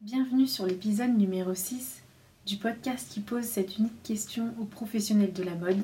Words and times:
Bienvenue 0.00 0.46
sur 0.46 0.64
l'épisode 0.64 1.18
numéro 1.18 1.52
6 1.54 2.04
du 2.46 2.56
podcast 2.56 3.10
qui 3.10 3.18
pose 3.18 3.42
cette 3.42 3.78
unique 3.78 4.00
question 4.04 4.54
aux 4.60 4.64
professionnels 4.64 5.32
de 5.32 5.42
la 5.42 5.56
mode. 5.56 5.82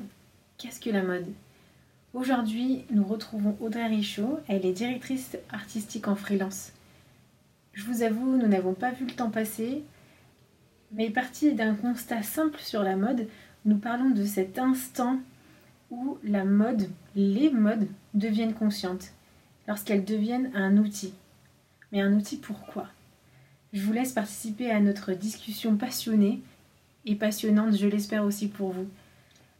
Qu'est-ce 0.57 0.79
que 0.79 0.89
la 0.89 1.03
mode? 1.03 1.27
Aujourd'hui, 2.13 2.85
nous 2.91 3.03
retrouvons 3.03 3.57
Audrey 3.59 3.87
Richaud, 3.87 4.39
elle 4.47 4.65
est 4.65 4.71
directrice 4.71 5.37
artistique 5.49 6.07
en 6.07 6.15
freelance. 6.15 6.71
Je 7.73 7.83
vous 7.83 8.03
avoue, 8.03 8.37
nous 8.37 8.47
n'avons 8.47 8.73
pas 8.73 8.91
vu 8.91 9.05
le 9.05 9.11
temps 9.11 9.29
passer, 9.29 9.83
mais 10.93 11.09
parti 11.09 11.53
d'un 11.53 11.75
constat 11.75 12.23
simple 12.23 12.61
sur 12.61 12.83
la 12.83 12.95
mode, 12.95 13.27
nous 13.65 13.77
parlons 13.77 14.11
de 14.11 14.23
cet 14.23 14.57
instant 14.57 15.19
où 15.91 16.17
la 16.23 16.45
mode, 16.45 16.89
les 17.17 17.49
modes, 17.49 17.89
deviennent 18.13 18.53
conscientes, 18.53 19.11
lorsqu'elles 19.67 20.05
deviennent 20.05 20.51
un 20.55 20.77
outil. 20.77 21.13
Mais 21.91 21.99
un 21.99 22.13
outil 22.13 22.37
pourquoi? 22.37 22.87
Je 23.75 23.81
vous 23.81 23.91
laisse 23.91 24.13
participer 24.13 24.71
à 24.71 24.79
notre 24.79 25.11
discussion 25.11 25.75
passionnée 25.75 26.41
et 27.05 27.13
passionnante, 27.13 27.75
je 27.75 27.87
l'espère 27.87 28.23
aussi 28.23 28.47
pour 28.47 28.71
vous. 28.71 28.87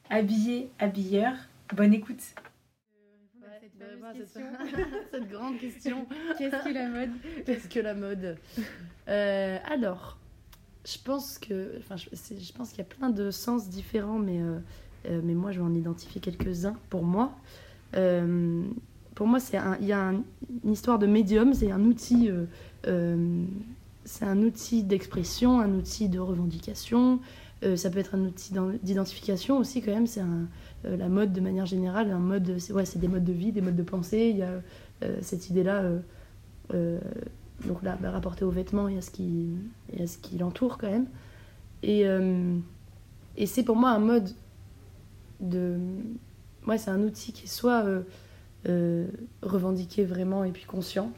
Habillé, 0.09 0.69
habilleur, 0.79 1.33
bonne 1.75 1.93
écoute. 1.93 2.21
cette, 5.11 5.29
grande 5.29 5.57
question. 5.57 6.07
Qu'est-ce 6.37 6.63
que 6.63 6.73
la 6.73 6.87
mode 6.87 7.09
Qu'est-ce 7.45 7.67
que 7.67 7.79
la 7.81 7.93
mode? 7.93 8.37
Euh, 9.09 9.57
Alors, 9.69 10.17
je 10.85 10.97
pense 11.03 11.37
que, 11.37 11.73
enfin, 11.79 11.97
je, 11.97 12.07
je 12.13 12.53
pense 12.53 12.69
qu'il 12.69 12.77
y 12.77 12.83
a 12.83 12.85
plein 12.85 13.09
de 13.09 13.31
sens 13.31 13.67
différents, 13.67 14.19
mais 14.19 14.39
euh, 14.39 14.59
euh, 15.09 15.19
mais 15.25 15.33
moi 15.33 15.51
je 15.51 15.59
vais 15.59 15.65
en 15.65 15.75
identifier 15.75 16.21
quelques-uns 16.21 16.77
pour 16.89 17.03
moi. 17.03 17.35
pour 17.91 19.27
moi, 19.27 19.41
c'est 19.41 19.59
il 19.81 19.87
y 19.87 19.91
a 19.91 20.13
une 20.63 20.71
histoire 20.71 20.99
de 20.99 21.05
médium, 21.05 21.53
c'est 21.53 21.69
un 21.69 21.83
outil, 21.83 22.29
c'est 24.05 24.25
un 24.25 24.41
outil 24.43 24.83
d'expression, 24.83 25.59
un 25.59 25.73
outil 25.73 26.09
de 26.09 26.19
revendication. 26.19 27.19
ça 27.75 27.89
peut 27.89 27.99
être 27.99 28.15
un 28.15 28.21
outil 28.21 28.53
d'identification 28.83 29.57
aussi 29.57 29.81
quand 29.81 29.91
même. 29.91 30.07
C'est 30.07 30.21
la 30.83 31.09
mode 31.09 31.33
de 31.33 31.41
manière 31.41 31.65
générale, 31.65 32.11
un 32.11 32.19
mode, 32.19 32.59
c'est 32.59 32.73
ouais, 32.73 32.83
des 32.95 33.07
modes 33.07 33.23
de 33.23 33.33
vie, 33.33 33.51
des 33.51 33.61
modes 33.61 33.75
de 33.75 33.83
pensée. 33.83 34.29
Il 34.31 34.37
y 34.37 34.43
a 34.43 34.61
cette 35.21 35.49
idée-là 35.49 35.83
donc 37.63 37.83
là, 37.83 37.97
bah, 37.99 38.11
rapporté 38.11 38.43
aux 38.43 38.51
vêtements 38.51 38.87
et 38.87 38.97
à 38.97 39.01
ce 39.01 39.11
qui, 39.11 39.49
et 39.93 40.07
ce 40.07 40.17
qui 40.17 40.37
l'entoure 40.37 40.77
quand 40.77 40.89
même. 40.89 41.07
Et, 41.83 42.05
euh, 42.05 42.57
et 43.37 43.45
c'est 43.45 43.63
pour 43.63 43.75
moi 43.75 43.91
un 43.91 43.99
mode 43.99 44.29
de. 45.39 45.77
Ouais, 46.67 46.77
c'est 46.77 46.91
un 46.91 47.01
outil 47.03 47.31
qui 47.31 47.47
soit 47.47 47.85
euh, 47.85 48.01
euh, 48.67 49.07
revendiqué 49.41 50.03
vraiment 50.03 50.43
et 50.43 50.51
puis 50.51 50.65
conscient, 50.65 51.11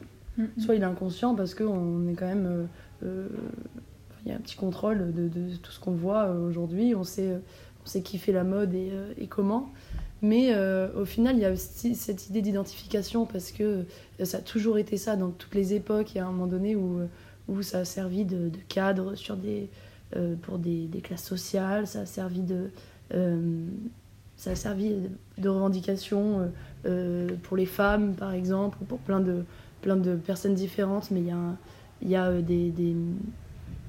soit 0.58 0.74
il 0.74 0.82
est 0.82 0.86
inconscient 0.86 1.34
parce 1.34 1.54
qu'on 1.54 2.08
est 2.08 2.14
quand 2.14 2.26
même. 2.26 2.68
il 3.02 4.28
y 4.28 4.32
a 4.32 4.36
un 4.36 4.40
petit 4.40 4.56
contrôle 4.56 5.12
de, 5.12 5.28
de 5.28 5.56
tout 5.56 5.72
ce 5.72 5.80
qu'on 5.80 5.92
voit 5.92 6.30
aujourd'hui. 6.30 6.94
On 6.94 7.04
sait, 7.04 7.40
on 7.84 7.90
sait 7.90 8.02
qui 8.02 8.18
fait 8.18 8.32
la 8.32 8.44
mode 8.44 8.74
et, 8.74 9.26
comment. 9.28 9.72
Mais 10.20 10.52
euh, 10.52 10.88
au 11.00 11.04
final, 11.04 11.36
il 11.36 11.42
y 11.42 11.44
a 11.44 11.52
aussi 11.52 11.94
cette 11.94 12.28
idée 12.28 12.42
d'identification 12.42 13.24
parce 13.24 13.52
que 13.52 13.84
euh, 14.20 14.24
ça 14.24 14.38
a 14.38 14.40
toujours 14.40 14.78
été 14.78 14.96
ça 14.96 15.16
dans 15.16 15.30
toutes 15.30 15.54
les 15.54 15.74
époques. 15.74 16.14
Il 16.14 16.18
y 16.18 16.20
a 16.20 16.26
un 16.26 16.30
moment 16.30 16.48
donné 16.48 16.74
où, 16.74 16.98
euh, 16.98 17.06
où 17.48 17.62
ça 17.62 17.78
a 17.78 17.84
servi 17.84 18.24
de, 18.24 18.50
cadre 18.68 19.14
sur 19.14 19.36
des, 19.36 19.70
pour 20.42 20.58
des, 20.58 20.88
classes 21.02 21.24
sociales, 21.24 21.86
ça 21.86 22.00
a 22.00 22.06
servi 22.06 22.42
de, 22.42 22.70
ça 24.36 24.50
a 24.50 24.54
servi 24.54 24.96
de 25.38 25.48
revendication 25.48 26.50
pour 27.42 27.56
les 27.56 27.66
femmes, 27.66 28.14
par 28.14 28.32
exemple, 28.32 28.76
ou 28.82 28.84
pour 28.84 28.98
plein 28.98 29.20
de, 29.20 29.44
plein 29.82 29.96
de 29.96 30.14
personnes 30.16 30.54
différentes. 30.54 31.10
Mais 31.10 31.20
il 31.20 31.26
y 31.26 31.32
a, 31.32 31.56
y 32.02 32.16
a 32.16 32.40
des, 32.40 32.70
des, 32.70 32.94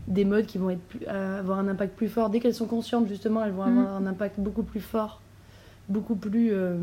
des, 0.07 0.25
modes 0.25 0.45
qui 0.45 0.57
vont 0.57 0.69
être 0.69 1.07
avoir 1.07 1.59
un 1.59 1.67
impact 1.67 1.95
plus 1.95 2.09
fort. 2.09 2.29
Dès 2.29 2.39
qu'elles 2.39 2.55
sont 2.55 2.67
conscientes, 2.67 3.07
justement, 3.07 3.43
elles 3.43 3.51
vont 3.51 3.65
mmh. 3.65 3.77
avoir 3.77 3.95
un 3.95 4.05
impact 4.05 4.39
beaucoup 4.39 4.63
plus 4.63 4.81
fort 4.81 5.21
beaucoup 5.89 6.15
plus. 6.15 6.51
Euh, 6.53 6.77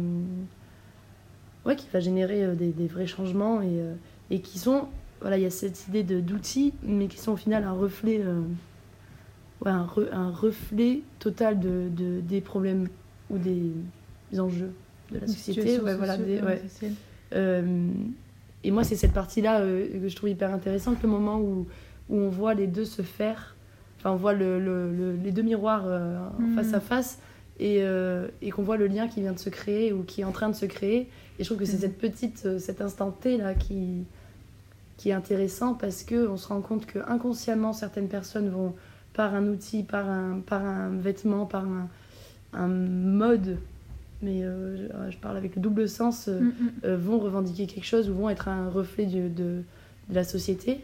ouais, 1.64 1.76
qui 1.76 1.86
va 1.92 2.00
générer 2.00 2.44
euh, 2.44 2.54
des, 2.54 2.72
des, 2.72 2.88
vrais 2.88 3.06
changements 3.06 3.62
et, 3.62 3.80
euh, 3.80 3.94
et 4.30 4.40
qui 4.40 4.58
sont. 4.58 4.88
Voilà, 5.20 5.38
il 5.38 5.42
y 5.42 5.46
a 5.46 5.50
cette 5.50 5.88
idée 5.88 6.02
d'outils, 6.02 6.74
mais 6.82 7.06
qui 7.06 7.16
sont 7.16 7.32
au 7.32 7.36
final 7.36 7.64
un 7.64 7.72
reflet. 7.72 8.22
Ouais, 9.64 9.70
un, 9.70 9.88
un, 10.12 10.30
reflet 10.30 11.00
total 11.18 11.58
de, 11.58 11.88
de, 11.88 12.20
des 12.20 12.42
problèmes 12.42 12.88
ou 13.30 13.38
des 13.38 13.72
enjeux 14.38 14.72
de 15.10 15.20
la 15.20 15.26
société. 15.26 15.80
Ouais, 15.80 15.94
voilà, 15.94 16.18
des, 16.18 16.42
ouais. 16.42 16.62
Et 18.64 18.70
moi, 18.70 18.84
c'est 18.84 18.96
cette 18.96 19.12
partie-là 19.12 19.60
que 19.60 20.08
je 20.08 20.16
trouve 20.16 20.28
hyper 20.28 20.52
intéressante, 20.52 21.02
le 21.02 21.08
moment 21.08 21.38
où, 21.38 21.66
où 22.08 22.16
on 22.16 22.28
voit 22.28 22.54
les 22.54 22.66
deux 22.66 22.84
se 22.84 23.02
faire. 23.02 23.56
Enfin, 23.98 24.10
on 24.10 24.16
voit 24.16 24.32
le, 24.32 24.58
le, 24.58 25.16
les 25.22 25.30
deux 25.32 25.42
miroirs 25.42 25.84
face 26.54 26.74
à 26.74 26.80
face 26.80 27.18
et, 27.58 27.78
euh, 27.80 28.28
et 28.42 28.50
qu'on 28.50 28.62
voit 28.62 28.76
le 28.76 28.86
lien 28.86 29.08
qui 29.08 29.20
vient 29.20 29.32
de 29.32 29.38
se 29.38 29.48
créer 29.48 29.92
ou 29.92 30.02
qui 30.02 30.20
est 30.20 30.24
en 30.24 30.32
train 30.32 30.48
de 30.48 30.54
se 30.54 30.66
créer. 30.66 31.08
Et 31.38 31.44
je 31.44 31.44
trouve 31.44 31.58
que 31.58 31.64
c'est 31.64 31.74
mhm. 31.74 31.80
cette 31.80 31.98
petite, 31.98 32.42
euh, 32.46 32.58
cet 32.58 32.80
instant 32.80 33.10
T 33.10 33.38
là 33.38 33.54
qui, 33.54 34.04
qui 34.96 35.10
est 35.10 35.14
intéressant 35.14 35.74
parce 35.74 36.02
qu'on 36.02 36.36
se 36.36 36.48
rend 36.48 36.60
compte 36.60 36.86
que 36.86 36.98
inconsciemment 37.06 37.72
certaines 37.72 38.08
personnes 38.08 38.50
vont 38.50 38.74
par 39.14 39.34
un 39.34 39.46
outil, 39.46 39.82
par 39.82 40.08
un, 40.08 40.40
par 40.40 40.64
un 40.64 40.90
vêtement, 40.90 41.46
par 41.46 41.64
un, 41.64 41.88
un 42.52 42.68
mode, 42.68 43.58
mais 44.22 44.42
euh, 44.42 45.10
je 45.10 45.16
parle 45.18 45.36
avec 45.36 45.56
le 45.56 45.62
double 45.62 45.88
sens, 45.88 46.28
mm, 46.28 46.88
mm. 46.88 46.94
vont 46.94 47.18
revendiquer 47.18 47.66
quelque 47.66 47.84
chose 47.84 48.08
ou 48.08 48.14
vont 48.14 48.30
être 48.30 48.48
un 48.48 48.68
reflet 48.70 49.06
de, 49.06 49.28
de, 49.28 49.62
la 50.10 50.24
société, 50.24 50.80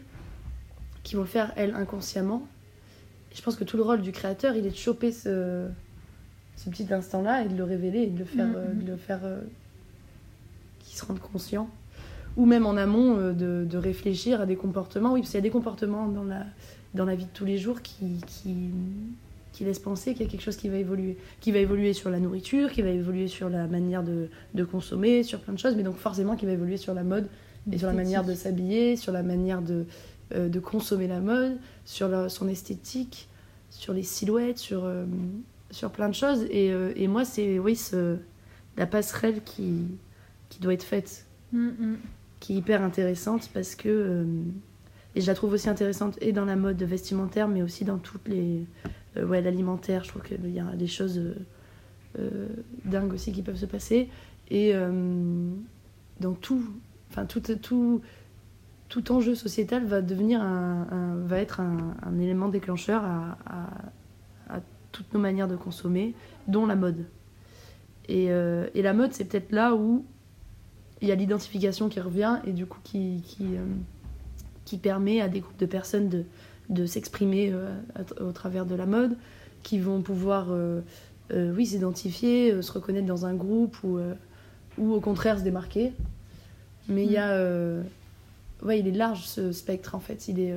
qui 1.03 1.15
vont 1.15 1.21
le 1.21 1.27
faire 1.27 1.53
elles 1.55 1.73
inconsciemment. 1.73 2.45
Et 3.31 3.35
je 3.35 3.41
pense 3.41 3.55
que 3.55 3.63
tout 3.63 3.77
le 3.77 3.83
rôle 3.83 4.01
du 4.01 4.11
créateur, 4.11 4.55
il 4.55 4.65
est 4.65 4.71
de 4.71 4.75
choper 4.75 5.11
ce, 5.11 5.67
ce 6.55 6.69
petit 6.69 6.93
instant-là 6.93 7.43
et 7.43 7.47
de 7.47 7.55
le 7.55 7.63
révéler 7.63 8.03
et 8.03 8.07
de 8.07 8.19
le 8.19 8.25
faire, 8.25 8.49
euh, 8.55 8.73
de 8.73 8.91
le 8.91 8.97
faire 8.97 9.19
euh, 9.23 9.41
qu'ils 10.79 10.97
se 10.97 11.05
rendent 11.05 11.19
conscients. 11.19 11.69
Ou 12.35 12.45
même 12.45 12.65
en 12.65 12.77
amont, 12.77 13.17
euh, 13.17 13.33
de, 13.33 13.65
de, 13.69 13.77
réfléchir 13.77 14.41
à 14.41 14.45
des 14.45 14.55
comportements. 14.55 15.13
Oui, 15.13 15.21
parce 15.21 15.31
qu'il 15.31 15.37
y 15.37 15.39
a 15.39 15.41
des 15.43 15.49
comportements 15.49 16.07
dans 16.07 16.23
la, 16.23 16.45
dans 16.93 17.05
la 17.05 17.15
vie 17.15 17.25
de 17.25 17.31
tous 17.33 17.45
les 17.45 17.57
jours 17.57 17.81
qui, 17.81 18.17
qui, 18.25 18.69
qui 19.53 19.63
laissent 19.63 19.79
penser 19.79 20.13
qu'il 20.13 20.25
y 20.25 20.27
a 20.27 20.31
quelque 20.31 20.41
chose 20.41 20.57
qui 20.57 20.67
va 20.67 20.75
évoluer. 20.75 21.17
Qui 21.39 21.53
va 21.53 21.59
évoluer 21.59 21.93
sur 21.93 22.09
la 22.09 22.19
nourriture, 22.19 22.71
qui 22.71 22.81
va 22.81 22.89
évoluer 22.89 23.29
sur 23.29 23.49
la 23.49 23.67
manière 23.67 24.03
de, 24.03 24.27
de 24.53 24.63
consommer, 24.65 25.23
sur 25.23 25.39
plein 25.39 25.53
de 25.53 25.59
choses, 25.59 25.75
mais 25.75 25.83
donc 25.83 25.95
forcément 25.95 26.35
qui 26.35 26.45
va 26.45 26.51
évoluer 26.51 26.77
sur 26.77 26.93
la 26.93 27.03
mode 27.03 27.27
et 27.71 27.77
sur 27.77 27.87
la 27.87 27.93
manière 27.93 28.25
de 28.25 28.33
s'habiller, 28.33 28.97
sur 28.97 29.13
la 29.13 29.23
manière 29.23 29.61
de, 29.61 29.85
de 30.35 30.59
consommer 30.59 31.07
la 31.07 31.21
mode, 31.21 31.57
sur 31.85 32.29
son 32.29 32.49
esthétique, 32.49 33.29
sur 33.69 33.93
les 33.93 34.03
silhouettes, 34.03 34.57
sur, 34.57 34.85
sur 35.73 35.91
plein 35.91 36.07
de 36.07 36.15
choses. 36.15 36.45
Et, 36.49 36.71
euh, 36.71 36.93
et 36.95 37.07
moi, 37.07 37.25
c'est 37.25 37.59
oui, 37.59 37.75
ce, 37.75 38.17
la 38.77 38.85
passerelle 38.85 39.41
qui, 39.43 39.85
qui 40.49 40.59
doit 40.59 40.73
être 40.73 40.83
faite, 40.83 41.25
mm, 41.51 41.95
qui 42.39 42.53
est 42.53 42.57
hyper 42.57 42.81
intéressante 42.81 43.49
parce 43.53 43.75
que. 43.75 43.89
Euh, 43.89 44.25
et 45.15 45.21
je 45.21 45.27
la 45.27 45.35
trouve 45.35 45.53
aussi 45.53 45.69
intéressante 45.69 46.17
et 46.21 46.31
dans 46.31 46.45
la 46.45 46.55
mode 46.55 46.81
vestimentaire, 46.81 47.47
mais 47.47 47.61
aussi 47.61 47.83
dans 47.85 47.97
toutes 47.97 48.27
les. 48.27 48.65
Euh, 49.17 49.25
ouais, 49.25 49.41
l'alimentaire, 49.41 50.03
je 50.03 50.09
trouve 50.09 50.23
qu'il 50.23 50.49
y 50.51 50.59
a 50.59 50.75
des 50.75 50.87
choses 50.87 51.21
dingues 52.85 53.13
aussi 53.13 53.31
qui 53.31 53.41
peuvent 53.41 53.57
se 53.57 53.65
passer. 53.65 54.09
Et 54.49 54.73
dans 56.19 56.33
tout. 56.33 56.63
Enfin, 57.09 57.25
tout, 57.25 57.41
tout, 57.41 58.01
tout 58.89 59.11
enjeu 59.11 59.35
sociétal 59.35 59.85
va 59.85 60.01
devenir 60.01 60.41
un, 60.41 61.15
va 61.25 61.39
être 61.39 61.59
un, 61.59 62.19
élément 62.19 62.47
déclencheur 62.47 63.03
à, 63.03 63.67
toutes 64.91 65.11
nos 65.15 65.19
manières 65.19 65.47
de 65.47 65.55
consommer, 65.55 66.13
dont 66.47 66.67
la 66.67 66.75
mode. 66.75 67.07
Et, 68.07 68.27
euh, 68.29 68.67
la 68.75 68.93
mode, 68.93 69.11
c'est 69.13 69.25
peut-être 69.25 69.51
là 69.51 69.73
où 69.73 70.05
il 71.01 71.07
y 71.07 71.11
a 71.11 71.15
l'identification 71.15 71.89
qui 71.89 71.99
revient 71.99 72.37
et 72.45 72.51
du 72.51 72.67
coup 72.67 72.77
qui, 72.83 73.23
euh, 73.41 73.65
qui 74.65 74.77
permet 74.77 75.19
à 75.21 75.27
des 75.27 75.39
groupes 75.39 75.57
de 75.57 75.65
personnes 75.65 76.09
de, 76.09 76.25
de 76.69 76.85
s'exprimer 76.85 77.51
euh, 77.51 77.75
au 78.19 78.31
travers 78.31 78.65
de 78.65 78.75
la 78.75 78.85
mode, 78.85 79.17
qui 79.63 79.79
vont 79.79 80.01
pouvoir 80.01 80.47
oui, 81.31 81.65
s'identifier, 81.65 82.61
se 82.61 82.71
reconnaître 82.71 83.07
dans 83.07 83.25
un 83.25 83.33
groupe 83.33 83.77
ou, 83.83 83.97
ou 84.77 84.93
au 84.93 84.99
contraire 84.99 85.39
se 85.39 85.43
démarquer. 85.43 85.93
Mais 86.89 87.05
il 87.05 87.11
y 87.11 87.17
a. 87.17 87.37
Mm. 87.37 87.83
ouais, 88.63 88.79
il 88.79 88.87
est 88.87 88.91
large 88.91 89.23
ce 89.23 89.53
spectre 89.53 89.95
en 89.95 89.99
fait. 89.99 90.27
Il 90.27 90.39
est 90.41 90.53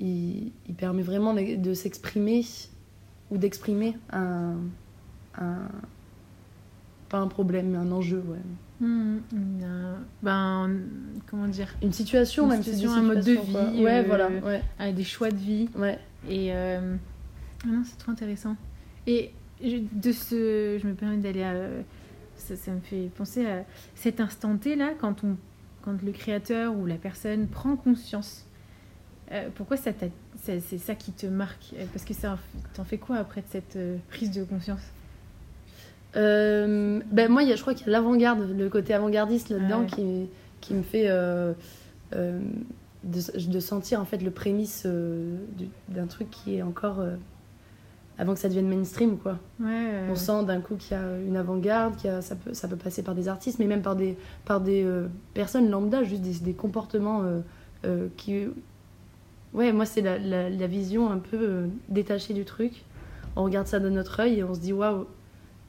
il, 0.00 0.74
permet 0.76 1.02
vraiment 1.02 1.34
de, 1.34 1.74
s'exprimer 1.74 2.44
ou 3.30 3.36
d'exprimer 3.36 3.96
un, 4.10 4.56
un, 5.36 5.68
pas 7.08 7.18
un 7.18 7.28
problème, 7.28 7.70
mais 7.70 7.78
un 7.78 7.92
enjeu, 7.92 8.22
ouais. 8.26 8.38
Mmh, 8.80 9.18
ben, 10.22 10.70
comment 11.26 11.48
dire? 11.48 11.68
Une 11.82 11.92
situation, 11.92 12.44
une 12.44 12.50
même 12.50 12.62
situation, 12.62 12.92
un 12.92 13.02
mode 13.02 13.24
de 13.24 13.32
vie, 13.32 13.84
ouais, 13.84 14.02
voilà, 14.04 14.26
euh, 14.26 14.40
ouais. 14.40 14.62
avec 14.78 14.94
des 14.94 15.04
choix 15.04 15.30
de 15.30 15.36
vie. 15.36 15.68
Ouais. 15.76 15.98
Et 16.28 16.54
euh, 16.54 16.96
ah 17.64 17.66
non, 17.66 17.82
c'est 17.84 17.98
trop 17.98 18.10
intéressant. 18.10 18.56
Et 19.06 19.32
de 19.62 20.12
ce, 20.12 20.78
je 20.82 20.86
me 20.86 20.94
permets 20.94 21.18
d'aller 21.18 21.42
à, 21.42 21.54
ça, 22.36 22.56
ça, 22.56 22.70
me 22.72 22.80
fait 22.80 23.10
penser 23.14 23.46
à 23.46 23.64
cet 23.94 24.18
instant 24.18 24.56
T 24.56 24.76
là, 24.76 24.92
quand 24.98 25.24
on, 25.24 25.36
quand 25.82 26.02
le 26.02 26.12
créateur 26.12 26.74
ou 26.74 26.86
la 26.86 26.96
personne 26.96 27.46
prend 27.48 27.76
conscience 27.76 28.46
pourquoi 29.54 29.76
ça 29.76 29.92
c'est 30.42 30.78
ça 30.78 30.96
qui 30.96 31.12
te 31.12 31.26
marque? 31.26 31.72
Parce 31.92 32.04
que 32.04 32.12
t'en 32.74 32.82
fais 32.82 32.98
quoi 32.98 33.18
après 33.18 33.42
de 33.42 33.46
cette 33.48 33.78
prise 34.08 34.32
de 34.32 34.42
conscience? 34.42 34.80
Ben 36.14 37.28
moi, 37.28 37.42
y 37.42 37.52
a, 37.52 37.56
je 37.56 37.60
crois 37.60 37.74
qu'il 37.74 37.86
y 37.86 37.90
a 37.90 37.92
l'avant-garde, 37.92 38.56
le 38.56 38.68
côté 38.68 38.94
avant-gardiste 38.94 39.50
là-dedans 39.50 39.86
qui, 39.86 40.28
qui, 40.60 40.74
me 40.74 40.82
fait 40.82 41.08
de, 43.04 43.60
sentir 43.60 44.00
en 44.00 44.04
fait 44.04 44.18
le 44.18 44.30
prémisse 44.30 44.84
euh, 44.86 45.36
d'un 45.88 46.06
truc 46.06 46.30
qui 46.30 46.56
est 46.56 46.62
encore 46.62 47.00
euh, 47.00 47.16
avant 48.18 48.34
que 48.34 48.40
ça 48.40 48.48
devienne 48.48 48.68
mainstream 48.68 49.16
quoi. 49.16 49.38
On 49.60 50.14
sent 50.14 50.44
d'un 50.44 50.60
coup 50.60 50.76
qu'il 50.76 50.96
y 50.96 51.00
a 51.00 51.18
une 51.26 51.36
avant-garde, 51.36 51.94
ça 52.20 52.36
peut 52.36 52.52
ça 52.52 52.68
peut 52.68 52.76
passer 52.76 53.02
par 53.02 53.14
des 53.14 53.28
artistes, 53.28 53.58
mais 53.58 53.66
même 53.66 53.82
par 53.82 53.96
des 53.96 54.16
par 54.44 54.60
des 54.60 54.84
euh, 54.84 55.08
personnes 55.32 55.70
lambda, 55.70 56.02
juste 56.02 56.22
des, 56.22 56.38
des 56.40 56.52
comportements 56.52 57.24
qui 58.16 58.46
ouais 59.54 59.72
moi 59.72 59.86
c'est 59.86 60.02
la, 60.02 60.18
la, 60.18 60.50
la, 60.50 60.66
vision 60.66 61.10
un 61.10 61.18
peu 61.18 61.68
détachée 61.88 62.34
du 62.34 62.44
truc. 62.44 62.84
On 63.36 63.44
regarde 63.44 63.68
ça 63.68 63.80
de 63.80 63.88
notre 63.88 64.20
œil 64.20 64.40
et 64.40 64.44
on 64.44 64.52
se 64.54 64.60
dit 64.60 64.74
waouh 64.74 65.06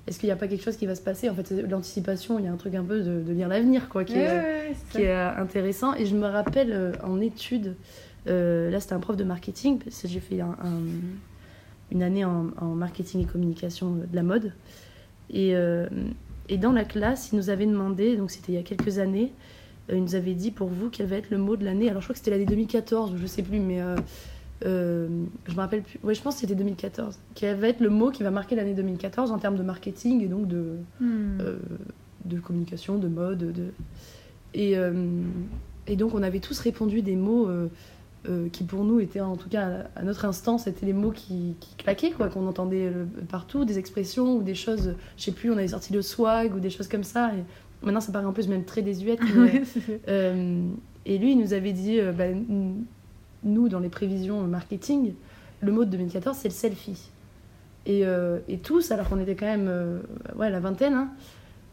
est-ce 0.08 0.20
qu'il 0.20 0.28
n'y 0.28 0.34
a 0.34 0.36
pas 0.36 0.48
quelque 0.48 0.64
chose 0.64 0.78
qui 0.78 0.88
va 0.88 0.96
se 0.96 1.02
passer? 1.02 1.30
En 1.30 1.36
fait, 1.36 1.52
l'anticipation, 1.70 2.40
il 2.40 2.46
y 2.46 2.48
a 2.48 2.52
un 2.52 2.58
truc 2.58 2.74
un 2.76 2.84
peu 2.84 3.02
de, 3.02 3.32
lire 3.32 3.48
l'avenir, 3.48 3.88
quoi, 3.88 4.04
qui, 4.04 4.18
est, 4.18 4.76
qui 4.92 5.04
est, 5.04 5.14
intéressant. 5.14 5.94
Et 5.96 6.06
je 6.06 6.16
me 6.16 6.26
rappelle 6.26 6.72
euh, 6.72 6.92
en 7.04 7.22
études, 7.22 7.76
euh, 8.28 8.72
là 8.72 8.80
c'était 8.80 8.94
un 8.94 9.00
prof 9.00 9.16
de 9.16 9.24
marketing, 9.24 9.78
parce 9.80 10.02
que 10.02 10.08
j'ai 10.08 10.20
fait 10.20 10.40
une 11.92 12.04
année 12.04 12.26
en, 12.26 12.52
marketing 12.76 13.22
et 13.22 13.26
communication 13.26 13.92
de 13.92 14.16
la 14.16 14.24
mode. 14.24 14.54
Et, 15.30 15.56
euh, 15.56 15.88
et, 16.50 16.58
dans 16.58 16.72
la 16.72 16.84
classe, 16.84 17.30
il 17.32 17.36
nous 17.36 17.50
avait 17.50 17.68
demandé, 17.68 18.18
donc 18.18 18.32
c'était 18.32 18.54
il 18.54 18.56
y 18.56 18.60
a 18.60 18.64
quelques 18.64 18.98
années, 18.98 19.32
il 19.90 20.02
nous 20.02 20.16
avait 20.16 20.34
dit 20.34 20.52
pour 20.52 20.68
vous 20.68 20.90
quel 20.90 21.06
va 21.06 21.18
être 21.18 21.30
le 21.30 21.38
mot 21.38 21.56
de 21.56 21.64
l'année? 21.64 21.90
Alors 21.90 22.02
je 22.02 22.08
crois 22.08 22.14
que 22.14 22.20
c'était 22.20 22.32
l'année 22.32 22.46
2014, 22.46 23.14
ou 23.14 23.18
je 23.18 23.28
sais 23.28 23.44
plus, 23.44 23.60
mais 23.60 23.80
euh, 24.66 25.08
je 25.48 25.54
me 25.54 25.58
rappelle 25.58 25.82
plus, 25.82 26.00
ouais, 26.04 26.14
je 26.14 26.22
pense 26.22 26.36
que 26.36 26.42
c'était 26.42 26.56
2014, 26.56 27.18
qui 27.34 27.46
va 27.46 27.68
être 27.68 27.80
le 27.80 27.90
mot 27.90 28.12
qui 28.12 28.24
va 28.24 28.32
marquer 28.32 28.56
l'année 28.56 28.74
2014 28.74 29.32
en 29.32 29.40
termes 29.40 29.58
de 29.58 29.64
marketing 29.64 30.24
et 30.24 30.28
donc 30.28 30.48
de, 30.48 30.78
hmm. 31.00 31.42
euh, 31.42 31.58
de 32.26 32.40
communication, 32.40 32.98
de 32.98 33.08
mode. 33.08 33.52
De... 33.52 33.66
Et, 34.54 34.78
euh, 34.78 35.22
et 35.88 35.96
donc 35.96 36.14
on 36.14 36.22
avait 36.22 36.40
tous 36.40 36.60
répondu 36.60 37.02
des 37.02 37.16
mots 37.16 37.50
qui 38.52 38.64
pour 38.64 38.84
nous 38.84 39.00
étaient, 39.00 39.20
en 39.20 39.36
tout 39.36 39.50
cas 39.50 39.86
à 39.96 40.04
notre 40.04 40.26
instant, 40.26 40.60
c'était 40.60 40.86
les 40.86 40.94
mots 40.94 41.12
qui, 41.12 41.56
qui 41.60 41.76
claquaient, 41.76 42.12
quoi, 42.12 42.30
qu'on 42.30 42.48
entendait 42.48 42.92
partout, 43.30 43.66
des 43.66 43.80
expressions 43.80 44.36
ou 44.36 44.44
des 44.44 44.54
choses, 44.54 44.96
je 45.18 45.24
sais 45.24 45.32
plus, 45.32 45.50
on 45.50 45.58
avait 45.58 45.70
sorti 45.70 45.92
le 45.92 46.04
swag 46.04 46.54
ou 46.54 46.60
des 46.60 46.70
choses 46.70 46.88
comme 46.88 47.04
ça. 47.04 47.32
Et 47.34 47.44
maintenant 47.84 48.00
ça 48.00 48.12
paraît 48.12 48.26
un 48.26 48.32
peu 48.32 48.46
même 48.46 48.64
très 48.64 48.84
désuète. 48.84 49.22
et 50.08 51.18
lui 51.18 51.32
il 51.32 51.40
nous 51.40 51.54
avait 51.54 51.74
dit, 51.74 52.00
bah, 52.16 52.26
nous, 53.44 53.70
dans 53.70 53.80
les 53.80 53.90
prévisions 53.90 54.42
marketing, 54.48 55.14
le 55.62 55.72
mot 55.72 55.86
de 55.86 55.92
2014, 55.92 56.38
c'est 56.38 56.50
le 56.50 56.54
selfie. 56.54 57.12
Et, 57.86 58.06
euh, 58.06 58.40
et 58.48 58.58
tous, 58.58 58.92
alors 58.92 59.10
qu'on 59.10 59.20
était 59.20 59.36
quand 59.36 59.46
même 59.46 59.68
euh, 59.68 60.00
ouais, 60.36 60.50
la 60.50 60.60
vingtaine, 60.60 60.94
hein, 60.94 61.10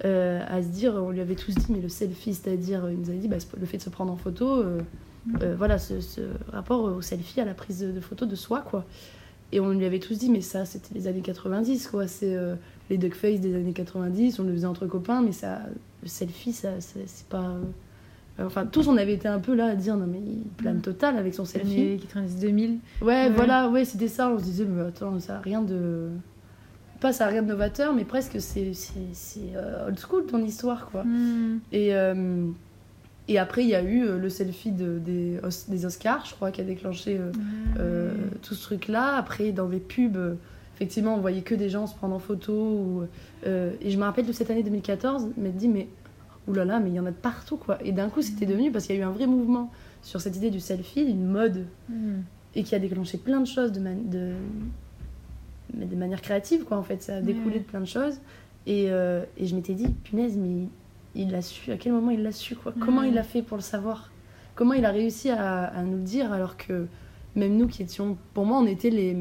euh, 0.05 0.43
à 0.49 0.63
se 0.63 0.69
dire, 0.69 0.95
on 0.95 1.11
lui 1.11 1.21
avait 1.21 1.35
tous 1.35 1.55
dit, 1.55 1.67
mais 1.71 1.81
le 1.81 1.89
selfie, 1.89 2.35
c'est-à-dire, 2.35 2.89
il 2.91 2.99
nous 2.99 3.11
avait 3.11 3.19
dit, 3.19 3.29
bah, 3.29 3.37
le 3.59 3.67
fait 3.67 3.79
de 3.79 3.83
se 3.83 3.91
prendre 3.91 4.13
en 4.13 4.17
photo, 4.17 4.65
voilà, 5.57 5.79
ce, 5.79 5.95
rapport 6.53 6.83
au 6.83 7.03
selfie, 7.03 7.41
à 7.41 7.45
la 7.45 7.55
prise 7.55 7.81
de, 7.81 8.01
photo 8.01 8.25
de 8.25 8.37
soi, 8.37 8.61
quoi. 8.61 8.85
Et 9.51 9.61
on 9.61 9.71
lui 9.71 9.85
avait 9.87 9.99
tous 9.99 10.19
dit, 10.19 10.31
mais 10.31 10.43
ça, 10.43 10.65
c'était 10.65 10.95
les 10.95 11.07
années 11.07 11.23
90, 11.23 11.89
quoi. 11.89 12.07
C'est 12.07 12.37
les 12.89 12.97
duckface 12.97 13.41
des 13.41 13.55
années 13.55 13.73
90, 13.73 14.39
on 14.39 14.45
le 14.45 14.53
faisait 14.53 14.67
entre 14.67 14.87
copains, 14.87 15.21
mais 15.21 15.33
ça, 15.33 15.61
le 16.03 16.09
selfie, 16.09 16.53
ça, 16.53 16.71
c'est 16.81 17.27
pas 17.29 17.57
Enfin, 18.41 18.67
tous, 18.67 18.87
on 18.87 18.97
avait 18.97 19.15
été 19.15 19.27
un 19.27 19.41
peu 19.41 19.55
là 19.55 19.67
à 19.67 19.75
dire 19.75 19.97
non, 19.97 20.07
mais 20.07 20.21
il 20.21 20.43
plane 20.57 20.79
mm. 20.79 20.83
total 20.83 21.17
avec 21.17 21.35
son 21.35 21.45
selfie. 21.45 21.99
90-2000. 22.15 22.79
Ouais, 23.03 23.31
voilà, 23.31 23.69
ouais, 23.69 23.85
c'était 23.85 24.09
ça. 24.09 24.31
On 24.31 24.39
se 24.39 24.45
disait, 24.45 24.65
mais 24.65 24.83
attends, 24.83 25.19
ça 25.19 25.37
a 25.37 25.41
rien 25.41 25.63
de. 25.63 26.09
Pas 27.01 27.13
ça 27.13 27.27
a 27.27 27.29
rien 27.29 27.43
de 27.43 27.49
novateur, 27.49 27.95
mais 27.95 28.05
presque 28.05 28.41
c'est 28.41 28.73
euh, 29.55 29.87
old 29.87 29.99
school 29.99 30.27
ton 30.27 30.43
histoire, 30.43 30.89
quoi. 30.91 31.05
Mm. 31.05 31.61
Et, 31.73 31.95
euh, 31.95 32.47
et 33.27 33.39
après, 33.39 33.63
il 33.63 33.69
y 33.69 33.75
a 33.75 33.83
eu 33.83 34.05
euh, 34.05 34.19
le 34.19 34.29
selfie 34.29 34.73
de, 34.73 34.99
des, 34.99 35.41
des 35.69 35.87
Oscars, 35.87 36.25
je 36.27 36.35
crois, 36.35 36.51
qui 36.51 36.61
a 36.61 36.65
déclenché 36.65 37.21
tout 38.43 38.55
ce 38.55 38.63
truc-là. 38.63 39.17
Après, 39.17 39.51
dans 39.51 39.69
les 39.69 39.81
pubs 39.81 40.37
effectivement, 40.77 41.17
on 41.17 41.21
voyait 41.21 41.43
que 41.43 41.57
des 41.57 41.71
gens 41.71 41.89
se 41.89 41.95
prendre 41.97 42.15
en 42.15 42.21
photo. 42.21 42.53
Ou, 42.53 43.03
et 43.45 43.91
je 43.91 43.99
me 43.99 44.05
rappelle 44.05 44.27
de 44.27 44.33
cette 44.33 44.49
année 44.49 44.63
2014, 44.63 45.31
me 45.37 45.51
dit, 45.51 45.67
mais 45.67 45.89
oulala, 46.49 46.65
là 46.65 46.79
là, 46.79 46.81
mais 46.85 46.91
il 46.91 46.95
y 46.95 47.01
en 47.01 47.07
a 47.07 47.11
de 47.11 47.17
partout, 47.17 47.57
quoi. 47.57 47.79
Et 47.85 47.93
d'un 47.93 48.09
coup, 48.09 48.23
c'était 48.23 48.47
mm. 48.47 48.51
devenu, 48.51 48.73
parce 48.73 48.87
qu'il 48.87 48.97
y 48.97 48.99
a 48.99 49.03
eu 49.03 49.05
un 49.05 49.13
vrai 49.13 49.27
mouvement 49.27 49.71
sur 50.03 50.21
cette 50.21 50.37
idée 50.37 50.51
du 50.51 50.61
selfie, 50.61 51.03
une 51.03 51.27
mode, 51.27 51.67
mm. 51.89 52.21
et 52.55 52.63
qui 52.63 52.75
a 52.75 52.79
déclenché 52.79 53.19
plein 53.19 53.41
de 53.41 53.47
choses 53.47 53.73
de, 53.73 53.81
de... 53.81 54.33
de 55.75 55.97
manière 55.97 56.21
créative, 56.21 56.65
quoi, 56.65 56.77
en 56.77 56.83
fait. 56.83 57.03
Ça 57.03 57.17
a 57.17 57.21
découlé 57.21 57.59
de 57.59 57.65
plein 57.65 57.81
de 57.81 57.87
choses. 57.87 58.21
Et, 58.67 58.87
euh, 58.91 59.25
et 59.37 59.47
je 59.47 59.55
m'étais 59.55 59.75
dit, 59.75 59.89
punaise, 60.05 60.37
mais 60.37 60.69
il 61.15 61.31
l'a 61.31 61.43
su, 61.43 61.73
à 61.73 61.77
quel 61.77 61.93
moment 61.93 62.11
il 62.11 62.23
l'a 62.23 62.33
su, 62.33 62.55
quoi? 62.55 62.75
Comment 62.79 63.03
il 63.03 63.15
l'a 63.15 63.23
fait 63.23 63.43
pour 63.43 63.57
le 63.57 63.63
savoir? 63.63 64.11
Comment 64.55 64.75
il 64.75 64.85
a 64.85 64.91
réussi 64.91 65.31
à, 65.31 65.65
à, 65.65 65.83
nous 65.83 65.97
le 65.97 66.03
dire, 66.03 66.33
alors 66.33 66.57
que 66.57 66.87
même 67.35 67.57
nous 67.57 67.67
qui 67.67 67.83
étions. 67.83 68.17
Pour 68.35 68.45
moi, 68.45 68.59
on 68.59 68.67
était 68.67 68.91
les. 68.91 69.17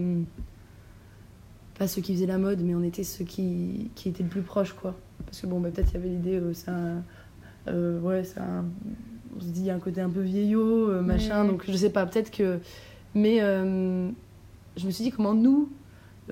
Pas 1.77 1.88
ceux 1.88 2.01
qui 2.01 2.13
faisaient 2.13 2.25
la 2.25 2.39
mode, 2.39 2.62
mais 2.62 2.74
on 2.74 2.83
était 2.83 3.03
ceux 3.03 3.24
qui, 3.24 3.91
qui 3.94 4.09
étaient 4.09 4.24
le 4.24 4.29
plus 4.29 4.41
proches, 4.41 4.74
quoi. 4.74 4.95
Parce 5.25 5.41
que 5.41 5.47
bon, 5.47 5.59
bah, 5.59 5.69
peut-être 5.69 5.91
il 5.91 5.94
y 5.94 5.97
avait 5.97 6.09
l'idée, 6.09 6.39
euh, 6.39 6.53
c'est 6.53 6.71
un 6.71 7.03
euh, 7.68 8.00
ouais, 8.00 8.24
c'est 8.24 8.40
on 9.38 9.40
se 9.40 9.46
dit, 9.48 9.62
il 9.62 9.66
y 9.66 9.69
a 9.69 9.75
un 9.75 9.80
côté 9.80 10.02
un 10.02 10.10
peu 10.10 10.22
vieillot, 10.22 10.90
euh, 10.90 11.02
machin, 11.02 11.46
donc 11.46 11.64
je 11.68 11.75
sais 11.75 11.92
pas, 11.92 12.06
peut-être 12.06 12.31
que. 12.31 12.60
Mais 13.14 13.42
euh, 13.42 14.10
je 14.75 14.86
me 14.86 14.92
suis 14.92 15.04
dit, 15.04 15.12
comment 15.12 15.34
nous, 15.34 15.69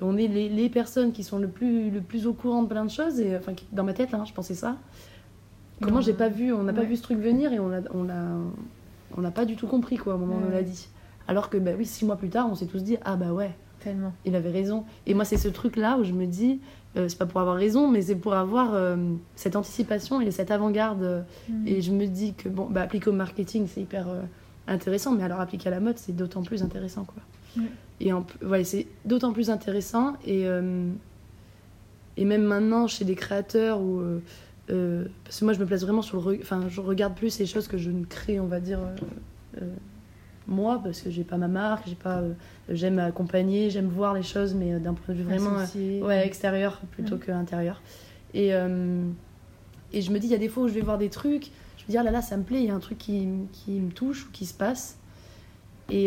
on 0.02 0.16
est 0.16 0.28
les, 0.28 0.48
les, 0.48 0.68
personnes 0.68 1.12
qui 1.12 1.22
sont 1.22 1.38
le 1.38 1.48
plus, 1.48 1.90
le 1.90 2.00
plus 2.00 2.26
au 2.26 2.32
courant 2.32 2.62
de 2.62 2.68
plein 2.68 2.84
de 2.84 2.90
choses, 2.90 3.20
et 3.20 3.36
enfin, 3.36 3.52
dans 3.72 3.84
ma 3.84 3.92
tête, 3.92 4.12
hein, 4.14 4.24
je 4.26 4.32
pensais 4.32 4.54
ça. 4.54 4.76
Comment 5.80 6.00
j'ai 6.00 6.14
pas 6.14 6.28
vu, 6.28 6.52
on 6.52 6.62
n'a 6.62 6.72
pas 6.72 6.84
vu 6.84 6.96
ce 6.96 7.02
truc 7.02 7.18
venir 7.18 7.52
et 7.52 7.60
on 7.60 7.68
l'a, 7.68 7.80
on 7.92 8.02
l'a, 8.02 8.24
on 9.16 9.20
n'a 9.20 9.30
pas 9.30 9.44
du 9.44 9.56
tout 9.56 9.66
compris 9.66 9.98
quoi 9.98 10.14
au 10.14 10.18
moment 10.18 10.36
où 10.36 10.48
on 10.48 10.50
l'a 10.50 10.62
dit. 10.62 10.88
Alors 11.28 11.50
que 11.50 11.58
bah 11.58 11.72
oui, 11.76 11.84
six 11.84 12.06
mois 12.06 12.16
plus 12.16 12.30
tard, 12.30 12.48
on 12.50 12.54
s'est 12.54 12.66
tous 12.66 12.82
dit 12.82 12.96
ah 13.04 13.16
bah 13.16 13.32
ouais, 13.32 13.50
tellement. 13.80 14.12
Il 14.24 14.34
avait 14.34 14.50
raison. 14.50 14.84
Et 15.06 15.14
moi 15.14 15.24
c'est 15.24 15.36
ce 15.36 15.48
truc 15.48 15.76
là 15.76 15.98
où 15.98 16.04
je 16.04 16.12
me 16.12 16.26
dis 16.26 16.60
euh, 16.96 17.08
c'est 17.08 17.18
pas 17.18 17.26
pour 17.26 17.40
avoir 17.40 17.56
raison, 17.56 17.90
mais 17.90 18.02
c'est 18.02 18.16
pour 18.16 18.34
avoir 18.34 18.74
euh, 18.74 18.96
cette 19.34 19.54
anticipation 19.56 20.20
et 20.20 20.30
cette 20.30 20.50
avant-garde. 20.50 21.24
Mm. 21.48 21.66
Et 21.66 21.82
je 21.82 21.92
me 21.92 22.06
dis 22.06 22.34
que, 22.34 22.48
bon, 22.48 22.66
bah, 22.70 22.82
appliquer 22.82 23.10
au 23.10 23.12
marketing, 23.12 23.66
c'est 23.68 23.82
hyper 23.82 24.08
euh, 24.08 24.22
intéressant, 24.66 25.12
mais 25.12 25.22
alors 25.22 25.40
appliquer 25.40 25.68
à 25.68 25.72
la 25.72 25.80
mode, 25.80 25.98
c'est 25.98 26.16
d'autant 26.16 26.42
plus 26.42 26.62
intéressant, 26.62 27.04
quoi. 27.04 27.22
Et 28.00 28.12
en, 28.12 28.26
ouais, 28.44 28.64
c'est 28.64 28.86
d'autant 29.04 29.32
plus 29.32 29.48
intéressant. 29.48 30.14
Et, 30.26 30.44
et 32.18 32.24
même 32.26 32.42
maintenant, 32.42 32.86
chez 32.86 33.06
des 33.06 33.14
créateurs, 33.14 33.80
où, 33.80 34.02
parce 34.66 35.40
que 35.40 35.44
moi, 35.44 35.54
je 35.54 35.60
me 35.60 35.64
place 35.64 35.80
vraiment 35.80 36.02
sur 36.02 36.28
le... 36.28 36.38
Enfin, 36.42 36.68
je 36.68 36.82
regarde 36.82 37.14
plus 37.14 37.38
les 37.38 37.46
choses 37.46 37.66
que 37.66 37.78
je 37.78 37.90
ne 37.90 38.04
crée, 38.04 38.38
on 38.38 38.46
va 38.46 38.60
dire 38.60 38.80
moi 40.46 40.80
parce 40.82 41.00
que 41.00 41.10
j'ai 41.10 41.24
pas 41.24 41.36
ma 41.36 41.48
marque 41.48 41.88
j'ai 41.88 41.94
pas 41.94 42.18
euh, 42.18 42.32
j'aime 42.68 42.98
accompagner 42.98 43.70
j'aime 43.70 43.88
voir 43.88 44.14
les 44.14 44.22
choses 44.22 44.54
mais 44.54 44.74
euh, 44.74 44.78
d'un 44.78 44.94
point 44.94 45.14
de 45.14 45.20
vue 45.20 45.24
vraiment 45.24 45.58
euh, 45.58 46.00
ouais, 46.02 46.26
extérieur 46.26 46.80
plutôt 46.90 47.16
que 47.16 47.32
intérieur. 47.32 47.82
Et 48.34 48.50
et 49.92 50.02
je 50.02 50.10
me 50.10 50.18
dis 50.18 50.26
il 50.26 50.32
y 50.32 50.34
a 50.34 50.38
des 50.38 50.48
fois 50.48 50.64
où 50.64 50.68
je 50.68 50.74
vais 50.74 50.80
voir 50.80 50.98
des 50.98 51.10
trucs 51.10 51.50
je 51.78 51.84
me 51.84 51.90
dis 51.90 51.98
ah 51.98 52.02
là 52.02 52.10
là 52.10 52.22
ça 52.22 52.36
me 52.36 52.42
plaît 52.42 52.60
il 52.60 52.66
y 52.66 52.70
a 52.70 52.74
un 52.74 52.80
truc 52.80 52.98
qui, 52.98 53.28
qui 53.52 53.72
me 53.80 53.90
touche 53.90 54.26
ou 54.26 54.30
qui 54.30 54.46
se 54.46 54.54
passe. 54.54 54.98
Et, 55.88 56.06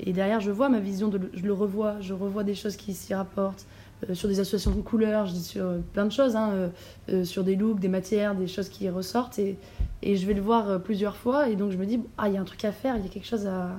et 0.00 0.12
derrière 0.14 0.40
je 0.40 0.50
vois 0.50 0.70
ma 0.70 0.80
vision 0.80 1.08
de 1.08 1.30
je 1.34 1.42
le 1.42 1.52
revois 1.52 2.00
je 2.00 2.14
revois 2.14 2.44
des 2.44 2.54
choses 2.54 2.76
qui 2.76 2.94
s'y 2.94 3.14
rapportent 3.14 3.66
sur 4.12 4.28
des 4.28 4.40
associations 4.40 4.70
de 4.70 4.80
couleurs, 4.80 5.26
je 5.26 5.32
dis 5.32 5.42
sur 5.42 5.78
plein 5.92 6.06
de 6.06 6.12
choses, 6.12 6.36
hein, 6.36 6.70
sur 7.24 7.42
des 7.42 7.56
looks, 7.56 7.80
des 7.80 7.88
matières, 7.88 8.34
des 8.34 8.46
choses 8.46 8.68
qui 8.68 8.88
ressortent. 8.88 9.38
Et, 9.38 9.58
et 10.02 10.16
je 10.16 10.26
vais 10.26 10.34
le 10.34 10.40
voir 10.40 10.68
euh, 10.68 10.78
plusieurs 10.78 11.16
fois 11.16 11.48
et 11.48 11.56
donc 11.56 11.72
je 11.72 11.76
me 11.76 11.86
dis 11.86 12.00
ah 12.18 12.28
il 12.28 12.34
y 12.34 12.36
a 12.36 12.40
un 12.40 12.44
truc 12.44 12.64
à 12.64 12.72
faire 12.72 12.96
il 12.96 13.02
y 13.02 13.06
a 13.06 13.08
quelque 13.08 13.26
chose 13.26 13.46
à, 13.46 13.70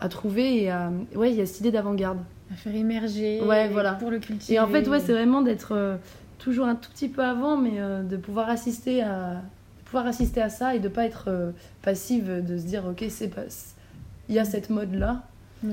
à 0.00 0.08
trouver 0.08 0.62
et 0.62 0.70
à... 0.70 0.90
ouais 1.14 1.30
il 1.30 1.36
y 1.36 1.40
a 1.40 1.46
cette 1.46 1.60
idée 1.60 1.70
d'avant-garde. 1.70 2.18
À 2.52 2.56
faire 2.56 2.74
émerger 2.74 3.40
ouais 3.42 3.68
voilà. 3.68 3.94
pour 3.94 4.10
le 4.10 4.18
cultiver. 4.18 4.54
Et 4.54 4.60
en 4.60 4.66
fait 4.66 4.88
ouais 4.88 5.00
c'est 5.00 5.12
vraiment 5.12 5.42
d'être 5.42 5.72
euh, 5.72 5.96
toujours 6.38 6.66
un 6.66 6.74
tout 6.74 6.90
petit 6.90 7.08
peu 7.08 7.22
avant 7.22 7.56
mais 7.56 7.74
euh, 7.78 8.02
de 8.02 8.16
pouvoir 8.16 8.48
assister 8.48 9.02
à 9.02 9.42
assister 9.94 10.42
à 10.42 10.48
ça 10.48 10.74
et 10.74 10.80
de 10.80 10.88
pas 10.88 11.04
être 11.04 11.52
passive 11.82 12.44
de 12.44 12.58
se 12.58 12.64
dire 12.64 12.84
ok 12.84 13.04
c'est 13.10 13.28
pas 13.28 13.42
il 14.28 14.34
y 14.34 14.40
a 14.40 14.44
cette 14.44 14.68
mode 14.68 14.92
là 14.92 15.22
tout 15.62 15.68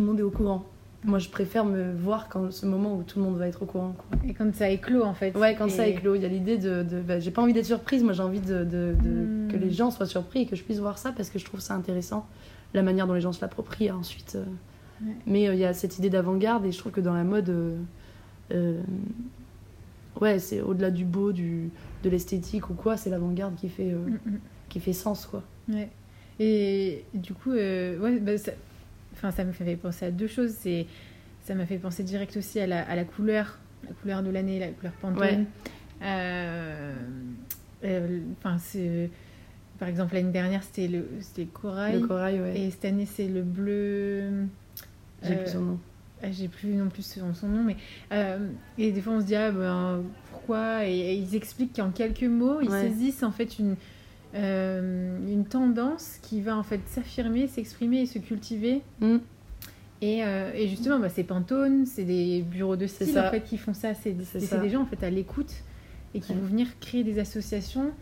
le 0.00 0.06
monde 0.06 0.18
est 0.18 0.22
au 0.22 0.30
courant 0.30 0.64
moi, 1.06 1.20
je 1.20 1.28
préfère 1.28 1.64
me 1.64 1.92
voir 1.92 2.28
quand 2.28 2.52
ce 2.52 2.66
moment 2.66 2.96
où 2.96 3.04
tout 3.04 3.20
le 3.20 3.24
monde 3.24 3.36
va 3.36 3.46
être 3.46 3.62
au 3.62 3.66
courant. 3.66 3.94
Quoi. 3.96 4.18
Et 4.28 4.34
quand 4.34 4.52
ça 4.54 4.68
éclot, 4.68 5.04
en 5.04 5.14
fait. 5.14 5.36
Ouais, 5.36 5.54
quand 5.54 5.70
ça 5.70 5.86
éclot. 5.86 6.16
Il 6.16 6.22
y 6.22 6.24
a 6.24 6.28
l'idée 6.28 6.58
de. 6.58 6.82
de 6.82 7.00
bah, 7.00 7.20
j'ai 7.20 7.30
pas 7.30 7.42
envie 7.42 7.52
d'être 7.52 7.66
surprise, 7.66 8.02
moi 8.02 8.12
j'ai 8.12 8.24
envie 8.24 8.40
de, 8.40 8.64
de, 8.64 8.92
hmm. 8.92 9.48
que 9.52 9.56
les 9.56 9.70
gens 9.70 9.92
soient 9.92 10.06
surpris 10.06 10.42
et 10.42 10.46
que 10.46 10.56
je 10.56 10.64
puisse 10.64 10.78
voir 10.78 10.98
ça 10.98 11.12
parce 11.12 11.30
que 11.30 11.38
je 11.38 11.44
trouve 11.44 11.60
ça 11.60 11.74
intéressant, 11.74 12.26
la 12.74 12.82
manière 12.82 13.06
dont 13.06 13.14
les 13.14 13.20
gens 13.20 13.32
se 13.32 13.40
l'approprient 13.40 13.92
ensuite. 13.92 14.34
Euh. 14.34 14.44
Mais 15.26 15.48
euh, 15.48 15.54
il 15.54 15.60
y 15.60 15.64
a 15.64 15.74
cette 15.74 15.96
idée 15.98 16.10
d'avant-garde 16.10 16.66
et 16.66 16.72
je 16.72 16.78
trouve 16.78 16.92
que 16.92 17.00
dans 17.00 17.14
la 17.14 17.24
mode. 17.24 17.54
Euh, 18.52 18.80
ouais, 20.20 20.40
c'est 20.40 20.60
au-delà 20.60 20.90
du 20.90 21.04
beau, 21.04 21.30
du, 21.30 21.70
de 22.02 22.10
l'esthétique 22.10 22.68
ou 22.68 22.74
quoi, 22.74 22.96
c'est 22.96 23.10
l'avant-garde 23.10 23.54
qui, 23.54 23.68
fait 23.68 23.92
hmm, 23.92 24.18
hmm. 24.26 24.38
qui 24.68 24.80
fait 24.80 24.92
sens, 24.92 25.26
quoi. 25.26 25.44
Ouais. 25.68 25.88
Et 26.40 27.04
du 27.14 27.32
coup, 27.32 27.52
ouais, 27.52 28.18
bah, 28.20 28.36
ça, 28.38 28.52
enfin, 29.16 29.30
ça 29.30 29.44
me 29.44 29.52
fait 29.52 29.76
penser 29.76 30.06
à 30.06 30.10
deux 30.10 30.28
choses. 30.28 30.54
C'est, 30.60 30.86
ça 31.44 31.54
m'a 31.54 31.66
fait 31.66 31.78
penser 31.78 32.02
direct 32.02 32.36
aussi 32.36 32.60
à 32.60 32.66
la, 32.66 32.82
à 32.82 32.96
la 32.96 33.04
couleur, 33.04 33.58
la 33.84 33.94
couleur 33.94 34.22
de 34.22 34.30
l'année, 34.30 34.58
la 34.58 34.68
couleur 34.68 34.92
Pantone. 34.94 35.46
Euh, 36.02 36.94
euh, 37.84 38.20
enfin, 38.38 38.58
c'est 38.58 39.10
par 39.78 39.88
exemple, 39.88 40.14
l'année 40.14 40.32
dernière, 40.32 40.62
c'était 40.62 40.88
le, 40.88 41.06
c'était 41.20 41.44
corail. 41.44 42.00
Le 42.00 42.06
corail, 42.06 42.40
ouais. 42.40 42.58
Et 42.58 42.70
cette 42.70 42.86
année, 42.86 43.06
c'est 43.06 43.28
le 43.28 43.42
bleu. 43.42 44.46
J'ai 45.22 45.36
plus 45.36 45.50
son 45.50 45.60
nom. 45.60 45.78
Ah, 46.22 46.30
j'ai 46.30 46.48
plus 46.48 46.68
non 46.68 46.88
plus 46.88 47.04
son, 47.04 47.34
son 47.34 47.48
nom, 47.48 47.62
mais. 47.62 47.76
et 48.78 48.92
des 48.92 49.00
fois, 49.02 49.14
on 49.14 49.20
se 49.20 49.26
dit, 49.26 49.36
ah, 49.36 49.50
ben, 49.52 50.02
pourquoi? 50.32 50.86
Et, 50.86 51.14
ils 51.16 51.34
expliquent 51.36 51.76
qu'en 51.76 51.90
quelques 51.90 52.22
mots, 52.22 52.60
ils 52.62 52.70
saisissent 52.70 53.22
en 53.22 53.32
fait 53.32 53.58
une, 53.58 53.76
une 54.36 55.44
tendance 55.48 56.18
qui 56.22 56.40
va 56.42 56.56
en 56.56 56.62
fait 56.62 56.80
s'affirmer, 56.86 57.46
s'exprimer 57.48 58.02
et 58.02 58.06
se 58.06 58.18
cultiver. 58.18 58.82
Mm. 59.00 59.16
Et, 60.02 60.18
et, 60.18 60.68
justement, 60.68 60.98
bah, 60.98 61.08
c'est 61.08 61.24
Pantone, 61.24 61.86
c'est 61.86 62.04
des 62.04 62.42
bureaux 62.42 62.76
de 62.76 62.86
style 62.86 63.18
en 63.18 63.30
fait, 63.30 63.40
qui 63.42 63.56
font 63.56 63.72
ça. 63.72 63.94
C'est 63.94 64.12
des 64.12 64.68
gens 64.68 64.82
en 64.82 64.86
fait 64.86 65.02
à 65.02 65.10
l'écoute 65.10 65.54
et 66.14 66.20
qui 66.20 66.32
vont 66.34 66.42
venir 66.42 66.66
créer 66.80 67.04
des 67.04 67.18
associations. 67.18 67.92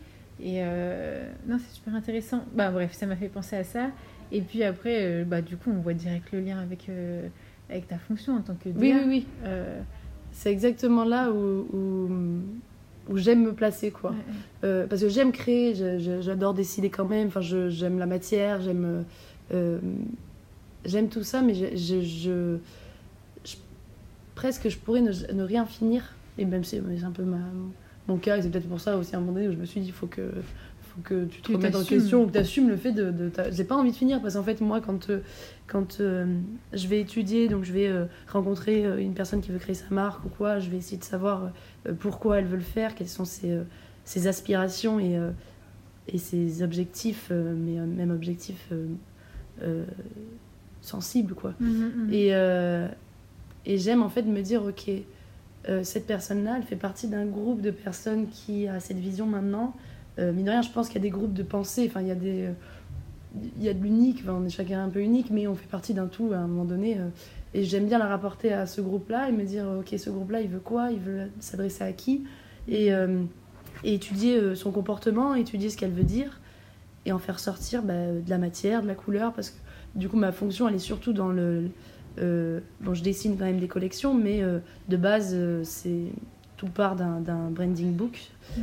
Et 0.40 0.58
euh, 0.58 1.28
non, 1.46 1.58
c'est 1.58 1.74
super 1.76 1.94
intéressant. 1.94 2.44
Bah 2.54 2.70
bref, 2.70 2.92
ça 2.92 3.06
m'a 3.06 3.16
fait 3.16 3.28
penser 3.28 3.56
à 3.56 3.64
ça. 3.64 3.90
Et 4.32 4.40
puis 4.40 4.62
après, 4.64 4.98
euh, 5.02 5.24
bah, 5.24 5.42
du 5.42 5.56
coup, 5.56 5.70
on 5.70 5.80
voit 5.80 5.94
direct 5.94 6.32
le 6.32 6.40
lien 6.40 6.58
avec, 6.58 6.88
euh, 6.88 7.28
avec 7.68 7.88
ta 7.88 7.98
fonction 7.98 8.36
en 8.36 8.40
tant 8.40 8.54
que 8.54 8.68
Oui, 8.68 8.94
oui, 8.94 9.04
oui. 9.06 9.26
c'est 10.32 10.50
exactement 10.50 11.04
là 11.04 11.30
où, 11.30 11.66
où, 11.72 12.08
où 13.08 13.18
j'aime 13.18 13.42
me 13.42 13.52
placer, 13.52 13.90
quoi. 13.90 14.14
parce 14.61 15.00
que 15.00 15.08
j'aime 15.08 15.32
créer, 15.32 15.75
j'adore 16.23 16.54
décider 16.54 16.90
quand 16.90 17.06
même. 17.06 17.28
Enfin, 17.28 17.40
j'aime 17.40 17.99
la 17.99 18.06
matière, 18.06 18.61
j'aime 18.61 19.04
j'aime 20.84 21.08
tout 21.08 21.23
ça, 21.23 21.42
mais 21.42 21.54
je, 21.54 22.00
je, 22.00 22.58
presque 24.34 24.68
je 24.68 24.78
pourrais 24.78 25.00
ne, 25.00 25.12
ne, 25.32 25.42
rien 25.42 25.66
finir. 25.66 26.14
Et 26.38 26.44
même 26.44 26.64
c'est 26.64 26.80
un 27.04 27.11
peu 27.11 27.23
ma, 27.23 27.38
mon 28.08 28.18
cas, 28.18 28.38
et 28.38 28.42
c'est 28.42 28.50
peut-être 28.50 28.68
pour 28.68 28.80
ça 28.80 28.96
aussi 28.96 29.14
à 29.14 29.18
un 29.18 29.20
moment 29.20 29.34
donné 29.34 29.49
où 29.49 29.52
je 29.52 29.56
me 29.56 29.64
suis 29.64 29.80
dit, 29.80 29.88
il 29.88 29.92
faut 29.92 30.06
que, 30.06 30.32
faut 30.94 31.00
que 31.02 31.24
tu 31.24 31.40
te 31.40 31.52
remettes 31.52 31.74
en 31.74 31.84
question, 31.84 32.26
que 32.26 32.32
tu 32.32 32.38
assumes 32.38 32.68
le 32.68 32.76
fait 32.76 32.92
de. 32.92 33.10
de 33.10 33.30
J'ai 33.50 33.64
pas 33.64 33.76
envie 33.76 33.90
de 33.90 33.96
finir, 33.96 34.20
parce 34.20 34.34
qu'en 34.34 34.42
fait, 34.42 34.60
moi, 34.60 34.80
quand, 34.80 35.10
euh, 35.10 35.20
quand 35.66 36.00
euh, 36.00 36.26
je 36.72 36.86
vais 36.88 37.00
étudier, 37.00 37.48
donc 37.48 37.64
je 37.64 37.72
vais 37.72 37.88
euh, 37.88 38.06
rencontrer 38.28 38.84
une 39.02 39.14
personne 39.14 39.40
qui 39.40 39.50
veut 39.50 39.58
créer 39.58 39.74
sa 39.74 39.88
marque 39.90 40.24
ou 40.24 40.28
quoi, 40.28 40.58
je 40.58 40.70
vais 40.70 40.76
essayer 40.76 40.98
de 40.98 41.04
savoir 41.04 41.50
pourquoi 42.00 42.38
elle 42.38 42.46
veut 42.46 42.56
le 42.56 42.62
faire, 42.62 42.94
quelles 42.94 43.08
sont 43.08 43.24
ses, 43.24 43.58
ses 44.04 44.26
aspirations 44.26 45.00
et, 45.00 45.18
et 46.08 46.18
ses 46.18 46.62
objectifs, 46.62 47.30
mais 47.30 47.74
même 47.74 48.10
objectifs 48.10 48.72
sensibles, 50.80 51.34
quoi. 51.34 51.54
Mmh, 51.60 51.66
mmh, 51.66 51.92
mmh. 51.96 52.12
Et, 52.12 52.28
et 53.66 53.78
j'aime 53.78 54.02
en 54.02 54.08
fait 54.08 54.22
me 54.22 54.42
dire, 54.42 54.64
ok 54.64 54.90
cette 55.82 56.06
personne-là, 56.06 56.56
elle 56.58 56.62
fait 56.62 56.76
partie 56.76 57.08
d'un 57.08 57.24
groupe 57.24 57.62
de 57.62 57.70
personnes 57.70 58.26
qui 58.28 58.68
a 58.68 58.80
cette 58.80 58.98
vision 58.98 59.24
maintenant. 59.24 59.74
Euh, 60.18 60.33
mine 60.33 60.44
de 60.44 60.50
rien, 60.50 60.62
je 60.62 60.71
pense 60.71 60.88
qu'il 60.88 60.97
y 60.97 60.99
a 60.99 61.02
des 61.02 61.11
groupes 61.11 61.33
de 61.33 61.42
pensée, 61.42 61.87
enfin, 61.88 62.00
il 62.00 62.09
y 62.09 62.11
a 62.11 62.14
des. 62.14 62.49
Il 63.59 63.64
y 63.64 63.68
a 63.68 63.75
de 63.75 63.83
l'unique, 63.83 64.23
on 64.28 64.44
est 64.44 64.50
chacun 64.50 64.85
un 64.85 64.88
peu 64.88 65.00
unique, 65.00 65.30
mais 65.30 65.49
on 65.49 65.56
fait 65.56 65.66
partie 65.66 65.92
d'un 65.92 66.06
tout 66.06 66.30
à 66.33 66.37
un 66.37 66.47
moment 66.47 66.64
donné. 66.64 66.99
Euh, 66.99 67.09
et 67.52 67.64
j'aime 67.64 67.87
bien 67.87 67.99
la 67.99 68.06
rapporter 68.06 68.52
à 68.52 68.66
ce 68.66 68.80
groupe-là 68.80 69.28
et 69.28 69.33
me 69.33 69.44
dire, 69.44 69.64
ok, 69.80 69.99
ce 69.99 70.11
groupe-là, 70.11 70.40
il 70.40 70.49
veut 70.49 70.61
quoi? 70.61 70.90
Il 70.92 71.00
veut 71.00 71.28
s'adresser 71.40 71.83
à 71.83 71.92
qui? 71.92 72.25
Et, 72.68 72.88
et, 72.88 73.94
étudier 73.94 74.56
son 74.56 74.73
comportement, 74.73 75.35
étudier 75.37 75.71
ce 75.71 75.76
qu'elle 75.76 75.92
veut 75.92 76.04
dire 76.04 76.40
et 77.06 77.12
en 77.12 77.21
faire 77.21 77.38
sortir 77.38 77.83
bah, 77.83 78.11
de 78.11 78.28
la 78.28 78.38
matière, 78.38 78.83
de 78.83 78.88
la 78.88 78.97
couleur, 78.97 79.33
parce 79.33 79.50
que 79.50 79.59
du 79.94 80.09
coup, 80.09 80.16
ma 80.16 80.33
fonction, 80.33 80.68
elle 80.68 80.75
est 80.75 80.80
surtout 80.80 81.12
dans 81.12 81.28
le, 81.28 81.71
euh, 82.18 82.61
bon, 82.80 82.94
je 82.94 83.02
dessine 83.02 83.37
quand 83.37 83.44
même 83.44 83.61
des 83.61 83.68
collections, 83.68 84.14
mais 84.14 84.42
euh, 84.42 84.59
de 84.88 84.97
base, 84.97 85.33
euh, 85.35 85.62
c'est 85.64 86.06
tout 86.56 86.68
part 86.68 86.96
d'un 86.96 87.50
branding 87.50 87.92
book 87.92 88.30
mm. 88.56 88.62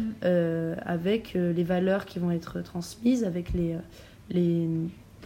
avec 0.86 1.34
les 1.34 1.64
valeurs 1.64 2.06
qui 2.06 2.20
vont 2.20 2.32
être 2.32 2.62
transmises, 2.62 3.24
avec 3.24 3.54
les, 3.54 3.76
les, 4.30 4.68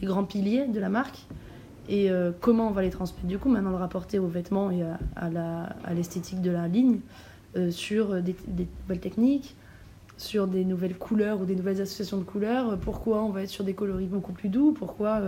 grands 0.03 0.24
piliers 0.24 0.67
de 0.67 0.79
la 0.79 0.89
marque 0.89 1.25
et 1.88 2.10
comment 2.41 2.67
on 2.67 2.72
va 2.72 2.81
les 2.81 2.89
transmettre. 2.89 3.27
Du 3.27 3.38
coup, 3.38 3.50
maintenant 3.50 3.69
le 3.69 3.77
rapporter 3.77 4.19
aux 4.19 4.27
vêtements 4.27 4.72
et 4.72 4.84
à, 5.15 5.93
l'esthétique 5.93 6.41
de 6.41 6.51
la 6.51 6.67
ligne 6.67 7.00
sur 7.69 8.22
des, 8.22 8.36
des, 8.48 8.67
nouvelles 8.81 9.00
techniques, 9.00 9.55
sur 10.17 10.48
des 10.48 10.65
nouvelles 10.65 10.98
couleurs 10.98 11.39
ou 11.41 11.45
des 11.45 11.55
nouvelles 11.55 11.81
associations 11.81 12.17
de 12.17 12.24
couleurs. 12.24 12.77
Pourquoi 12.79 13.24
on 13.24 13.29
va 13.29 13.43
être 13.43 13.50
sur 13.50 13.63
des 13.63 13.74
coloris 13.74 14.07
beaucoup 14.07 14.34
plus 14.34 14.50
doux 14.50 14.74
Pourquoi 14.74 15.22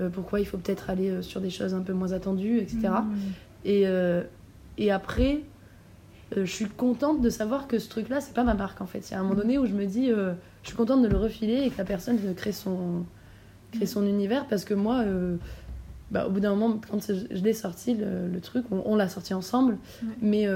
euh, 0.00 0.08
pourquoi 0.08 0.40
il 0.40 0.46
faut 0.46 0.58
peut-être 0.58 0.90
aller 0.90 1.10
euh, 1.10 1.22
sur 1.22 1.40
des 1.40 1.50
choses 1.50 1.74
un 1.74 1.82
peu 1.82 1.92
moins 1.92 2.12
attendues, 2.12 2.58
etc. 2.58 2.78
Mmh. 2.88 3.14
Et, 3.64 3.82
euh, 3.86 4.22
et 4.76 4.90
après, 4.90 5.42
je 6.36 6.50
suis 6.50 6.68
contente 6.68 7.20
de 7.20 7.30
savoir 7.30 7.66
que 7.68 7.78
ce 7.78 7.88
truc-là, 7.88 8.20
c'est 8.20 8.34
pas 8.34 8.44
ma 8.44 8.54
marque 8.54 8.80
en 8.80 8.86
fait. 8.86 9.08
Il 9.10 9.12
y 9.12 9.14
a 9.14 9.20
un 9.20 9.22
moment 9.22 9.34
donné 9.34 9.58
où 9.58 9.66
je 9.66 9.72
me 9.72 9.86
dis, 9.86 10.08
je 10.08 10.34
suis 10.62 10.76
contente 10.76 11.02
de 11.02 11.08
le 11.08 11.16
refiler 11.16 11.62
et 11.64 11.70
que 11.70 11.78
la 11.78 11.84
personne 11.84 12.18
crée 12.34 12.52
son, 12.52 13.04
crée 13.72 13.86
son 13.86 14.06
univers 14.06 14.46
parce 14.46 14.64
que 14.64 14.74
moi, 14.74 15.04
bah, 16.10 16.26
au 16.26 16.30
bout 16.30 16.40
d'un 16.40 16.54
moment, 16.54 16.80
quand 16.90 17.00
je 17.10 17.42
l'ai 17.42 17.52
sorti, 17.52 17.94
le, 17.94 18.40
truc, 18.40 18.64
on, 18.70 18.96
l'a 18.96 19.08
sorti 19.08 19.34
ensemble, 19.34 19.78
mais 20.20 20.46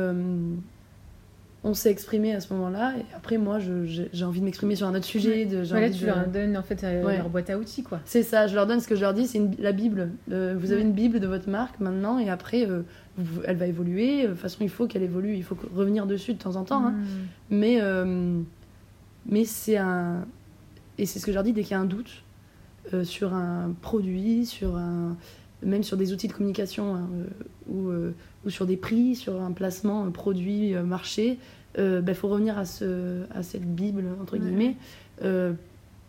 on 1.68 1.75
s'est 1.75 1.90
exprimé 1.90 2.34
à 2.34 2.40
ce 2.40 2.52
moment-là. 2.54 2.94
Et 2.98 3.04
après, 3.14 3.37
moi, 3.37 3.58
j'ai 3.58 4.25
envie 4.25 4.40
de 4.40 4.44
m'exprimer 4.44 4.75
sur 4.75 4.87
un 4.87 4.94
autre 4.94 5.04
sujet. 5.04 5.44
De, 5.44 5.62
voilà, 5.62 5.90
tu 5.90 6.06
leur 6.06 6.26
donnes 6.26 6.56
en 6.56 6.62
fait 6.62 6.82
euh, 6.82 7.18
leur 7.18 7.28
boîte 7.28 7.50
à 7.50 7.58
outils, 7.58 7.82
quoi. 7.82 8.00
C'est 8.06 8.22
ça, 8.22 8.46
je 8.46 8.54
leur 8.54 8.66
donne 8.66 8.80
ce 8.80 8.88
que 8.88 8.96
je 8.96 9.02
leur 9.02 9.12
dis, 9.12 9.26
c'est 9.26 9.42
la 9.58 9.72
Bible. 9.72 10.10
Euh, 10.32 10.56
vous 10.58 10.72
avez 10.72 10.80
une 10.80 10.92
Bible 10.92 11.20
de 11.20 11.26
votre 11.26 11.48
marque 11.48 11.78
maintenant, 11.80 12.18
et 12.18 12.30
après, 12.30 12.66
euh, 12.66 12.82
elle 13.44 13.56
va 13.56 13.66
évoluer. 13.66 14.22
De 14.22 14.28
toute 14.28 14.38
façon, 14.38 14.58
il 14.62 14.70
faut 14.70 14.87
qu'elle 14.87 15.02
évolue, 15.02 15.37
il 15.37 15.44
faut 15.44 15.56
revenir 15.75 16.06
dessus 16.06 16.32
de 16.32 16.38
temps 16.38 16.56
en 16.56 16.64
temps. 16.64 16.87
Hein. 16.87 16.92
Mm. 16.92 17.04
Mais, 17.50 17.80
mais 19.26 19.44
c'est 19.44 19.76
un. 19.76 20.25
Et 20.96 21.06
c'est 21.06 21.18
ce 21.18 21.26
que 21.26 21.32
je 21.32 21.37
leur 21.37 21.44
dis 21.44 21.52
dès 21.52 21.62
qu'il 21.62 21.72
y 21.72 21.75
a 21.75 21.80
un 21.80 21.84
doute 21.84 22.22
sur 23.02 23.34
un 23.34 23.75
produit, 23.82 24.46
sur 24.46 24.76
un 24.76 25.16
même 25.60 25.82
sur 25.82 25.96
des 25.96 26.12
outils 26.12 26.28
de 26.28 26.32
communication 26.32 26.94
hein, 26.94 27.08
ou, 27.68 27.90
ou, 28.46 28.50
sur 28.50 28.64
des 28.64 28.76
prix, 28.76 29.16
sur 29.16 29.42
un 29.42 29.50
placement, 29.50 30.04
un 30.04 30.10
produit, 30.12 30.72
marché, 30.75 31.38
il 31.76 31.80
euh, 31.80 32.00
bah, 32.00 32.14
faut 32.14 32.28
revenir 32.28 32.58
à, 32.58 32.64
ce, 32.64 33.22
à 33.32 33.42
cette 33.42 33.64
Bible, 33.64 34.04
entre 34.20 34.37
guillemets, 34.37 34.76
euh, 35.22 35.52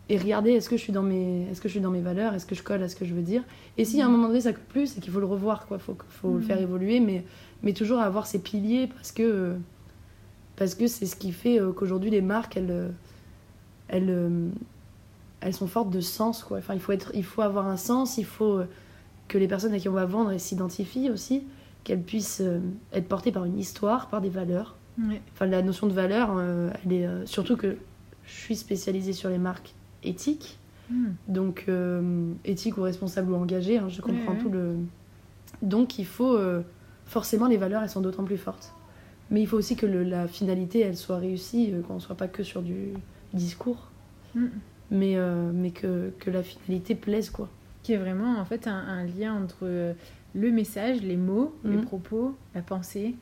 et 0.08 0.18
regarder 0.18 0.52
est-ce 0.52 0.70
que, 0.70 0.78
je 0.78 0.82
suis 0.82 0.94
dans 0.94 1.04
mes, 1.04 1.48
est-ce 1.52 1.62
que 1.62 1.68
je 1.68 1.74
suis 1.74 1.82
dans 1.82 1.92
mes 1.92 2.02
valeurs, 2.02 2.34
est-ce 2.34 2.46
que 2.46 2.56
je 2.56 2.64
colle 2.64 2.82
à 2.82 2.90
ce 2.90 2.96
que 2.96 3.06
je 3.06 3.14
veux 3.14 3.22
dire. 3.22 3.44
Et 3.78 3.86
si 3.86 4.02
à 4.02 4.06
un 4.06 4.10
mm. 4.10 4.12
moment 4.12 4.28
donné 4.30 4.42
ça 4.42 4.54
colle 4.54 4.64
plus, 4.70 4.88
c'est 4.88 5.02
qu'il 5.02 5.12
faut 5.12 5.20
le 5.20 5.26
revoir, 5.26 5.68
il 5.70 5.78
faut, 5.78 5.98
faut 6.08 6.34
le 6.34 6.40
mm. 6.40 6.44
faire 6.44 6.60
évoluer, 6.60 7.00
mais, 7.00 7.24
mais 7.62 7.74
toujours 7.74 8.00
avoir 8.00 8.26
ces 8.26 8.40
piliers 8.40 8.88
parce 8.88 9.12
que 9.12 9.56
parce 10.56 10.76
que 10.76 10.88
c'est 10.88 11.06
ce 11.06 11.16
qui 11.16 11.32
fait 11.32 11.60
euh, 11.60 11.72
qu'aujourd'hui 11.72 12.10
les 12.10 12.22
marques, 12.22 12.58
elles, 12.58 12.92
elles, 13.88 14.50
elles 15.40 15.54
sont 15.54 15.68
fortes 15.68 15.90
de 15.90 16.02
sens. 16.02 16.44
Quoi. 16.44 16.58
Enfin, 16.58 16.74
il, 16.74 16.82
faut 16.82 16.92
être, 16.92 17.12
il 17.14 17.24
faut 17.24 17.42
avoir 17.42 17.68
un 17.68 17.78
sens, 17.78 18.18
il 18.18 18.26
faut 18.26 18.60
que 19.30 19.38
les 19.38 19.48
personnes 19.48 19.74
à 19.74 19.80
qui 19.80 19.88
on 19.88 19.94
va 19.94 20.06
vendre 20.06 20.38
s'identifient 20.38 21.12
aussi, 21.12 21.44
qu'elles 21.86 22.02
puissent 22.02 22.44
être 22.92 23.08
portées 23.08 23.32
par 23.32 23.46
une 23.46 23.58
histoire, 23.58 24.10
par 24.10 24.20
des 24.20 24.30
valeurs. 24.30 24.76
Enfin, 25.34 25.46
la 25.46 25.62
notion 25.62 25.88
de 25.88 25.94
valeur, 25.94 26.36
euh, 26.38 26.70
elle 26.84 26.94
est 26.94 27.06
euh, 27.06 27.26
surtout 27.26 27.56
que 27.56 27.78
je 28.26 28.34
suis 28.34 28.56
spécialisée 28.56 29.14
sur 29.14 29.30
les 29.30 29.38
marques 29.38 29.74
éthiques. 30.04 30.58
Hmm. 30.90 31.12
Donc, 31.28 31.66
euh, 31.70 32.32
éthique 32.46 32.78
ou 32.78 32.82
responsable 32.82 33.32
ou 33.32 33.36
engagé, 33.36 33.78
hein, 33.78 33.90
je 33.90 34.02
comprends 34.02 34.36
tout 34.36 34.50
le. 34.50 34.76
Donc, 35.62 36.00
il 36.00 36.06
faut. 36.06 36.38
forcément, 37.06 37.48
les 37.48 37.58
valeurs, 37.58 37.84
elles 37.84 37.90
sont 37.90 38.02
d'autant 38.02 38.24
plus 38.24 38.38
fortes. 38.38 38.74
Mais 39.32 39.42
il 39.42 39.48
faut 39.48 39.58
aussi 39.58 39.76
que 39.76 39.86
la 39.86 40.28
finalité, 40.28 40.80
elle 40.80 40.98
soit 40.98 41.18
réussie, 41.18 41.72
qu'on 41.88 41.96
ne 41.96 42.00
soit 42.00 42.18
pas 42.18 42.28
que 42.28 42.44
sur 42.44 42.62
du 42.62 42.94
discours. 43.34 43.90
Hmm. 44.36 44.48
Mais, 44.92 45.18
mais 45.54 45.72
que, 45.72 46.12
que, 46.20 46.32
la 46.32 46.42
finalité 46.42 46.96
plaise, 46.96 47.30
quoi. 47.30 47.50
Qui 47.84 47.94
est 47.94 47.98
vraiment, 47.98 48.40
en 48.40 48.46
fait, 48.46 48.68
un, 48.68 49.06
lien 49.06 49.36
entre 49.36 49.94
le 50.34 50.52
message, 50.52 51.02
les 51.02 51.18
mots, 51.18 51.56
les 51.64 51.78
hmm. 51.78 51.86
propos, 51.86 52.36
la 52.56 52.62
pensée, 52.62 53.16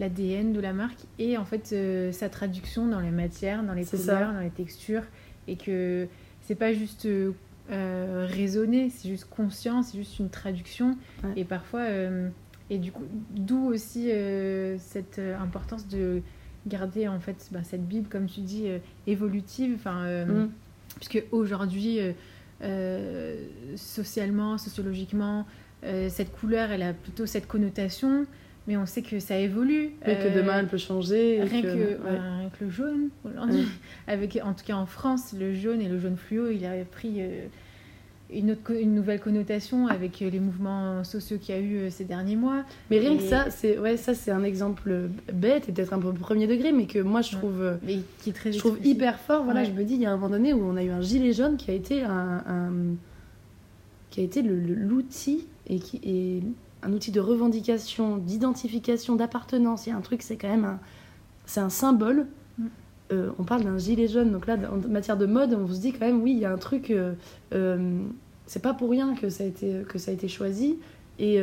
l'ADN 0.00 0.52
de 0.52 0.60
la 0.60 0.72
marque 0.72 1.00
et 1.18 1.36
en 1.36 1.44
fait 1.44 1.70
euh, 1.72 2.10
sa 2.10 2.28
traduction 2.28 2.88
dans 2.88 3.00
les 3.00 3.10
matières, 3.10 3.62
dans 3.62 3.74
les 3.74 3.84
couleurs, 3.84 4.32
dans 4.32 4.40
les 4.40 4.50
textures 4.50 5.04
et 5.46 5.56
que 5.56 6.08
c'est 6.40 6.54
pas 6.54 6.72
juste 6.72 7.06
euh, 7.06 7.32
euh, 7.70 8.26
raisonner, 8.28 8.90
c'est 8.90 9.08
juste 9.08 9.28
conscient, 9.28 9.82
c'est 9.82 9.98
juste 9.98 10.18
une 10.18 10.30
traduction 10.30 10.96
et 11.36 11.44
parfois 11.44 11.84
et 12.70 12.78
du 12.78 12.90
coup 12.90 13.04
d'où 13.30 13.66
aussi 13.66 14.10
cette 14.78 15.20
importance 15.40 15.86
de 15.86 16.22
garder 16.66 17.06
en 17.06 17.20
fait 17.20 17.48
bah, 17.52 17.60
cette 17.62 17.86
bible 17.86 18.08
comme 18.08 18.26
tu 18.26 18.40
dis 18.40 18.66
évolutive 19.06 19.74
enfin 19.76 20.24
mm. 20.24 20.50
puisque 20.96 21.22
aujourd'hui 21.30 22.00
socialement 23.76 24.56
sociologiquement 24.56 25.46
cette 25.82 26.32
couleur 26.32 26.70
elle 26.70 26.82
a 26.82 26.92
plutôt 26.92 27.26
cette 27.26 27.46
connotation 27.46 28.26
mais 28.70 28.76
on 28.76 28.86
sait 28.86 29.02
que 29.02 29.18
ça 29.18 29.36
évolue. 29.36 29.90
Et 30.06 30.14
que 30.14 30.32
demain 30.32 30.60
elle 30.60 30.68
peut 30.68 30.78
changer. 30.78 31.42
Rien 31.42 31.62
que, 31.62 31.98
le 32.60 32.70
jaune 32.70 33.08
aujourd'hui. 33.24 33.66
Avec, 34.06 34.38
en 34.44 34.52
tout 34.52 34.64
cas 34.64 34.76
en 34.76 34.86
France, 34.86 35.34
le 35.38 35.54
jaune 35.54 35.80
et 35.80 35.88
le 35.88 35.98
jaune 35.98 36.16
fluo, 36.16 36.50
il 36.50 36.64
a 36.64 36.84
pris 36.84 37.16
euh, 37.18 37.46
une, 38.32 38.52
autre, 38.52 38.70
une 38.70 38.94
nouvelle 38.94 39.18
connotation 39.18 39.88
avec 39.88 40.20
les 40.20 40.38
mouvements 40.38 41.02
sociaux 41.02 41.38
qu'il 41.38 41.54
y 41.54 41.58
a 41.58 41.60
eu 41.60 41.90
ces 41.90 42.04
derniers 42.04 42.36
mois. 42.36 42.62
Mais 42.90 43.00
rien 43.00 43.16
que 43.16 43.24
ça, 43.24 43.50
c'est 43.50 43.76
ouais, 43.78 43.96
ça 43.96 44.14
c'est 44.14 44.30
un 44.30 44.44
exemple 44.44 45.08
bête 45.32 45.68
et 45.68 45.72
peut-être 45.72 45.92
un 45.92 45.98
peu 45.98 46.12
premier 46.12 46.46
degré, 46.46 46.70
mais 46.70 46.86
que 46.86 47.00
moi 47.00 47.22
je 47.22 47.32
trouve, 47.32 47.78
mais 47.82 47.98
qui 48.22 48.30
est 48.30 48.34
très 48.34 48.52
je 48.52 48.58
trouve 48.58 48.78
hyper 48.84 49.18
fort. 49.18 49.42
Voilà, 49.42 49.64
je 49.64 49.72
me 49.72 49.82
dis, 49.82 49.94
il 49.94 50.00
y 50.00 50.06
a 50.06 50.12
un 50.12 50.16
moment 50.16 50.30
donné 50.30 50.52
où 50.52 50.62
on 50.62 50.76
a 50.76 50.84
eu 50.84 50.90
un 50.90 51.00
gilet 51.00 51.32
jaune 51.32 51.56
qui 51.56 51.72
a 51.72 51.74
été 51.74 52.04
un, 52.04 52.44
qui 54.10 54.20
a 54.20 54.22
été 54.22 54.42
l'outil 54.42 55.46
et 55.66 55.80
qui 55.80 56.00
est 56.04 56.42
un 56.82 56.92
outil 56.92 57.10
de 57.10 57.20
revendication, 57.20 58.16
d'identification, 58.16 59.16
d'appartenance. 59.16 59.86
Il 59.86 59.90
y 59.90 59.92
a 59.92 59.96
un 59.96 60.00
truc, 60.00 60.22
c'est 60.22 60.36
quand 60.36 60.48
même 60.48 60.64
un, 60.64 60.78
c'est 61.46 61.60
un 61.60 61.70
symbole. 61.70 62.26
Mm. 62.58 62.66
Euh, 63.12 63.30
on 63.38 63.42
parle 63.42 63.64
d'un 63.64 63.78
gilet 63.78 64.06
jaune, 64.06 64.30
donc 64.30 64.46
là, 64.46 64.56
en 64.70 64.88
matière 64.88 65.16
de 65.16 65.26
mode, 65.26 65.54
on 65.54 65.66
se 65.66 65.80
dit 65.80 65.92
quand 65.92 66.06
même, 66.06 66.22
oui, 66.22 66.32
il 66.32 66.38
y 66.38 66.44
a 66.44 66.52
un 66.52 66.58
truc. 66.58 66.90
Euh, 66.90 67.12
euh, 67.52 67.98
c'est 68.46 68.62
pas 68.62 68.74
pour 68.74 68.90
rien 68.90 69.14
que 69.14 69.28
ça 69.28 69.44
a 69.44 69.46
été, 69.46 69.82
que 69.88 69.98
ça 69.98 70.10
a 70.10 70.14
été 70.14 70.28
choisi. 70.28 70.78
Et, 71.18 71.36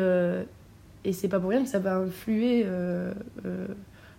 et 1.05 1.13
c'est 1.13 1.27
pas 1.27 1.39
pour 1.39 1.51
rien 1.51 1.61
que 1.61 1.69
ça 1.69 1.77
va 1.79 1.97
influer, 1.97 2.65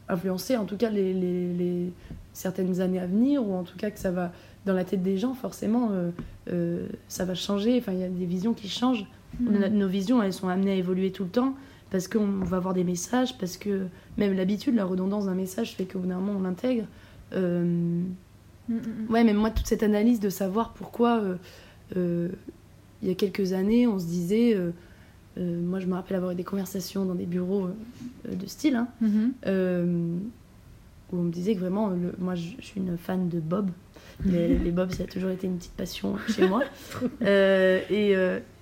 influencer 0.08 0.56
en 0.56 0.64
tout 0.64 0.76
cas 0.76 0.88
les, 0.88 1.12
les, 1.12 1.52
les, 1.52 1.92
certaines 2.32 2.80
années 2.80 3.00
à 3.00 3.06
venir, 3.06 3.46
ou 3.46 3.52
en 3.54 3.64
tout 3.64 3.76
cas 3.76 3.90
que 3.90 3.98
ça 3.98 4.10
va, 4.10 4.32
dans 4.64 4.72
la 4.72 4.84
tête 4.84 5.02
des 5.02 5.18
gens, 5.18 5.34
forcément, 5.34 5.90
ça 7.08 7.24
va 7.26 7.34
changer. 7.34 7.76
Enfin, 7.78 7.92
il 7.92 7.98
y 7.98 8.04
a 8.04 8.08
des 8.08 8.24
visions 8.24 8.54
qui 8.54 8.68
changent. 8.68 9.04
Mm. 9.40 9.66
Nos 9.68 9.88
visions, 9.88 10.22
elles 10.22 10.32
sont 10.32 10.48
amenées 10.48 10.72
à 10.72 10.74
évoluer 10.74 11.12
tout 11.12 11.24
le 11.24 11.30
temps 11.30 11.54
parce 11.90 12.08
qu'on 12.08 12.26
va 12.26 12.58
avoir 12.58 12.74
des 12.74 12.84
messages, 12.84 13.36
parce 13.38 13.56
que 13.56 13.86
même 14.16 14.34
l'habitude, 14.34 14.74
la 14.74 14.84
redondance 14.84 15.26
d'un 15.26 15.34
message 15.34 15.74
fait 15.74 15.84
qu'au 15.84 16.00
bout 16.00 16.08
d'un 16.08 16.18
moment, 16.18 16.38
on 16.38 16.42
l'intègre. 16.42 16.84
Euh... 17.32 18.02
Mm, 18.68 18.74
mm, 18.74 19.10
ouais, 19.10 19.24
même 19.24 19.36
moi, 19.36 19.50
toute 19.50 19.66
cette 19.66 19.82
analyse 19.82 20.20
de 20.20 20.28
savoir 20.28 20.74
pourquoi, 20.74 21.20
euh, 21.20 21.36
euh, 21.96 22.28
il 23.02 23.08
y 23.08 23.10
a 23.10 23.14
quelques 23.14 23.52
années, 23.52 23.86
on 23.86 23.98
se 23.98 24.06
disait. 24.06 24.56
Moi, 25.36 25.78
je 25.78 25.86
me 25.86 25.94
rappelle 25.94 26.16
avoir 26.16 26.32
eu 26.32 26.34
des 26.34 26.42
conversations 26.42 27.04
dans 27.04 27.14
des 27.14 27.24
bureaux 27.24 27.68
de 28.28 28.46
style, 28.46 28.74
hein, 28.74 28.88
où 31.12 31.16
on 31.16 31.22
me 31.22 31.30
disait 31.30 31.54
que 31.54 31.60
vraiment, 31.60 31.92
moi, 32.18 32.34
je, 32.34 32.48
suis 32.60 32.80
une 32.80 32.98
fan 32.98 33.28
de 33.28 33.38
Bob. 33.38 33.70
Les, 34.26 34.58
les 34.58 34.72
Bob, 34.72 34.90
ça 34.90 35.04
a 35.04 35.06
toujours 35.06 35.30
été 35.30 35.46
une 35.46 35.58
petite 35.58 35.74
passion 35.74 36.16
chez 36.26 36.48
moi. 36.48 36.64
et 37.20 38.16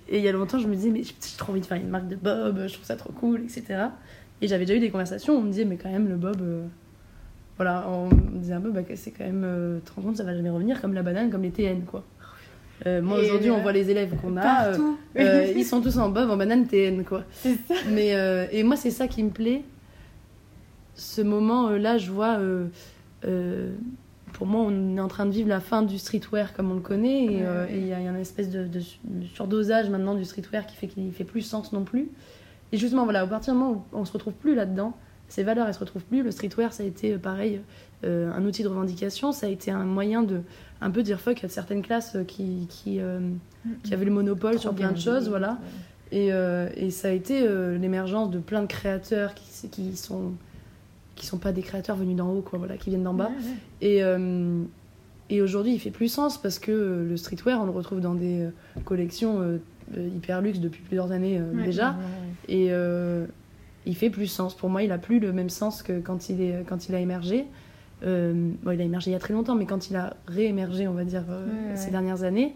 et 0.09 0.17
il 0.17 0.23
y 0.23 0.27
a 0.27 0.31
longtemps, 0.31 0.59
je 0.59 0.67
me 0.67 0.75
disais, 0.75 0.89
mais 0.89 1.03
j'ai 1.03 1.13
trop 1.37 1.51
envie 1.51 1.61
de 1.61 1.65
faire 1.65 1.77
une 1.77 1.89
marque 1.89 2.07
de 2.07 2.15
Bob, 2.15 2.63
je 2.67 2.73
trouve 2.73 2.85
ça 2.85 2.95
trop 2.95 3.11
cool, 3.11 3.41
etc. 3.41 3.87
Et 4.41 4.47
j'avais 4.47 4.65
déjà 4.65 4.77
eu 4.77 4.79
des 4.79 4.89
conversations 4.89 5.35
où 5.35 5.37
on 5.39 5.41
me 5.41 5.49
disait, 5.49 5.65
mais 5.65 5.77
quand 5.77 5.91
même, 5.91 6.07
le 6.07 6.15
Bob. 6.15 6.41
Euh, 6.41 6.65
voilà, 7.57 7.89
on 7.89 8.09
me 8.09 8.37
disait 8.37 8.53
un 8.53 8.61
peu, 8.61 8.71
bah, 8.71 8.81
c'est 8.95 9.11
quand 9.11 9.25
même. 9.25 9.43
Euh, 9.43 9.79
30 9.83 10.05
ans, 10.05 10.15
ça 10.15 10.23
va 10.23 10.35
jamais 10.35 10.49
revenir, 10.49 10.79
comme 10.79 10.93
la 10.93 11.01
banane, 11.01 11.29
comme 11.29 11.41
les 11.41 11.51
TN, 11.51 11.83
quoi. 11.85 12.03
Euh, 12.85 13.01
moi, 13.01 13.19
aujourd'hui, 13.19 13.49
on 13.49 13.61
voit 13.61 13.71
les 13.71 13.89
élèves 13.89 14.15
qu'on 14.21 14.37
a. 14.37 14.73
Euh, 15.17 15.53
ils 15.55 15.65
sont 15.65 15.81
tous 15.81 15.97
en 15.97 16.09
Bob, 16.09 16.29
en 16.29 16.37
banane, 16.37 16.67
TN, 16.67 17.03
quoi. 17.03 17.23
Ça. 17.31 17.49
Mais, 17.89 18.13
et 18.51 18.63
moi, 18.63 18.75
c'est 18.75 18.91
ça 18.91 19.07
qui 19.07 19.23
me 19.23 19.31
plaît. 19.31 19.63
Ce 20.93 21.21
moment-là, 21.21 21.97
je 21.97 22.11
vois 22.11 22.39
pour 24.33 24.47
moi, 24.47 24.61
on 24.61 24.97
est 24.97 24.99
en 24.99 25.07
train 25.07 25.25
de 25.25 25.31
vivre 25.31 25.49
la 25.49 25.59
fin 25.59 25.81
du 25.81 25.97
streetwear 25.97 26.53
comme 26.53 26.71
on 26.71 26.75
le 26.75 26.81
connaît. 26.81 27.25
Et 27.25 27.41
euh, 27.41 27.65
il 27.69 27.87
y, 27.87 27.93
a 27.93 27.99
une 27.99 28.15
espèce 28.15 28.49
de, 28.49 28.67
surdosage 29.33 29.89
maintenant 29.89 30.15
du 30.15 30.25
streetwear 30.25 30.65
qui 30.65 30.75
fait 30.75 30.87
qu'il 30.87 31.11
fait 31.11 31.23
plus 31.23 31.41
sens 31.41 31.73
non 31.73 31.83
plus. 31.83 32.09
Et 32.71 32.77
justement, 32.77 33.05
voilà, 33.05 33.23
au 33.23 33.27
partir 33.27 33.53
du 33.53 33.59
moment 33.59 33.85
où 33.91 33.97
on 33.97 34.05
se 34.05 34.11
retrouve 34.11 34.33
plus 34.33 34.55
là-dedans, 34.55 34.95
ces 35.29 35.43
valeurs, 35.43 35.67
elles 35.67 35.73
se 35.73 35.79
retrouvent 35.79 36.03
plus. 36.03 36.23
Le 36.23 36.31
streetwear, 36.31 36.73
ça 36.73 36.83
a 36.83 36.85
été 36.85 37.13
euh, 37.13 37.17
pareil, 37.17 37.61
euh, 38.03 38.31
un 38.31 38.45
outil 38.45 38.63
de 38.63 38.67
revendication. 38.67 39.31
Ça 39.31 39.47
a 39.47 39.49
été 39.49 39.71
un 39.71 39.85
moyen 39.85 40.23
de 40.23 40.41
un 40.81 40.91
peu 40.91 41.03
dire 41.03 41.19
fuck 41.19 41.43
à 41.43 41.49
certaines 41.49 41.81
classes 41.81 42.17
qui, 42.27 42.67
qui, 42.69 42.99
qui 43.83 43.93
avaient 43.93 44.05
le 44.05 44.11
monopole 44.11 44.59
sur 44.59 44.73
plein 44.75 44.91
de 44.91 44.99
choses. 44.99 45.27
Voilà. 45.29 45.57
Et, 46.11 46.27
et, 46.27 46.91
ça 46.91 47.07
a 47.07 47.11
été 47.11 47.47
l'émergence 47.79 48.29
de 48.29 48.37
plein 48.37 48.61
de 48.61 48.67
créateurs 48.67 49.33
qui, 49.33 49.69
qui 49.69 49.97
sont 49.97 50.33
qui 51.17 51.25
sont 51.25 51.37
pas 51.37 51.51
des 51.51 51.61
créateurs 51.61 51.97
venus 51.97 52.15
d'en 52.15 52.29
haut, 52.29 52.41
quoi, 52.41 52.59
voilà, 52.59 52.77
qui 52.77 52.89
viennent 52.89 53.03
d'en 53.03 53.13
bas. 53.13 53.31
Et, 53.81 54.03
euh, 54.03 54.63
et 55.29 55.41
aujourd'hui, 55.41 55.73
il 55.73 55.79
fait 55.79 55.91
plus 55.91 56.07
sens 56.07 56.37
parce 56.37 56.59
que 56.59 56.71
euh, 56.71 57.09
le 57.09 57.17
streetwear, 57.17 57.61
on 57.61 57.65
le 57.65 57.71
retrouve 57.71 57.99
dans 57.99 58.13
des 58.13 58.43
euh, 58.43 58.51
collections 58.85 59.59
hyper 59.95 60.41
luxe 60.41 60.59
depuis 60.59 60.81
plusieurs 60.81 61.11
années 61.11 61.41
déjà. 61.63 61.95
Et 62.47 62.69
il 63.85 63.95
fait 63.95 64.09
plus 64.09 64.27
sens. 64.27 64.55
Pour 64.55 64.69
moi, 64.69 64.83
il 64.83 64.91
a 64.91 64.97
plus 64.97 65.19
le 65.19 65.33
même 65.33 65.49
sens 65.49 65.81
que 65.81 65.99
quand 65.99 66.29
il, 66.29 66.41
est, 66.41 66.65
quand 66.67 66.87
il 66.87 66.95
a 66.95 66.99
émergé. 66.99 67.45
bon, 68.01 68.71
il 68.71 68.81
a 68.81 68.83
émergé 68.83 69.11
il 69.11 69.13
y 69.13 69.17
a 69.17 69.19
très 69.19 69.33
longtemps, 69.33 69.55
mais 69.55 69.65
quand 69.65 69.89
il 69.89 69.95
a 69.95 70.15
réémergé, 70.27 70.87
on 70.87 70.93
va 70.93 71.03
dire, 71.03 71.23
ces 71.75 71.89
dernières 71.91 72.23
années, 72.23 72.53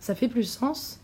ça 0.00 0.14
fait 0.14 0.28
plus 0.28 0.44
sens. 0.44 1.00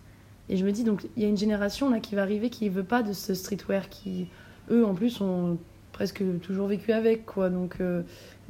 Et 0.49 0.57
je 0.57 0.64
me 0.64 0.73
dis, 0.73 0.85
donc, 0.85 1.07
il 1.16 1.23
y 1.23 1.27
a 1.27 1.29
une 1.29 1.37
génération 1.37 1.90
là 1.90 1.99
qui 1.99 2.14
va 2.14 2.23
arriver 2.23 2.51
qui 2.51 2.69
veut 2.69 2.85
pas 2.85 3.03
de 3.03 3.12
ce 3.12 3.35
streetwear, 3.35 3.88
qui, 3.88 4.29
eux, 4.71 4.87
en 4.87 4.95
plus, 4.95 5.21
ont 5.21 5.59
presque 5.97 6.23
toujours 6.43 6.67
vécu 6.67 6.93
avec 6.93 7.25
quoi. 7.25 7.49
Donc 7.49 7.77
euh, 7.81 8.03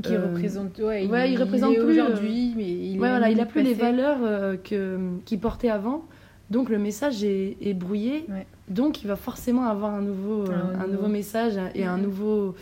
qui 0.02 0.14
euh, 0.14 0.26
représente 0.26 0.78
ouais, 0.78 1.04
il, 1.04 1.40
représente 1.40 1.76
plus 1.76 2.00
aujourd'hui 2.00 2.52
mais 2.56 2.68
il 2.68 3.00
ouais, 3.00 3.08
voilà 3.08 3.30
il 3.30 3.40
a 3.40 3.46
plus 3.46 3.62
les 3.62 3.72
valeurs 3.72 4.18
euh, 4.22 4.56
que 4.56 4.98
qu'il 5.24 5.38
portait 5.38 5.70
avant. 5.70 6.04
Donc 6.50 6.68
le 6.70 6.78
message 6.78 7.22
est, 7.22 7.56
est 7.60 7.74
brouillé. 7.74 8.26
Donc 8.68 9.02
il 9.02 9.06
va 9.06 9.14
forcément 9.14 9.66
avoir 9.66 9.94
un 9.94 10.02
nouveau 10.02 10.44
un, 10.50 10.88
nouveau. 10.88 11.06
message 11.06 11.54
et 11.76 11.84
un 11.84 11.98
nouveau 11.98 12.56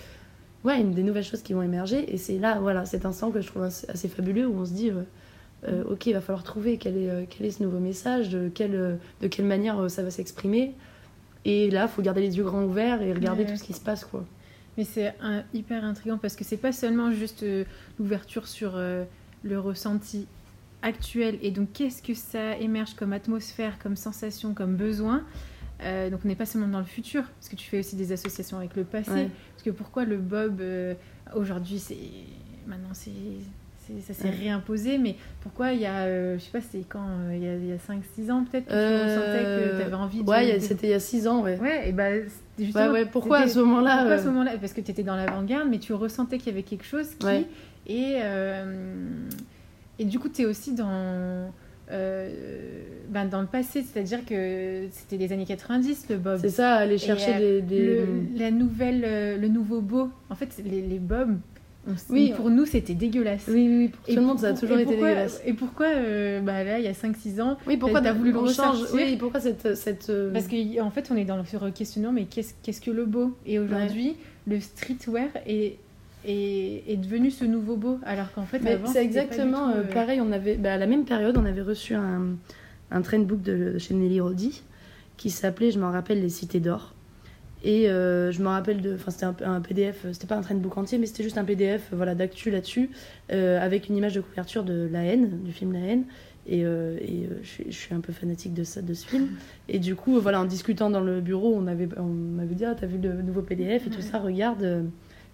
ouais 0.65 0.81
une 0.81 0.93
des 0.93 1.03
nouvelles 1.03 1.25
choses 1.25 1.43
qui 1.43 1.55
vont 1.55 1.63
émerger. 1.63 2.13
Et 2.13 2.19
c'est 2.19 2.39
là 2.39 2.59
voilà 2.61 2.85
cet 2.85 3.07
instant 3.07 3.31
que 3.31 3.41
je 3.41 3.47
trouve 3.47 3.63
assez, 3.63 4.09
fabuleux 4.09 4.47
où 4.47 4.59
on 4.59 4.67
se 4.67 4.73
dit 4.73 4.93
ok 5.67 6.07
il 6.07 6.13
va 6.13 6.21
falloir 6.21 6.45
trouver 6.45 6.77
quel 6.77 6.99
est 6.99 7.27
quel 7.31 7.47
est 7.47 7.53
ce 7.53 7.63
nouveau 7.63 7.79
message 7.79 8.29
de 8.29 8.51
quelle 8.51 8.99
de 9.23 9.29
quelle 9.29 9.47
manière 9.47 9.91
ça 9.91 10.03
va 10.03 10.11
s'exprimer. 10.11 10.75
Et 11.47 11.71
là, 11.71 11.83
il 11.83 11.89
faut 11.89 12.01
garder 12.01 12.23
les 12.23 12.39
yeux 12.39 12.45
grands 12.45 12.65
ouverts 12.65 13.03
et 13.03 13.13
regarder 13.13 13.45
tout 13.45 13.57
ce 13.57 13.65
qui 13.65 13.75
se 13.75 13.81
passe, 13.81 14.05
quoi. 14.07 14.25
Mais 14.77 14.85
c'est 14.85 15.15
hyper 15.53 15.85
intriguant 15.85 16.19
parce 16.19 16.37
que 16.37 16.45
c'est 16.45 16.57
pas 16.57 16.73
seulement 16.73 17.13
juste 17.13 17.43
euh, 17.43 17.65
l'ouverture 17.99 18.49
sur 18.49 18.73
euh, 18.75 19.05
le 19.43 19.59
ressenti 19.59 20.27
actuel 20.83 21.39
et 21.43 21.51
donc 21.51 21.73
qu'est-ce 21.73 22.03
que 22.03 22.15
ça 22.15 22.57
émerge 22.57 22.95
comme 22.95 23.13
atmosphère, 23.13 23.79
comme 23.79 23.97
sensation, 23.97 24.53
comme 24.53 24.77
besoin. 24.77 25.25
Euh, 25.83 26.11
donc 26.11 26.21
on 26.25 26.29
n'est 26.29 26.37
pas 26.37 26.47
seulement 26.47 26.69
dans 26.69 26.79
le 26.79 26.85
futur 26.85 27.23
parce 27.23 27.49
que 27.49 27.57
tu 27.57 27.69
fais 27.69 27.79
aussi 27.79 27.97
des 27.97 28.13
associations 28.13 28.59
avec 28.59 28.77
le 28.77 28.85
passé. 28.85 29.29
Parce 29.53 29.63
que 29.65 29.71
pourquoi 29.71 30.05
le 30.05 30.19
Bob 30.19 30.63
aujourd'hui 31.35 31.79
c'est 31.79 31.97
maintenant 32.67 32.93
c'est 32.93 33.11
ça 34.07 34.15
s'est 34.15 34.31
réimposé, 34.31 34.99
mais 34.99 35.17
pourquoi 35.43 35.73
il 35.73 35.81
y 35.81 35.87
a, 35.87 36.03
euh, 36.03 36.39
je 36.39 36.45
sais 36.45 36.51
pas, 36.51 36.61
c'est 36.61 36.85
quand, 36.89 37.07
euh, 37.07 37.37
il 37.37 37.69
y 37.69 37.73
a, 37.73 37.75
a 37.75 37.79
5-6 37.79 38.31
ans 38.31 38.45
peut-être 38.51 38.67
que 38.67 38.71
tu 38.71 38.77
euh, 38.77 39.05
ressentais 39.05 39.45
que 39.45 39.77
tu 39.77 39.83
avais 39.83 39.95
envie 39.95 40.23
de. 40.23 40.29
Ouais, 40.29 40.61
c'était 40.61 40.89
il 40.89 40.91
y 40.91 40.95
a 40.95 41.01
6 41.01 41.29
ans, 41.29 41.43
ouais. 41.43 41.59
Ouais, 41.59 41.89
et 41.89 41.93
bah, 41.93 42.11
justement. 42.59 42.93
ouais, 42.93 43.07
pourquoi 43.07 43.39
à 43.39 43.49
ce 43.49 43.59
moment-là 43.61 43.99
Pourquoi 43.99 44.15
à 44.15 44.19
ce 44.19 44.27
moment-là? 44.27 44.53
Parce 44.61 44.73
que 44.73 44.81
tu 44.81 44.91
étais 44.91 45.03
dans 45.03 45.17
l'avant-garde, 45.17 45.69
mais 45.71 45.79
tu 45.79 45.93
ressentais 45.93 46.39
qu'il 46.39 46.49
y 46.49 46.51
avait 46.51 46.63
quelque 46.63 46.85
chose 46.85 47.09
qui. 47.19 47.47
Et, 47.87 48.19
et 49.99 50.05
du 50.05 50.19
coup, 50.19 50.29
tu 50.29 50.43
es 50.43 50.47
aussi 50.47 50.75
dans. 50.75 51.51
Ben 51.91 53.29
dans 53.31 53.43
le 53.43 53.47
passé, 53.47 53.83
c'est-à-dire 53.83 54.25
que 54.25 54.87
c'était 54.91 55.19
les 55.19 55.33
années 55.33 55.45
90, 55.45 56.07
le 56.09 56.17
Bob. 56.17 56.39
C'est 56.41 56.49
ça, 56.49 56.75
aller 56.77 56.99
chercher 56.99 57.61
des, 57.61 58.01
la 58.37 58.51
nouvelle, 58.51 59.41
le 59.41 59.49
nouveau 59.49 59.81
beau. 59.81 60.09
En 60.31 60.35
fait, 60.35 60.49
les, 60.65 60.81
les 60.81 60.99
Bob, 60.99 61.37
oui, 62.11 62.33
pour 62.37 62.51
nous, 62.51 62.65
c'était 62.67 62.95
dégueulasse. 62.95 63.45
Oui, 63.49 63.67
oui, 63.69 63.89
pour 63.89 64.05
tout 64.07 64.15
le 64.15 64.27
monde, 64.27 64.39
ça 64.39 64.49
a 64.49 64.53
toujours 64.55 64.79
été 64.79 64.95
dégueulasse. 64.95 65.41
Et 65.45 65.53
pourquoi, 65.53 65.87
euh, 65.87 66.41
bah 66.41 66.65
là, 66.65 66.79
il 66.79 66.85
y 66.85 66.89
a 66.89 66.93
5-6 66.93 67.41
ans, 67.41 67.59
oui, 67.67 67.77
pourquoi 67.77 68.01
tu 68.01 68.09
as 68.09 68.13
voulu 68.13 68.33
le 68.33 68.39
ressortir 68.39 68.87
Oui, 68.95 69.17
pourquoi 69.17 69.41
cette. 69.41 69.75
cette 69.75 70.11
euh, 70.11 70.33
Parce 70.33 70.47
qu'en 70.49 70.87
en 70.87 70.91
fait, 70.91 71.11
on 71.11 71.17
est 71.17 71.25
dans 71.25 71.37
le 71.37 71.71
questionnement, 71.71 72.13
mais 72.13 72.25
qu'est-ce 72.25 72.55
qu'est-ce 72.63 72.81
que 72.81 72.91
le 72.91 73.05
beau? 73.05 73.37
Et 73.47 73.59
aujourd'hui, 73.59 74.17
le 74.47 74.61
streetwear 74.61 75.29
est, 75.47 75.77
est, 76.27 76.85
est, 76.89 76.97
devenu 76.97 77.31
ce 77.31 77.45
nouveau 77.45 77.77
beau, 77.77 77.99
alors 78.05 78.33
qu'en 78.33 78.45
fait, 78.45 78.67
avant, 78.67 78.89
c'est 78.89 79.05
exactement 79.05 79.69
euh, 79.69 79.83
pareil. 79.83 80.21
On 80.21 80.33
avait, 80.33 80.57
bah, 80.57 80.75
à 80.75 80.79
la 80.79 80.87
même 80.87 81.05
période, 81.05 81.37
on 81.37 81.45
avait 81.45 81.63
reçu 81.63 81.95
un, 81.95 82.37
un 82.91 83.03
trendbook 83.03 83.43
de 83.43 83.79
chez 83.79 83.95
Nelly 83.95 84.21
Rodi 84.21 84.63
qui 85.17 85.31
s'appelait, 85.31 85.71
je 85.71 85.79
m'en 85.79 85.91
rappelle, 85.91 86.21
Les 86.21 86.29
Cités 86.29 86.61
d'Or. 86.61 86.94
Et 87.65 87.89
euh, 87.89 88.31
je 88.31 88.43
me 88.43 88.49
rappelle 88.49 88.83
de. 88.83 88.95
Enfin, 88.95 89.11
c'était 89.11 89.45
un, 89.45 89.61
PDF, 89.63 90.05
c'était 90.13 90.27
pas 90.27 90.37
un 90.37 90.43
trendbook 90.43 90.77
entier, 90.77 90.99
mais 90.99 91.07
c'était 91.07 91.23
juste 91.23 91.39
un 91.39 91.45
PDF 91.45 91.89
voilà, 91.93 92.15
d'actu 92.15 92.51
là-dessus, 92.51 92.91
euh, 93.33 93.59
avec 93.59 93.89
une 93.89 93.97
image 93.97 94.15
de 94.15 94.21
couverture 94.21 94.65
de 94.65 94.87
La 94.93 95.03
haine, 95.03 95.43
du 95.43 95.53
film 95.53 95.73
La 95.73 95.81
haine. 95.81 96.05
Et, 96.47 96.67
euh, 96.67 96.99
et 97.01 97.27
je, 97.43 97.71
suis 97.71 97.95
un 97.95 98.01
peu 98.01 98.13
fanatique 98.13 98.53
de, 98.53 98.65
ça, 98.65 98.83
de 98.83 98.93
ce 98.93 99.07
film. 99.07 99.29
Et 99.71 99.79
du 99.79 99.95
coup, 99.95 100.21
voilà, 100.21 100.43
en 100.43 100.45
discutant 100.45 100.91
dans 100.91 101.01
le 101.01 101.23
bureau, 101.23 101.55
on, 101.57 101.67
avait, 101.67 101.89
on 101.97 102.05
m'avait 102.05 102.55
dit 102.55 102.67
Ah, 102.67 102.75
t'as 102.79 102.87
vu 102.87 102.99
le 102.99 103.23
nouveau 103.23 103.41
PDF 103.41 103.87
et 103.87 103.91
tout 103.91 104.03
ça, 104.03 104.19
regarde. 104.19 104.85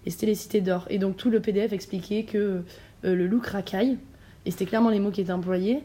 Et 0.06 0.10
c'était 0.10 0.26
Les 0.26 0.36
Cités 0.36 0.60
d'Or. 0.60 0.86
Et 0.88 0.98
donc, 0.98 1.16
tout 1.16 1.30
le 1.30 1.40
PDF 1.40 1.72
expliquait 1.72 2.22
que 2.22 2.62
le 3.02 3.26
look 3.26 3.46
racaille, 3.46 3.98
et 4.46 4.52
c'était 4.52 4.66
clairement 4.66 4.90
les 4.90 5.00
mots 5.00 5.10
qui 5.10 5.20
étaient 5.20 5.32
employés, 5.32 5.80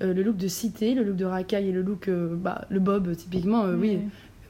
le 0.00 0.22
look 0.22 0.38
de 0.38 0.48
cité, 0.48 0.94
le 0.94 1.04
look 1.04 1.16
de 1.16 1.26
racaille 1.26 1.68
et 1.68 1.72
le 1.72 1.82
look, 1.82 2.08
bah, 2.08 2.64
le 2.70 2.80
bob, 2.80 3.14
typiquement, 3.14 3.64
oui 3.66 3.98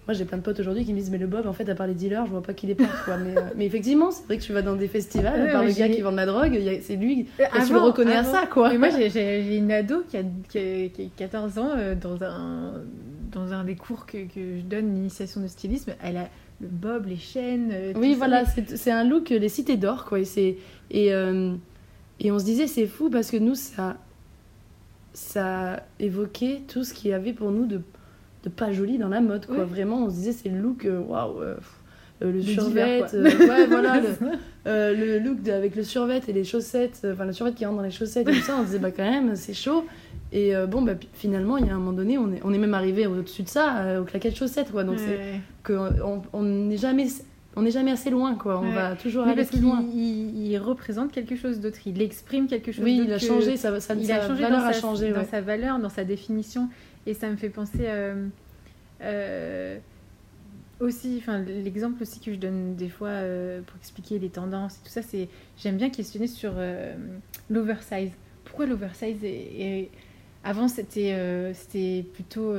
moi 0.07 0.15
j'ai 0.15 0.25
plein 0.25 0.39
de 0.39 0.43
potes 0.43 0.59
aujourd'hui 0.59 0.85
qui 0.85 0.93
me 0.93 0.99
disent 0.99 1.11
mais 1.11 1.19
le 1.19 1.27
bob 1.27 1.47
en 1.47 1.53
fait 1.53 1.69
à 1.69 1.75
part 1.75 1.87
les 1.87 1.95
dealers 1.95 2.25
je 2.27 2.31
vois 2.31 2.43
pas 2.43 2.55
qui 2.55 2.67
les 2.67 2.75
porte 2.75 2.91
quoi 3.05 3.17
mais, 3.19 3.37
euh, 3.37 3.43
mais 3.57 3.67
effectivement 3.67 4.11
c'est 4.11 4.25
vrai 4.25 4.39
que 4.39 4.43
tu 4.43 4.53
vas 4.53 4.63
dans 4.63 4.75
des 4.77 4.89
festivals 4.89 5.41
Ouais, 5.43 5.49
à 5.49 5.53
part 5.53 5.65
le 5.65 5.73
gars 5.73 5.89
qui 5.89 6.01
vend 6.01 6.11
de 6.13 6.17
la 6.17 6.27
drogue 6.27 6.59
c'est 6.83 6.97
lui 6.97 7.27
Euh, 7.39 7.45
et 7.45 7.63
tu 7.65 7.73
le 7.73 7.77
avant- 7.79 7.85
reconnais 7.87 8.15
à 8.17 8.21
avant- 8.21 8.33
ça 8.33 8.47
quoi 8.47 8.73
Et 8.75 8.79
moi, 8.79 8.89
j'ai- 8.91 9.57
une 9.57 9.71
ado 9.71 10.03
qui 10.09 10.17
a, 10.17 10.23
qui 10.49 10.59
a- 10.59 10.89
qui 10.89 11.03
a 11.03 11.09
14 11.17 11.59
ans 11.59 11.71
euh, 11.77 11.95
dans, 11.95 12.23
un, 12.25 12.73
dans 13.33 13.53
un 13.53 13.63
des 13.65 13.77
cours 13.77 14.07
que, 14.07 14.19
que 14.25 14.59
je 14.59 14.63
donne, 14.63 14.95
l'initiation 14.95 15.41
de 15.43 15.47
stylisme. 15.47 15.93
Elle 16.03 16.17
a 16.17 16.29
le 16.61 16.69
bob, 16.69 17.07
les 17.07 17.17
chaînes. 17.17 17.71
euh, 17.73 17.93
Oui, 17.97 18.15
voilà, 18.15 18.45
c'est 18.45 18.77
c'est 18.77 18.91
un 18.91 19.05
look, 19.05 19.31
euh, 19.33 19.39
les 19.39 19.49
cités 19.49 19.77
d'or, 19.77 20.05
quoi. 20.07 20.19
Et, 20.21 20.25
c'est- 20.25 20.57
et, 20.91 21.13
euh, 21.15 21.55
et 22.19 22.31
on 22.33 22.39
se 22.39 22.45
disait, 22.45 22.67
c'est 22.67 22.87
fou 22.87 23.09
parce 23.11 23.31
que 23.31 23.37
nous, 23.39 23.55
ça, 23.55 23.97
ça 25.13 25.83
évoquait 25.99 26.63
tout 26.69 26.85
ce 26.85 26.95
qu'il 26.95 27.11
y 27.11 27.15
avait 27.15 27.33
pour 27.33 27.51
nous 27.51 27.67
de, 27.67 27.81
de 28.45 28.49
pas 28.49 28.73
joli 28.73 28.99
dans 28.99 29.09
la 29.09 29.21
mode, 29.21 29.47
quoi. 29.47 29.59
Ouais. 29.59 29.65
Vraiment, 29.65 30.05
on 30.05 30.11
se 30.11 30.15
disait, 30.17 30.33
c'est 30.33 30.49
le 30.49 30.59
look, 30.59 30.85
euh, 30.85 30.99
waouh, 31.01 31.41
euh, 31.43 31.55
euh, 32.23 32.33
le 32.33 32.43
survêt, 32.43 33.03
euh, 33.15 33.25
ouais, 33.25 33.67
voilà, 33.69 34.01
le, 34.01 34.09
euh, 34.67 34.95
le 34.95 35.19
look 35.19 35.43
de- 35.43 35.53
avec 35.53 35.75
le 35.77 35.83
survêt 35.83 36.21
et 36.29 36.33
les 36.33 36.45
chaussettes, 36.45 37.01
euh, 37.05 37.13
enfin, 37.15 37.25
le 37.25 37.33
survêt 37.33 37.53
qui 37.53 37.65
rentre 37.65 37.79
dans 37.79 37.83
les 37.85 37.91
chaussettes 37.91 38.29
et 38.29 38.33
tout 38.33 38.41
ça, 38.43 38.57
on 38.59 38.61
se 38.63 38.67
disait, 38.67 38.79
bah, 38.79 38.91
quand 38.91 39.09
même, 39.11 39.37
c'est 39.37 39.55
chaud. 39.55 39.85
Et 40.33 40.55
euh, 40.55 40.67
bon, 40.67 40.83
bah, 40.83 40.93
finalement, 41.13 41.57
il 41.57 41.67
y 41.67 41.71
a 41.71 41.75
un 41.75 41.79
moment 41.79 41.93
donné, 41.93 42.17
on 42.19 42.33
est, 42.33 42.41
on 42.45 42.53
est 42.53 42.59
même 42.59 42.75
arrivé 42.75 43.07
au-dessus 43.07 43.43
de 43.43 43.49
ça, 43.49 43.79
euh, 43.79 44.01
aux 44.01 44.05
claquettes 44.05 44.37
chaussettes, 44.37 44.71
quoi. 44.71 44.85
Donc, 44.85 44.99
c'est 44.99 45.19
qu'on 45.67 46.23
on 46.33 46.43
n'est 46.43 46.77
jamais 46.77 47.07
on 47.57 47.63
n'est 47.63 47.73
jamais 47.73 47.91
assez 47.91 48.11
loin 48.11 48.37
quoi 48.37 48.61
on 48.61 48.69
Ouais. 48.69 48.75
va 48.77 48.95
toujours 48.95 49.25
Oui, 49.25 49.31
aller 49.33 49.39
parce 49.43 49.49
plus 49.51 49.61
loin 49.61 49.83
il, 49.93 50.47
il 50.53 50.57
représente 50.59 51.11
quelque 51.11 51.35
chose 51.35 51.59
d'autre. 51.59 51.79
Il 51.85 52.01
exprime 52.01 52.47
quelque 52.47 52.71
chose 52.71 52.85
oui 52.85 53.03
il 53.05 53.13
a 53.13 53.19
que- 53.19 53.27
changé 53.27 53.57
ça, 53.57 53.79
ça, 53.81 53.95
il 53.97 54.07
sa 54.07 54.17
a 54.23 54.29
changé 54.29 54.43
valeur 54.45 54.61
dans, 54.61 54.67
a 54.67 54.73
changé 54.73 55.11
dans 55.11 55.19
ouais. 55.19 55.25
sa 55.29 55.41
valeur, 55.41 55.81
dans 55.81 55.89
sa 55.89 56.05
définition. 56.05 56.69
Et 57.07 57.15
ça 57.15 57.31
me 57.31 57.37
fait 57.37 57.51
penser 57.51 57.87
euh, 57.87 58.27
euh, 59.03 59.79
aussi, 60.81 61.17
enfin 61.19 61.39
l'exemple 61.39 62.03
aussi 62.03 62.21
que 62.21 62.33
je 62.33 62.39
donne 62.39 62.77
des 62.77 62.89
fois 62.89 63.09
euh, 63.09 63.63
pour 63.63 63.77
expliquer 63.77 64.19
les 64.19 64.29
tendances 64.29 64.77
et 64.77 64.85
tout 64.85 64.91
ça, 64.91 65.03
c'est 65.03 65.29
j'aime 65.59 65.77
bien 65.77 65.91
questionner 65.91 66.27
sur 66.27 66.55
l'oversize. 67.49 68.11
Pourquoi 68.45 68.67
l'oversize 68.67 69.19
Avant 70.45 70.69
c'était 70.69 71.53
c'était 71.55 72.05
plutôt 72.15 72.55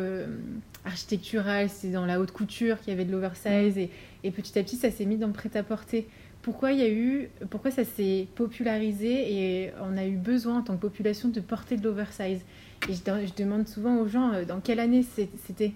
architectural, 0.86 1.70
c'était 1.70 1.94
dans 1.94 2.06
la 2.06 2.20
haute 2.20 2.32
couture 2.32 2.80
qu'il 2.80 2.90
y 2.90 2.94
avait 2.94 3.06
de 3.06 3.12
l'oversize 3.12 3.78
et 3.78 4.32
petit 4.32 4.58
à 4.58 4.64
petit 4.64 4.78
ça 4.78 4.92
s'est 4.92 5.06
mis 5.06 5.18
dans 5.18 5.28
le 5.28 5.34
prêt-à-porter. 5.34 6.08
Pourquoi 6.42 6.72
il 6.72 6.80
y 6.80 6.84
a 6.84 6.90
eu, 6.90 7.30
pourquoi 7.52 7.70
ça 7.70 7.84
s'est 7.84 8.28
popularisé 8.36 9.32
et 9.66 9.72
on 9.82 9.96
a 9.96 10.06
eu 10.08 10.16
besoin 10.18 10.60
en 10.60 10.62
tant 10.64 10.76
que 10.76 10.82
population 10.82 11.30
de 11.30 11.40
porter 11.40 11.78
de 11.78 11.84
l'oversize 11.84 12.42
Et 12.90 12.94
je, 12.94 13.00
je 13.28 13.34
demande 13.44 13.68
souvent 13.68 13.98
aux 13.98 14.08
gens 14.08 14.34
euh, 14.34 14.44
dans 14.46 14.60
quelle 14.60 14.80
année 14.80 15.04
c'était. 15.04 15.74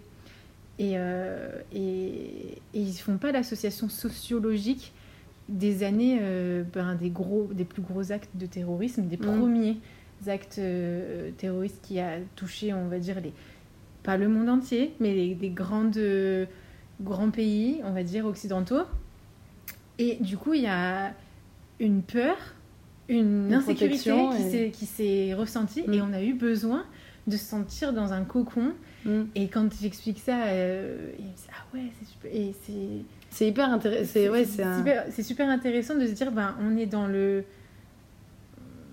Et, 0.80 0.94
euh, 0.98 1.50
et, 1.74 2.58
et 2.74 2.80
ils 2.80 2.94
font 2.98 3.18
pas 3.18 3.32
l'association 3.32 3.90
sociologique 3.90 4.92
des 5.48 5.84
années, 5.84 6.18
euh, 6.22 6.64
ben, 6.74 6.96
des, 6.96 7.12
gros, 7.12 7.48
des 7.54 7.64
plus 7.66 7.84
gros 7.84 8.12
actes 8.12 8.32
de 8.36 8.48
terrorisme, 8.48 9.04
des 9.08 9.18
Mm. 9.18 9.38
premiers 9.38 9.78
actes 10.28 10.58
euh, 10.58 11.30
terroristes 11.38 11.80
qui 11.84 12.00
a 12.00 12.18
touché, 12.36 12.74
on 12.74 12.88
va 12.88 12.98
dire, 12.98 13.22
les, 13.22 13.32
pas 14.02 14.18
le 14.18 14.28
monde 14.28 14.50
entier, 14.50 14.94
mais 15.00 15.14
les- 15.14 15.36
des 15.36 15.50
grandes, 15.50 16.00
grands 17.02 17.30
pays, 17.30 17.82
on 17.84 17.92
va 17.92 18.02
dire, 18.04 18.26
occidentaux. 18.26 18.82
Et 20.00 20.18
du 20.22 20.38
coup, 20.38 20.54
il 20.54 20.62
y 20.64 20.68
a 20.68 21.14
une 21.80 22.02
peur, 22.02 22.38
une, 23.08 23.48
Une 23.48 23.54
insécurité 23.54 24.72
qui 24.74 24.86
s'est 24.86 25.34
ressentie 25.34 25.84
Mm. 25.88 25.94
et 25.94 26.02
on 26.02 26.14
a 26.14 26.22
eu 26.22 26.34
besoin 26.34 26.86
de 27.28 27.38
se 27.38 27.46
sentir 27.46 27.92
dans 27.94 28.14
un 28.14 28.24
cocon. 28.24 28.74
Mm. 29.06 29.22
Et 29.36 29.48
quand 29.48 29.68
j'explique 29.82 30.20
ça, 30.20 30.46
euh, 30.46 31.12
ils 31.20 31.26
me 31.26 31.30
disent 31.32 31.48
Ah 31.52 31.64
ouais, 31.76 31.84
c'est 32.00 32.08
super. 32.08 32.32
Et 32.34 32.54
c'est. 32.66 33.04
c'est 33.30 33.48
hyper 33.48 33.70
intéressant 33.70 34.10
c'est 34.14 34.30
ouais 34.30 34.46
c'est 34.46 34.64
un 34.64 34.78
super, 34.78 35.06
super 35.24 35.50
intéressant 35.50 35.96
de 35.96 36.06
se 36.08 36.12
dire 36.14 36.32
ben, 36.32 36.56
on 36.62 36.76
est 36.78 36.86
dans 36.88 37.08
le. 37.08 37.44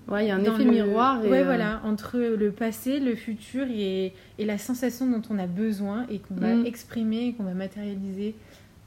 ouais 0.08 0.24
il 0.24 0.28
y 0.28 0.30
a 0.30 0.36
un 0.36 0.44
effet 0.44 0.64
le- 0.64 0.70
miroir 0.70 1.24
et 1.24 1.28
ouais, 1.28 1.40
euh, 1.40 1.44
voilà, 1.44 1.80
entre 1.84 2.18
le 2.18 2.50
passé, 2.50 3.00
le 3.00 3.14
futur 3.14 3.66
et, 3.70 4.12
et 4.38 4.44
la 4.44 4.58
sensation 4.58 5.06
dont 5.10 5.22
on 5.30 5.38
a 5.38 5.46
besoin 5.46 6.06
et 6.10 6.18
qu'on 6.18 6.34
va 6.34 6.54
Mm. 6.54 6.66
exprimer, 6.66 7.34
qu'on 7.34 7.44
va 7.44 7.54
matérialiser 7.54 8.34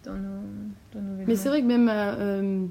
dans 0.06 0.14
nos, 0.14 0.42
dans 0.94 1.02
nos 1.02 1.26
mais 1.28 1.36
c'est 1.36 1.50
vrai 1.50 1.62
que 1.62 1.68
même 1.68 1.90
euh, 1.90 2.16
euh, 2.20 2.66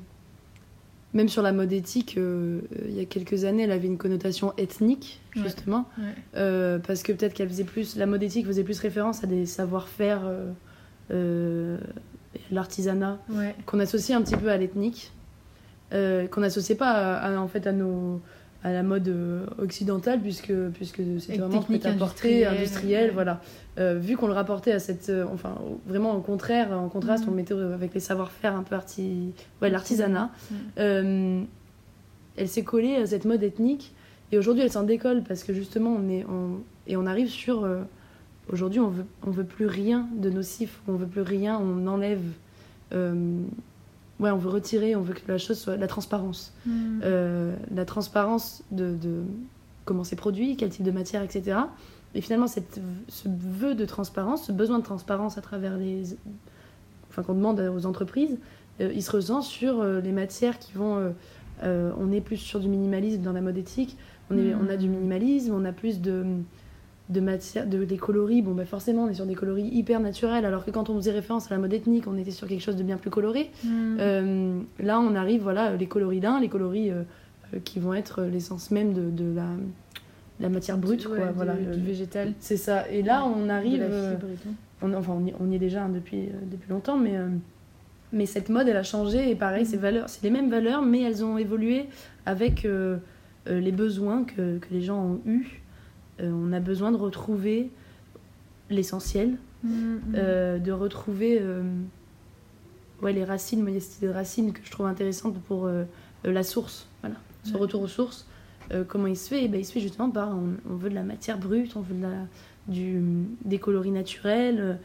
même 1.15 1.29
sur 1.29 1.43
la 1.43 1.53
mode 1.53 1.73
éthique 1.73 2.17
euh, 2.17 2.61
il 2.87 2.95
y 2.95 3.01
a 3.01 3.05
quelques 3.05 3.45
années 3.45 3.63
elle 3.65 3.73
avait 3.73 3.87
une 3.89 3.99
connotation 3.99 4.53
ethnique 4.59 5.21
justement 5.35 5.89
Ouais. 5.99 6.05
Euh, 6.37 6.79
parce 6.79 7.03
que 7.03 7.13
peut-être 7.13 7.35
qu'elle 7.35 7.49
faisait 7.49 7.65
plus 7.65 7.97
la 7.97 8.07
mode 8.07 8.23
éthique 8.23 8.47
faisait 8.47 8.65
plus 8.65 8.79
référence 8.81 9.23
à 9.25 9.27
des 9.27 9.47
savoir-faire 9.47 10.23
l'artisanat 12.51 13.19
Ouais. 13.31 13.55
qu'on 13.67 13.81
associe 13.81 14.17
un 14.19 14.23
petit 14.23 14.37
peu 14.37 14.51
à 14.51 14.57
l'ethnique, 14.57 15.13
qu'on 15.91 16.41
n'associait 16.41 16.75
pas 16.75 16.91
à, 16.91 17.33
à- 17.35 17.39
en 17.39 17.49
fait 17.49 17.67
à 17.67 17.73
nos 17.73 18.21
à 18.65 18.73
la 18.73 18.83
mode 18.83 19.07
euh, 19.09 19.45
occidentale 19.59 20.21
puisque 20.21 20.53
puisque 20.75 21.03
c'était 21.21 21.39
vraiment 21.39 21.61
à 21.61 21.61
porter 21.61 21.87
industrielle, 22.47 22.49
industriel 22.59 23.07
ouais. 23.09 23.15
voilà 23.15 23.41
Euh, 23.79 23.99
vu 23.99 24.17
qu'on 24.17 24.29
le 24.29 24.33
rapportait 24.33 24.71
à 24.73 24.79
cette 24.79 25.09
euh, 25.11 25.25
enfin 25.35 25.55
vraiment 25.87 26.13
au 26.17 26.21
contraire 26.21 26.73
en 26.73 26.89
contraste 26.89 27.25
Mhm. 27.25 27.29
on 27.29 27.33
le 27.33 27.37
mettait 27.37 27.55
avec 27.55 27.93
les 27.93 28.01
savoir-faire 28.01 28.55
un 28.57 28.63
peu 28.63 28.75
arti 28.77 29.33
ouais 29.61 29.69
l'artisanat 29.71 30.31
euh, 30.79 31.43
elle 32.37 32.49
s'est 32.49 32.63
collée 32.65 32.97
à 32.97 33.07
cette 33.07 33.25
mode 33.27 33.43
ethnique 33.43 33.93
et 34.33 34.39
aujourd'hui 34.39 34.63
elle 34.65 34.71
s'en 34.73 34.85
décolle 34.85 35.23
parce 35.29 35.43
que 35.45 35.53
justement 35.53 35.91
on 36.01 36.09
est 36.09 36.25
on- 36.25 36.59
et 36.87 36.97
on 36.97 37.05
arrive 37.07 37.29
sur 37.29 37.69
aujourd'hui 38.53 38.81
on 38.81 38.89
veut 38.89 39.07
on 39.27 39.31
veut 39.31 39.45
plus 39.57 39.67
rien 39.67 40.07
de 40.17 40.31
nocif 40.31 40.81
on 40.89 40.93
veut 40.95 41.07
plus 41.15 41.23
rien 41.23 41.59
on 41.61 41.87
enlève 41.89 42.23
ouais 44.21 44.31
on 44.31 44.37
veut 44.39 44.51
retirer 44.51 44.95
on 44.97 45.01
veut 45.03 45.15
que 45.15 45.21
la 45.31 45.39
chose 45.39 45.59
soit 45.59 45.77
la 45.77 45.87
transparence 45.87 46.53
Mm. 46.67 47.01
euh, 47.05 47.55
la 47.75 47.85
transparence 47.85 48.63
de, 48.71 48.95
de 48.97 49.23
comment 49.85 50.05
c'est 50.05 50.17
produit 50.17 50.57
quel 50.57 50.71
type 50.71 50.85
de 50.85 50.91
matière 50.91 51.23
etc 51.23 51.59
et 52.15 52.21
finalement 52.21 52.47
cette, 52.47 52.81
ce 53.09 53.29
vœu 53.29 53.75
de 53.75 53.85
transparence 53.85 54.47
ce 54.47 54.53
besoin 54.53 54.79
de 54.79 54.85
transparence 54.85 55.37
à 55.37 55.41
travers 55.41 55.77
les 55.77 56.17
enfin 57.11 57.23
qu'on 57.23 57.35
demande 57.35 57.61
aux 57.61 57.87
entreprises 57.87 58.39
euh, 58.81 58.91
il 58.95 59.03
se 59.03 59.11
ressent 59.11 59.43
sur 59.43 59.81
euh, 59.81 60.01
les 60.01 60.13
matières 60.13 60.59
qui 60.59 60.73
vont 60.75 61.13
on 61.63 62.13
est 62.13 62.21
plus 62.21 62.37
sur 62.37 62.61
du 62.61 62.69
minimalisme 62.69 63.23
dans 63.23 63.33
la 63.33 63.41
mode 63.41 63.57
éthique 63.57 63.97
on, 64.31 64.37
est, 64.39 64.55
Mm. 64.55 64.59
on 64.65 64.69
a 64.71 64.77
du 64.77 64.89
minimalisme 64.89 65.55
on 65.55 65.65
a 65.65 65.73
plus 65.73 66.01
de 66.01 66.25
de 67.11 67.21
matière 67.21 67.67
de 67.67 67.85
des 67.85 67.99
coloris 67.99 68.41
bon 68.41 68.55
bah 68.55 68.65
forcément 68.65 69.05
on 69.05 69.09
est 69.09 69.15
sur 69.15 69.27
des 69.27 69.35
coloris 69.35 69.69
hyper 69.69 70.01
naturels 70.01 70.47
alors 70.47 70.65
que 70.65 70.71
quand 70.71 70.89
on 70.89 70.97
faisait 70.97 71.11
référence 71.13 71.51
à 71.53 71.55
la 71.55 71.61
mode 71.61 71.73
ethnique 71.75 72.07
on 72.07 72.17
était 72.17 72.31
sur 72.31 72.49
quelque 72.49 72.63
chose 72.63 72.77
de 72.77 72.83
bien 72.83 72.97
plus 72.97 73.11
coloré 73.11 73.51
Mm. 73.63 73.97
euh, 74.01 74.61
là, 74.81 75.01
on 75.01 75.15
arrive, 75.15 75.43
voilà, 75.43 75.77
les 75.77 75.87
coloris 75.87 76.21
d'un, 76.21 76.41
les 76.41 76.49
coloris 76.49 76.91
euh, 76.91 77.03
euh, 77.53 77.59
qui 77.63 77.79
vont 77.79 77.93
être 77.95 78.23
l'essence 78.23 78.71
même 78.71 78.95
de, 78.95 79.11
de 79.11 79.35
la, 79.35 79.47
la 80.41 80.49
matière 80.49 80.79
brute, 80.79 81.07
Ouais, 81.07 81.19
quoi. 81.19 81.27
du- 81.29 81.33
voilà, 81.35 81.55
le- 81.55 81.77
végétal. 81.77 82.33
C'est 82.41 82.57
ça. 82.57 82.89
Et 82.91 83.03
là, 83.03 83.25
on 83.27 83.49
arrive, 83.51 83.83
euh, 83.87 84.15
on, 84.83 84.93
enfin, 84.95 85.13
on 85.21 85.27
y, 85.27 85.35
on 85.41 85.51
y 85.51 85.57
est 85.57 85.59
déjà 85.59 85.85
hein, 85.85 85.91
depuis, 85.91 86.29
depuis 86.51 86.71
longtemps, 86.71 86.97
mais, 86.97 87.17
mais 88.13 88.25
cette 88.27 88.49
mode, 88.49 88.67
elle 88.69 88.77
a 88.79 88.83
changé. 88.83 89.31
Et 89.31 89.35
pareil, 89.35 89.67
ces 89.67 89.77
valeurs, 89.77 90.09
c'est 90.09 90.23
les 90.23 90.31
mêmes 90.31 90.49
valeurs, 90.51 90.83
mais 90.83 91.03
elles 91.03 91.23
ont 91.25 91.37
évolué 91.39 91.85
avec 92.27 92.67
les 93.47 93.73
besoins 93.73 94.25
que, 94.25 94.59
que 94.59 94.67
les 94.73 94.81
gens 94.81 95.03
ont 95.05 95.21
eus. 95.27 95.61
Euh, 96.21 96.31
on 96.33 96.53
a 96.53 96.61
besoin 96.61 96.93
de 96.93 96.97
retrouver 96.97 97.71
l'essentiel, 98.71 99.37
Mm, 99.63 99.69
mm. 99.71 100.01
euh, 100.17 100.59
de 100.59 100.73
retrouver 100.73 101.39
euh, 101.41 101.63
ouais, 103.03 103.13
les 103.15 103.25
racines. 103.25 103.61
Moi, 103.63 103.71
il 103.71 103.75
y 103.75 103.77
a 103.79 103.81
cette 103.81 103.99
idée 103.99 104.09
de 104.09 104.13
racines 104.13 104.53
que 104.53 104.61
je 104.63 104.71
trouve 104.71 104.87
intéressante 104.87 105.39
pour 105.49 105.69
la 106.25 106.43
source. 106.43 106.87
Voilà. 107.03 107.17
Ce 107.45 107.53
Ouais. 107.53 107.59
retour 107.61 107.81
aux 107.83 107.89
sources. 107.89 108.27
Comment 108.89 109.07
il 109.07 109.17
se 109.17 109.29
fait? 109.29 109.45
Eh 109.45 109.49
ben, 109.49 109.59
Il 109.61 109.65
se 109.65 109.73
fait 109.73 109.81
justement 109.81 110.11
par 110.11 110.37
on, 110.37 110.55
on 110.71 110.77
veut 110.77 110.89
de 110.91 110.95
la 110.95 111.03
matière 111.03 111.39
brute, 111.39 111.77
on 111.77 111.81
veut 111.81 111.95
de 111.95 112.03
la, 112.03 112.13
du, 112.69 113.01
des 113.45 113.59
coloris 113.59 113.91
naturels. 113.91 114.79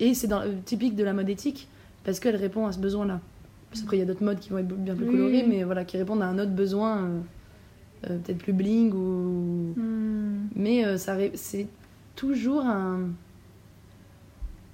et 0.00 0.14
c'est 0.14 0.26
dans- 0.28 0.42
typique 0.64 0.94
de 0.96 1.04
la 1.04 1.12
mode 1.12 1.28
éthique 1.28 1.68
parce 2.04 2.20
qu'elle 2.20 2.36
répond 2.36 2.66
à 2.66 2.72
ce 2.72 2.78
besoin-là. 2.78 3.20
Parce 3.70 3.82
qu'après, 3.82 3.96
il 3.98 4.00
y 4.00 4.02
a 4.02 4.06
d'autres 4.06 4.24
modes 4.24 4.38
qui 4.38 4.50
vont 4.50 4.58
être 4.58 4.68
bien 4.68 4.94
plus 4.94 5.06
colorés, 5.06 5.42
oui. 5.42 5.46
mais 5.48 5.62
voilà, 5.64 5.84
qui 5.84 5.96
répondent 5.98 6.22
à 6.22 6.26
un 6.26 6.38
autre 6.38 6.52
besoin, 6.52 7.08
euh, 8.04 8.18
peut-être 8.18 8.38
plus 8.38 8.52
bling 8.52 8.92
ou, 8.92 9.74
Mm. 9.76 10.48
mais 10.56 10.84
euh, 10.86 10.96
ça 10.98 11.16
c'est 11.34 11.66
toujours 12.16 12.62
un, 12.64 13.00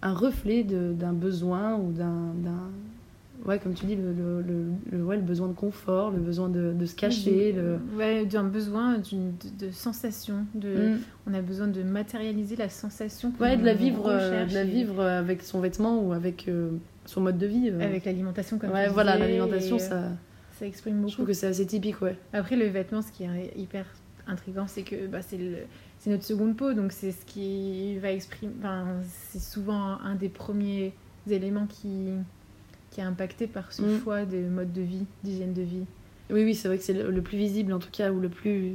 un 0.02 0.14
reflet 0.14 0.64
d'un 0.64 1.12
besoin 1.12 1.76
ou 1.76 1.92
d'un, 1.92 2.34
Ouais, 3.46 3.58
comme 3.58 3.74
tu 3.74 3.84
dis, 3.84 3.94
le, 3.96 4.12
le, 4.14 4.40
le, 4.40 4.64
le- 4.98 5.04
ouais, 5.04 5.16
le 5.16 5.22
besoin 5.22 5.48
de 5.48 5.52
confort, 5.52 6.10
le 6.10 6.18
besoin 6.18 6.48
de, 6.48 6.72
de 6.72 6.87
se 6.87 6.94
cacher. 6.94 7.52
Le... 7.52 7.78
Ouais, 7.94 8.24
d'un 8.24 8.44
besoin, 8.44 8.96
d'une, 8.96 9.32
de, 9.58 9.66
de 9.66 9.70
sensation. 9.70 10.46
De, 10.54 10.68
Mm. 10.94 10.98
On 11.26 11.34
a 11.34 11.42
besoin 11.42 11.66
de 11.66 11.82
matérialiser 11.82 12.56
la 12.56 12.70
sensation. 12.70 13.32
Ouais, 13.40 13.58
de 13.58 13.64
la 13.64 13.74
vivre, 13.74 14.06
euh, 14.08 14.46
de 14.46 14.54
la 14.54 14.64
vivre 14.64 15.02
avec 15.02 15.42
son 15.42 15.60
vêtement 15.60 16.00
ou 16.00 16.12
avec 16.14 16.48
son 17.04 17.20
mode 17.20 17.37
de 17.37 17.46
vie. 17.46 17.68
Avec 17.68 18.06
l'alimentation, 18.06 18.56
comme 18.56 18.70
ouais, 18.70 18.87
tu 18.87 18.92
voilà, 18.94 19.18
l'alimentation, 19.18 19.76
et, 19.76 19.80
ça, 19.80 20.04
ça 20.58 20.66
exprime 20.66 20.96
je 20.96 21.00
beaucoup. 21.02 21.12
trouve 21.12 21.26
que 21.26 21.32
c'est 21.32 21.46
assez 21.46 21.66
typique, 21.66 22.00
ouais. 22.02 22.16
Après, 22.32 22.56
le 22.56 22.66
vêtement, 22.66 23.02
ce 23.02 23.10
qui 23.12 23.24
est 23.24 23.52
hyper 23.56 23.86
intriguant, 24.26 24.66
c'est 24.66 24.82
que 24.82 25.06
bah, 25.06 25.20
c'est, 25.22 25.36
le, 25.36 25.56
c'est 25.98 26.10
notre 26.10 26.24
seconde 26.24 26.56
peau, 26.56 26.72
donc 26.74 26.92
c'est 26.92 27.12
ce 27.12 27.24
qui 27.26 27.98
va 27.98 28.10
exprimer. 28.12 28.52
Enfin, 28.60 28.86
c'est 29.28 29.40
souvent 29.40 29.98
un 30.00 30.14
des 30.14 30.28
premiers 30.28 30.92
éléments 31.28 31.66
qui, 31.66 32.08
qui 32.90 33.00
est 33.00 33.04
impacté 33.04 33.46
par 33.46 33.72
ce 33.72 33.82
Mm. 33.82 34.00
choix 34.02 34.24
de 34.24 34.38
mode 34.48 34.72
de 34.72 34.82
vie, 34.82 35.06
d'hygiène 35.24 35.52
de 35.52 35.62
vie. 35.62 35.84
Oui, 36.30 36.42
oui, 36.44 36.54
c'est 36.54 36.68
vrai 36.68 36.78
que 36.78 36.84
c'est 36.84 36.94
le, 36.94 37.20
plus 37.22 37.36
visible 37.36 37.72
en 37.72 37.78
tout 37.78 37.90
cas, 37.92 38.10
ou 38.12 38.20
le 38.20 38.28
plus. 38.30 38.72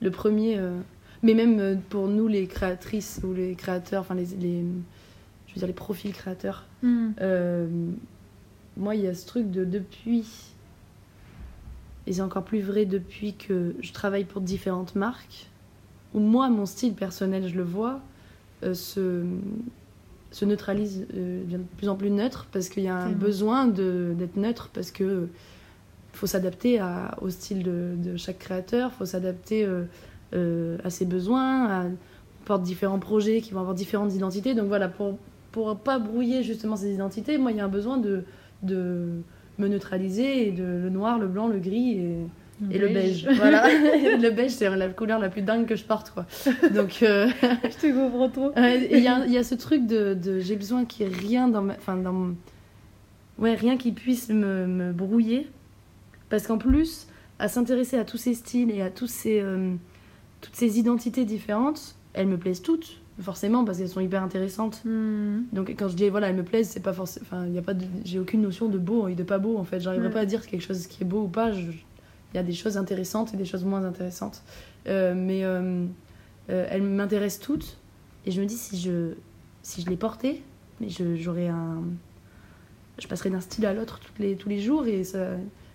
Le 0.00 0.10
premier. 0.10 0.56
euh, 0.58 0.78
Mais 1.22 1.34
même 1.34 1.58
euh, 1.60 1.74
pour 1.90 2.08
nous, 2.08 2.26
les 2.28 2.46
créatrices 2.46 3.20
ou 3.24 3.32
les 3.34 3.54
créateurs, 3.54 4.00
enfin 4.02 4.14
les, 4.14 4.26
les. 4.40 4.62
Je 5.46 5.54
veux 5.54 5.58
dire, 5.58 5.66
les 5.66 5.72
profils 5.74 6.12
créateurs, 6.12 6.66
euh, 6.84 7.68
moi, 8.76 8.94
il 8.96 9.02
y 9.02 9.06
a 9.06 9.14
ce 9.14 9.26
truc 9.26 9.50
de 9.50 9.64
depuis. 9.64 10.53
Et 12.06 12.12
c'est 12.12 12.22
encore 12.22 12.44
plus 12.44 12.60
vrai 12.60 12.84
depuis 12.84 13.34
que 13.34 13.74
je 13.80 13.92
travaille 13.92 14.24
pour 14.24 14.40
différentes 14.40 14.94
marques, 14.94 15.48
où 16.12 16.20
moi, 16.20 16.48
mon 16.48 16.66
style 16.66 16.94
personnel, 16.94 17.48
je 17.48 17.56
le 17.56 17.62
vois, 17.62 18.00
euh, 18.62 18.74
se, 18.74 19.24
se 20.30 20.44
neutralise, 20.44 21.06
euh, 21.14 21.42
devient 21.44 21.56
de 21.56 21.76
plus 21.76 21.88
en 21.88 21.96
plus 21.96 22.10
neutre, 22.10 22.46
parce 22.52 22.68
qu'il 22.68 22.84
y 22.84 22.88
a 22.88 22.96
un 22.96 23.12
besoin 23.12 23.66
d'être 23.66 24.36
neutre, 24.36 24.70
parce 24.72 24.90
que 24.90 25.28
faut 26.12 26.26
s'adapter 26.26 26.80
au 27.20 27.30
style 27.30 27.62
de, 27.62 27.94
de 27.96 28.16
chaque 28.16 28.38
créateur, 28.38 28.92
faut 28.92 29.04
s'adapter 29.04 29.64
euh, 29.64 29.82
euh, 30.34 30.78
à 30.84 30.90
ses 30.90 31.04
besoins, 31.04 31.66
à, 31.66 31.84
on 31.86 32.44
porte 32.44 32.62
différents 32.62 32.98
projets 32.98 33.40
qui 33.40 33.52
vont 33.52 33.60
avoir 33.60 33.74
différentes 33.74 34.14
identités. 34.14 34.54
Donc 34.54 34.68
voilà, 34.68 34.88
pour 34.88 35.18
pour 35.50 35.76
pas 35.76 35.98
brouiller 36.00 36.42
justement 36.42 36.76
ces 36.76 36.92
identités, 36.92 37.38
moi 37.38 37.52
il 37.52 37.56
y 37.56 37.60
a 37.60 37.64
un 37.64 37.68
besoin 37.68 37.96
de, 37.96 38.24
de 38.62 39.08
me 39.58 39.68
neutraliser 39.68 40.48
et 40.48 40.50
de 40.52 40.62
le 40.64 40.90
noir, 40.90 41.18
le 41.18 41.26
blanc, 41.28 41.46
le 41.48 41.58
gris 41.58 41.92
et, 41.98 42.16
et 42.70 42.78
le 42.78 42.88
beige. 42.88 43.26
Voilà, 43.36 43.66
le 43.68 44.30
beige 44.30 44.50
c'est 44.52 44.68
la 44.74 44.88
couleur 44.88 45.18
la 45.18 45.28
plus 45.28 45.42
dingue 45.42 45.66
que 45.66 45.76
je 45.76 45.84
porte 45.84 46.10
quoi. 46.10 46.26
Donc 46.74 47.02
euh, 47.02 47.28
Je 47.42 47.86
te 47.88 47.92
comprends 47.92 48.28
trop. 48.28 48.52
Il 48.56 48.98
y, 49.00 49.08
a- 49.08 49.24
il 49.26 49.32
y 49.32 49.38
a 49.38 49.44
ce 49.44 49.54
truc 49.54 49.86
de, 49.86 50.14
de- 50.14 50.40
j'ai 50.40 50.56
besoin 50.56 50.84
qu'il 50.84 51.06
n'y 51.06 51.12
ait 51.12 51.16
rien 51.16 51.48
dans 51.48 51.62
ma, 51.62 51.74
enfin 51.74 51.96
dans 51.96 52.30
ouais 53.38 53.54
rien 53.54 53.76
qui 53.76 53.92
puisse 53.92 54.28
me, 54.28 54.66
me 54.66 54.92
brouiller 54.92 55.48
parce 56.30 56.46
qu'en 56.46 56.58
plus 56.58 57.06
à 57.38 57.48
s'intéresser 57.48 57.98
à 57.98 58.04
tous 58.04 58.16
ces 58.18 58.34
styles 58.34 58.70
et 58.70 58.80
à 58.82 58.90
tous 58.90 59.08
ces 59.08 59.40
euh, 59.40 59.72
toutes 60.40 60.54
ces 60.54 60.78
identités 60.78 61.24
différentes 61.24 61.96
elles 62.12 62.28
me 62.28 62.36
plaisent 62.38 62.62
toutes 62.62 63.00
forcément 63.20 63.64
parce 63.64 63.78
qu'elles 63.78 63.88
sont 63.88 64.00
hyper 64.00 64.22
intéressantes. 64.22 64.82
Hmm. 64.84 65.42
donc 65.52 65.70
quand 65.78 65.88
je 65.88 65.94
dis 65.94 66.08
voilà 66.08 66.28
elles 66.30 66.36
me 66.36 66.42
plaisent 66.42 66.68
c'est 66.68 66.80
pas 66.82 66.92
forcément 66.92 67.24
enfin 67.30 67.46
il 67.46 67.52
y 67.54 67.58
a 67.58 67.62
pas 67.62 67.74
de- 67.74 67.84
j'ai 68.04 68.18
aucune 68.18 68.42
notion 68.42 68.68
de 68.68 68.76
beau 68.78 69.06
et 69.08 69.14
de 69.14 69.22
pas 69.22 69.38
beau 69.38 69.56
en 69.56 69.64
fait. 69.64 69.78
J'arriverai 69.80 70.10
pas 70.10 70.20
à 70.20 70.26
dire 70.26 70.44
quelque 70.46 70.62
chose 70.62 70.86
qui 70.88 71.02
est 71.02 71.06
beau 71.06 71.22
ou 71.22 71.28
pas. 71.28 71.52
Je- 71.52 71.60
il 71.70 72.36
y 72.36 72.38
a 72.38 72.42
des 72.42 72.52
choses 72.52 72.76
intéressantes 72.76 73.32
et 73.32 73.36
des 73.36 73.44
choses 73.44 73.64
moins 73.64 73.84
intéressantes. 73.84 74.42
Euh, 74.88 75.14
mais 75.16 75.44
euh, 75.44 75.86
euh, 76.50 76.66
elles 76.68 76.82
m'intéressent 76.82 77.40
toutes 77.46 77.78
et 78.26 78.30
je 78.32 78.40
me 78.40 78.46
dis 78.46 78.56
si 78.56 78.78
je 78.80 79.12
si 79.62 79.80
je 79.82 79.88
les 79.88 79.96
portais 79.96 80.42
mais 80.80 80.88
je- 80.88 81.14
j'aurais 81.14 81.46
un 81.48 81.82
je 82.98 83.06
passerais 83.08 83.30
d'un 83.30 83.40
style 83.40 83.64
à 83.66 83.72
l'autre 83.74 84.00
les, 84.18 84.36
tous 84.36 84.48
les 84.48 84.60
jours 84.60 84.86
et 84.86 85.04
ça 85.04 85.28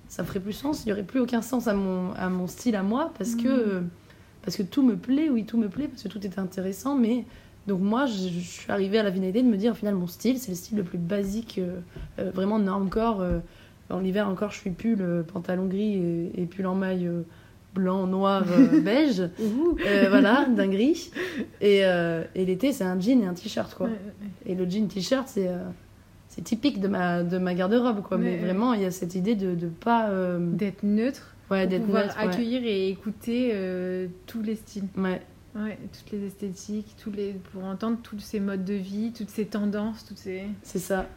ça 0.09 0.23
ferait 0.23 0.39
plus 0.39 0.53
sens. 0.53 0.85
Il 0.85 0.89
y 0.89 0.91
aurait 0.91 1.03
plus 1.03 1.19
aucun 1.19 1.41
sens 1.41 1.67
à 1.67 1.73
mon 1.73 2.11
à 2.13 2.29
mon 2.29 2.47
style 2.47 2.75
à 2.75 2.83
moi 2.83 3.13
parce 3.17 3.35
que 3.35 3.81
parce 4.49 4.57
que 4.57 4.63
tout 4.63 4.81
me 4.83 4.95
plaît 4.95 5.29
oui 5.29 5.45
tout 5.45 5.57
me 5.57 5.69
plaît 5.69 5.87
parce 5.87 6.01
que 6.03 6.07
tout 6.07 6.25
est 6.25 6.39
intéressant 6.39 6.95
mais 6.95 7.25
donc 7.67 7.81
moi, 7.81 8.07
je, 8.07 8.13
je 8.29 8.39
suis 8.39 8.71
arrivée 8.71 8.97
à 8.97 9.03
la 9.03 9.11
finalité 9.11 9.43
de 9.43 9.47
me 9.47 9.55
dire, 9.57 9.73
au 9.73 9.75
final, 9.75 9.93
mon 9.93 10.07
style, 10.07 10.39
c'est 10.39 10.49
le 10.49 10.55
style 10.55 10.77
le 10.77 10.83
plus 10.83 10.97
basique, 10.97 11.59
euh, 11.59 11.75
euh, 12.17 12.31
vraiment 12.33 12.57
normcore. 12.57 13.21
euh, 13.21 13.39
en 13.91 14.03
hiver 14.03 14.27
encore, 14.27 14.49
je 14.51 14.57
suis 14.57 14.71
pull, 14.71 14.97
euh, 15.01 15.21
pantalon 15.21 15.67
gris 15.67 15.93
et, 15.95 16.31
et 16.41 16.45
pull 16.47 16.65
en 16.65 16.73
maille 16.73 17.05
euh, 17.05 17.21
blanc, 17.75 18.07
noir, 18.07 18.43
euh, 18.49 18.81
beige. 18.81 19.19
Euh, 19.21 20.07
voilà. 20.09 20.47
Et, 21.61 21.81
euh, 21.85 22.23
et 22.33 22.45
l'été, 22.45 22.73
c'est 22.73 22.85
un 22.85 22.99
jean 22.99 23.21
et 23.21 23.27
un 23.27 23.35
t-shirt, 23.35 23.75
quoi. 23.75 23.85
Ouais, 23.85 23.91
ouais, 23.91 24.51
Et 24.51 24.55
le 24.55 24.67
jean 24.67 24.87
t-shirt, 24.87 25.27
c'est 25.27 25.47
euh, 25.49 25.57
c'est 26.27 26.43
typique 26.43 26.79
de 26.79 26.87
ma, 26.87 27.21
de 27.21 27.37
ma 27.37 27.53
garde-robe, 27.53 28.01
quoi. 28.01 28.17
Ouais, 28.17 28.23
Mais 28.23 28.37
vraiment, 28.37 28.73
il 28.73 28.81
y 28.81 28.85
a 28.85 28.91
cette 28.91 29.13
idée 29.13 29.35
de 29.35 29.49
ne 29.49 29.69
pas... 29.69 30.09
euh, 30.09 30.39
D'être 30.39 30.81
neutre, 30.81 31.35
ouais, 31.51 31.67
pour 31.67 31.85
pouvoir 31.85 32.05
ouais. 32.05 32.11
accueillir 32.17 32.61
et 32.63 32.89
écouter 32.89 33.51
euh, 33.53 34.07
tous 34.27 34.41
les 34.41 34.55
styles. 34.55 34.85
Ouais, 34.97 35.21
Ouais, 35.55 35.79
toutes 35.91 36.11
les 36.11 36.27
esthétiques, 36.27 36.95
tous 37.01 37.09
les... 37.11 37.33
pour 37.51 37.63
entendre 37.63 37.97
tous 38.03 38.19
ces 38.19 38.39
modes 38.39 38.63
de 38.63 38.75
vie, 38.75 39.11
toutes 39.11 39.31
ces 39.31 39.45
tendances, 39.47 40.05
toutes 40.05 40.19
ces... 40.19 40.43
c'est 40.61 40.77
ça. 40.77 41.07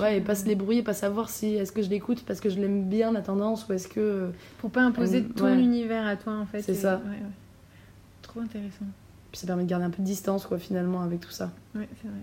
Ouais, 0.00 0.16
et 0.16 0.20
pas 0.20 0.34
se 0.34 0.44
débrouiller, 0.44 0.82
pas 0.82 0.92
savoir 0.92 1.30
si 1.30 1.54
est-ce 1.54 1.70
que 1.70 1.80
je 1.80 1.88
l'écoute 1.88 2.24
parce 2.26 2.40
que 2.40 2.50
je 2.50 2.58
l'aime 2.58 2.88
bien 2.88 3.12
la 3.12 3.22
tendance 3.22 3.68
ou 3.68 3.72
est-ce 3.72 3.86
que 3.86 4.30
Pour 4.58 4.70
pas 4.70 4.82
imposer 4.82 5.18
Euh, 5.20 5.32
ton 5.36 5.56
univers 5.56 6.04
à 6.04 6.16
toi, 6.16 6.32
en 6.34 6.46
fait. 6.46 6.62
C'est 6.62 6.72
et- 6.72 6.74
ça. 6.74 7.00
Trop 8.22 8.40
intéressant. 8.40 8.86
puis 9.30 9.38
ça 9.40 9.46
permet 9.46 9.62
de 9.62 9.68
garder 9.68 9.84
un 9.84 9.90
peu 9.90 10.02
de 10.02 10.06
distance 10.06 10.46
quoi 10.46 10.58
finalement 10.58 11.02
avec 11.02 11.20
tout 11.20 11.30
ça. 11.30 11.52
Ouais, 11.76 11.88
c'est 12.02 12.08
vrai. 12.08 12.18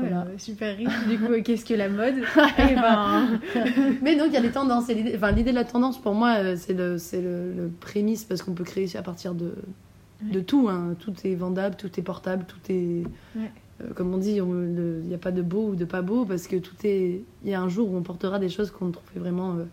Voilà. 0.00 0.22
euh, 0.22 0.38
super 0.38 0.76
riche. 0.76 1.06
Du 1.08 1.18
coup, 1.18 1.32
qu'est-ce 1.44 1.64
que 1.64 1.74
la 1.74 1.88
mode 1.88 2.14
Eh 2.58 2.74
ben, 2.74 3.40
Mais 4.02 4.16
donc 4.16 4.28
il 4.28 4.34
y 4.34 4.36
a 4.36 4.40
les 4.40 4.50
tendances 4.50 4.88
et 4.88 4.94
l'idée 4.94 5.12
enfin 5.16 5.30
l'idée 5.32 5.50
de 5.50 5.56
la 5.56 5.64
tendance 5.64 6.00
pour 6.00 6.14
moi 6.14 6.34
euh, 6.38 6.56
c'est 6.56 6.72
le 6.74 6.98
c'est 6.98 7.20
le, 7.20 7.52
le 7.52 7.68
prémisse 7.80 8.24
parce 8.24 8.42
qu'on 8.42 8.52
peut 8.54 8.64
créer 8.64 8.88
à 8.96 9.02
partir 9.02 9.34
de 9.34 9.52
de 10.22 10.40
tout 10.40 10.68
hein. 10.70 10.94
tout 11.00 11.12
est 11.24 11.34
vendable, 11.34 11.74
tout 11.76 11.90
est 11.98 12.02
portable, 12.02 12.44
tout 12.46 12.72
est 12.72 13.02
Ouais. 13.36 13.50
euh, 13.82 13.92
comme 13.94 14.14
on 14.14 14.18
dit, 14.18 14.36
il 14.36 14.44
n'y 14.44 15.14
a 15.14 15.18
pas 15.18 15.32
de 15.32 15.42
beau 15.42 15.70
ou 15.70 15.74
de 15.74 15.84
pas 15.84 16.00
beau 16.02 16.24
parce 16.24 16.46
que 16.46 16.56
tout 16.56 16.76
est. 16.84 17.20
Il 17.44 17.50
y 17.50 17.54
a 17.54 17.60
un 17.60 17.68
jour 17.68 17.90
où 17.92 17.96
on 17.96 18.02
portera 18.02 18.38
des 18.38 18.48
choses 18.48 18.70
qu'on 18.70 18.90
trouvait 18.92 19.18
vraiment 19.20 19.54
euh, 19.56 19.64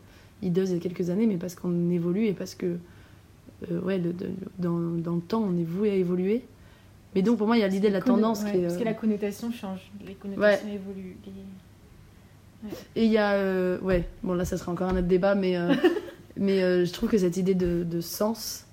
hideuses 0.41 0.71
il 0.71 0.75
y 0.75 0.77
a 0.77 0.81
quelques 0.81 1.09
années, 1.11 1.27
mais 1.27 1.37
parce 1.37 1.53
qu'on 1.55 1.89
évolue 1.91 2.25
et 2.25 2.33
parce 2.33 2.55
que 2.55 2.77
euh, 3.71 3.79
ouais, 3.81 3.97
le- 3.99 4.13
de- 4.13 4.29
dans, 4.57 4.79
dans 4.79 5.15
le 5.15 5.21
temps, 5.21 5.43
on 5.47 5.55
est 5.57 5.63
voué 5.63 5.91
à 5.91 5.95
évoluer. 5.95 6.41
Mais 7.19 7.23
donc 7.23 7.37
pour 7.37 7.47
moi, 7.47 7.57
il 7.57 7.59
y 7.59 7.63
a 7.63 7.67
l'idée 7.67 7.89
de 7.89 7.93
la 7.93 7.99
conno- 7.99 8.15
tendance 8.15 8.43
ouais, 8.45 8.51
qui 8.51 8.57
est. 8.59 8.61
Parce 8.61 8.75
euh, 8.75 8.79
que 8.79 8.83
la 8.85 8.93
connotation 8.93 9.51
change, 9.51 9.91
les 10.07 10.13
connotations 10.13 10.69
évoluent. 10.69 11.17
les- 11.25 12.71
Et 12.95 13.05
il 13.07 13.11
y 13.11 13.17
a. 13.17 13.33
euh, 13.33 13.77
ouais, 13.81 14.07
bon 14.23 14.35
là, 14.35 14.45
ça 14.45 14.55
sera 14.57 14.71
encore 14.71 14.87
un 14.87 14.93
autre 14.97 15.07
débat, 15.07 15.35
mais, 15.35 15.57
euh, 15.57 15.73
mais 16.37 16.63
euh, 16.63 16.85
je 16.85 16.93
trouve 16.93 17.09
que 17.09 17.17
cette 17.17 17.35
idée 17.35 17.55
de, 17.55 17.83
de 17.83 17.99
sens. 17.99 18.65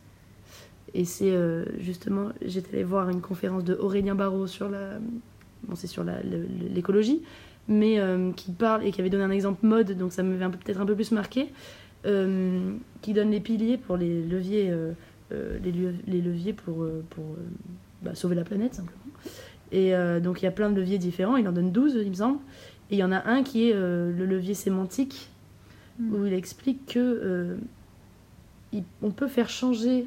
Et 0.95 1.05
c'est 1.05 1.33
euh, 1.33 1.65
justement, 1.81 2.29
j'étais 2.41 2.75
allée 2.75 2.85
voir 2.85 3.11
une 3.11 3.21
conférence 3.21 3.65
de 3.65 3.75
Aurélien 3.75 4.15
Barraud 4.15 4.47
sur 4.47 4.69
la. 4.69 4.99
Bon, 5.67 5.75
c'est 5.75 5.89
sur 5.89 6.05
l'écologie, 6.73 7.23
mais 7.67 7.99
euh, 7.99 8.31
qui 8.31 8.53
parle 8.53 8.85
et 8.87 8.93
qui 8.93 9.01
avait 9.01 9.11
donné 9.11 9.25
un 9.25 9.31
exemple 9.33 9.67
mode, 9.67 9.91
donc 9.99 10.13
ça 10.13 10.23
m'avait 10.23 10.57
peut-être 10.57 10.81
un 10.81 10.87
peu 10.87 10.95
plus 10.95 11.11
marqué, 11.11 11.53
euh, 12.07 12.75
qui 13.03 13.13
donne 13.13 13.33
les 13.33 13.41
piliers 13.41 13.77
pour 13.77 13.97
les 13.97 14.23
leviers, 14.23 14.71
euh, 14.71 14.93
euh, 15.33 15.59
les, 15.65 16.21
leviers 16.21 16.53
pour, 16.53 16.85
euh, 16.85 17.03
pour 17.11 17.25
euh, 17.25 17.37
bah, 18.03 18.15
sauver 18.15 18.35
la 18.37 18.45
planète 18.45 18.75
simplement. 18.75 19.01
Et 19.73 19.95
euh, 19.95 20.21
donc 20.21 20.43
il 20.43 20.45
y 20.45 20.49
a 20.49 20.53
plein 20.53 20.71
de 20.71 20.77
leviers 20.77 20.99
différents, 20.99 21.37
il 21.37 21.49
en 21.49 21.53
donne 21.53 21.73
12 21.73 21.99
il 22.03 22.11
me 22.11 22.15
semble. 22.15 22.39
Et 22.91 22.95
il 22.97 22.99
y 22.99 23.05
en 23.05 23.11
a 23.13 23.27
un 23.29 23.43
qui 23.43 23.69
est 23.69 23.75
euh, 23.75 24.13
le 24.17 24.27
levier 24.27 24.55
sémantique, 24.55 25.31
Mm. 25.99 26.15
où 26.15 26.27
il 26.27 26.35
explique 26.35 26.85
que 26.87 26.99
euh, 26.99 27.57
il- 28.73 28.85
on 29.03 29.11
peut 29.11 29.29
faire 29.29 29.49
changer, 29.49 30.07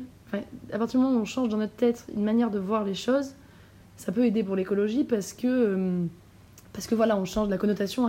à 0.72 0.78
partir 0.78 1.00
du 1.00 1.04
moment 1.06 1.18
où 1.18 1.22
on 1.22 1.26
change 1.26 1.50
dans 1.50 1.58
notre 1.58 1.74
tête 1.74 2.06
une 2.16 2.24
manière 2.24 2.52
de 2.52 2.60
voir 2.60 2.84
les 2.84 2.94
choses, 2.94 3.34
ça 3.98 4.12
peut 4.12 4.24
aider 4.26 4.44
pour 4.44 4.56
l'écologie 4.56 5.04
parce 5.04 5.34
que, 5.34 6.06
parce 6.74 6.86
que 6.86 6.94
voilà, 6.96 7.18
on 7.18 7.26
change, 7.26 7.50
la 7.50 7.58
connotation 7.58 8.08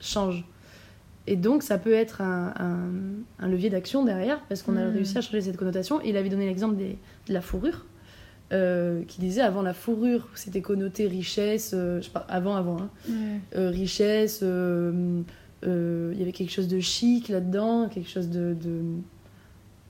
change. 0.00 0.44
Et 1.28 1.36
donc 1.36 1.62
ça 1.62 1.78
peut 1.78 1.92
être 1.92 2.20
un, 2.20 2.52
un- 2.58 3.44
un 3.44 3.48
levier 3.48 3.70
d'action 3.70 4.04
derrière, 4.04 4.40
parce 4.48 4.62
qu'on 4.62 4.76
a 4.76 4.84
Mm. 4.86 4.92
réussi 4.92 5.16
à 5.18 5.20
changer 5.20 5.40
cette 5.42 5.56
connotation. 5.56 6.00
Et 6.02 6.08
il 6.10 6.16
avait 6.16 6.28
donné 6.30 6.46
l'exemple 6.46 6.76
de 6.76 7.32
la 7.32 7.40
fourrure. 7.40 7.86
Euh, 8.52 9.02
qui 9.06 9.20
disait 9.20 9.42
avant 9.42 9.62
la 9.62 9.72
fourrure 9.74 10.28
c'était 10.34 10.60
connoté 10.60 11.06
richesse 11.06 11.72
euh, 11.74 12.00
je 12.02 12.10
pas 12.10 12.26
avant 12.28 12.56
avant 12.56 12.78
hein, 12.80 12.90
Ouais. 13.08 13.14
euh, 13.56 13.70
richesse, 13.70 14.42
il 14.42 16.18
y 16.18 16.22
avait 16.22 16.32
quelque 16.32 16.50
chose 16.52 16.68
de 16.68 16.80
chic 16.80 17.28
là-dedans, 17.28 17.88
quelque 17.88 18.08
chose 18.08 18.28
de, 18.30 18.54
de 18.54 18.80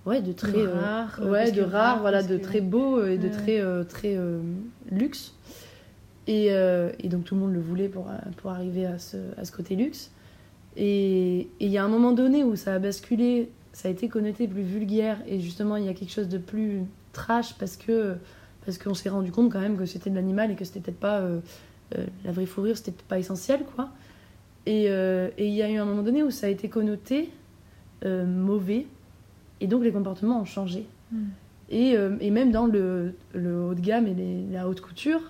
ouais 0.06 0.20
de 0.20 0.32
très 0.32 0.52
De 0.52 0.58
euh, 0.58 0.74
rare, 0.80 1.20
ouais 1.24 1.52
de 1.52 1.62
rare, 1.62 1.70
rare, 1.72 2.00
voilà 2.00 2.22
de 2.22 2.36
que- 2.36 2.42
très 2.42 2.60
beau 2.60 3.04
et 3.04 3.18
de 3.18 3.24
Ouais. 3.28 3.30
très 3.30 3.60
euh, 3.60 3.84
très 3.84 4.16
euh, 4.16 4.40
luxe 4.90 5.34
et, 6.26 6.46
et 7.00 7.08
donc 7.08 7.24
tout 7.24 7.34
le 7.34 7.40
monde 7.40 7.52
le 7.54 7.60
voulait 7.60 7.88
pour, 7.88 8.06
pour 8.36 8.50
arriver 8.50 8.86
à 8.86 8.98
ce, 8.98 9.16
à 9.36 9.44
ce 9.44 9.52
côté 9.52 9.74
luxe 9.76 10.10
et 10.76 11.48
il 11.60 11.68
y 11.68 11.78
a 11.78 11.84
un 11.84 11.88
moment 11.88 12.12
donné 12.12 12.44
où 12.44 12.56
ça 12.56 12.74
a 12.74 12.78
basculé 12.78 13.50
ça 13.72 13.88
a 13.88 13.90
été 13.90 14.08
connoté 14.08 14.46
plus 14.48 14.62
vulgaire 14.62 15.18
et 15.26 15.40
justement 15.40 15.76
il 15.76 15.84
y 15.84 15.88
a 15.88 15.94
quelque 15.94 16.12
chose 16.12 16.28
de 16.28 16.38
plus 16.38 16.82
trash 17.12 17.54
parce 17.58 17.76
que 17.76 18.14
parce 18.70 18.78
qu'on 18.82 18.94
s'est 18.94 19.08
rendu 19.08 19.32
compte 19.32 19.50
quand 19.52 19.58
même 19.60 19.76
que 19.76 19.84
c'était 19.84 20.10
de 20.10 20.14
l'animal 20.14 20.50
et 20.52 20.54
que 20.54 20.64
c'était 20.64 20.78
peut-être 20.80 21.00
pas 21.00 21.18
euh, 21.18 21.40
euh, 21.96 22.04
la 22.24 22.30
vraie 22.30 22.46
fourrure 22.46 22.76
c'était 22.76 22.92
peut-être 22.92 23.08
pas 23.08 23.18
essentiel 23.18 23.60
quoi 23.74 23.88
et 24.66 24.86
euh, 24.90 25.28
et 25.38 25.48
il 25.48 25.54
y 25.54 25.62
a 25.62 25.68
eu 25.70 25.76
un 25.78 25.84
moment 25.84 26.02
donné 26.02 26.22
où 26.22 26.30
ça 26.30 26.46
a 26.46 26.50
été 26.50 26.68
connoté 26.68 27.30
mauvais 28.04 28.86
et 29.60 29.66
donc 29.66 29.82
les 29.84 29.92
comportements 29.92 30.40
ont 30.40 30.44
changé 30.46 30.86
Mm. 31.12 31.18
et, 31.70 31.96
et 32.20 32.30
même 32.30 32.52
dans 32.52 32.66
le, 32.66 33.14
le 33.34 33.60
haut 33.64 33.74
de 33.74 33.80
gamme 33.80 34.06
et 34.06 34.14
les- 34.14 34.46
la 34.52 34.68
haute 34.68 34.80
couture 34.80 35.20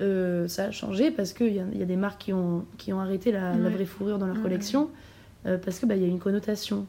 euh, 0.00 0.46
ça 0.46 0.66
a 0.66 0.70
changé 0.70 1.10
parce 1.10 1.32
qu'il 1.32 1.52
y, 1.52 1.58
a- 1.58 1.64
il 1.72 1.78
y 1.80 1.82
a 1.82 1.86
des 1.86 1.96
marques 1.96 2.20
qui 2.20 2.32
ont, 2.32 2.64
qui 2.78 2.92
ont 2.92 3.00
arrêté 3.00 3.32
la, 3.32 3.50
vraie 3.52 3.84
fourrure 3.84 4.18
dans 4.18 4.26
leur 4.26 4.36
Ouais. 4.36 4.42
collection 4.42 4.90
euh, 5.46 5.58
parce 5.58 5.80
que 5.80 5.86
bah, 5.86 5.96
y 5.96 6.04
a 6.04 6.06
une 6.06 6.20
connotation 6.20 6.86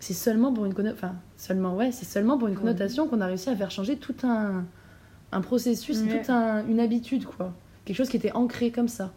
c'est 0.00 0.12
seulement 0.14 0.52
pour 0.52 0.64
une 0.64 0.74
connotation. 0.74 1.06
Enfin, 1.08 1.16
seulement, 1.36 1.74
ouais, 1.76 1.90
c'est 1.92 2.04
seulement 2.04 2.36
pour 2.38 2.46
une 2.48 2.54
connotation 2.56 3.06
qu'on 3.08 3.20
a 3.20 3.26
réussi 3.26 3.48
à 3.48 3.56
faire 3.56 3.70
changer 3.72 3.96
tout 3.96 4.14
un, 4.24 4.64
un 5.32 5.40
processus, 5.40 6.02
toute 6.02 6.30
une 6.30 6.80
habitude, 6.80 7.24
quoi. 7.24 7.52
Quelque 7.84 7.96
chose 7.96 8.08
qui 8.08 8.16
était 8.16 8.32
ancré 8.32 8.70
comme 8.70 8.88
ça. 8.88 9.12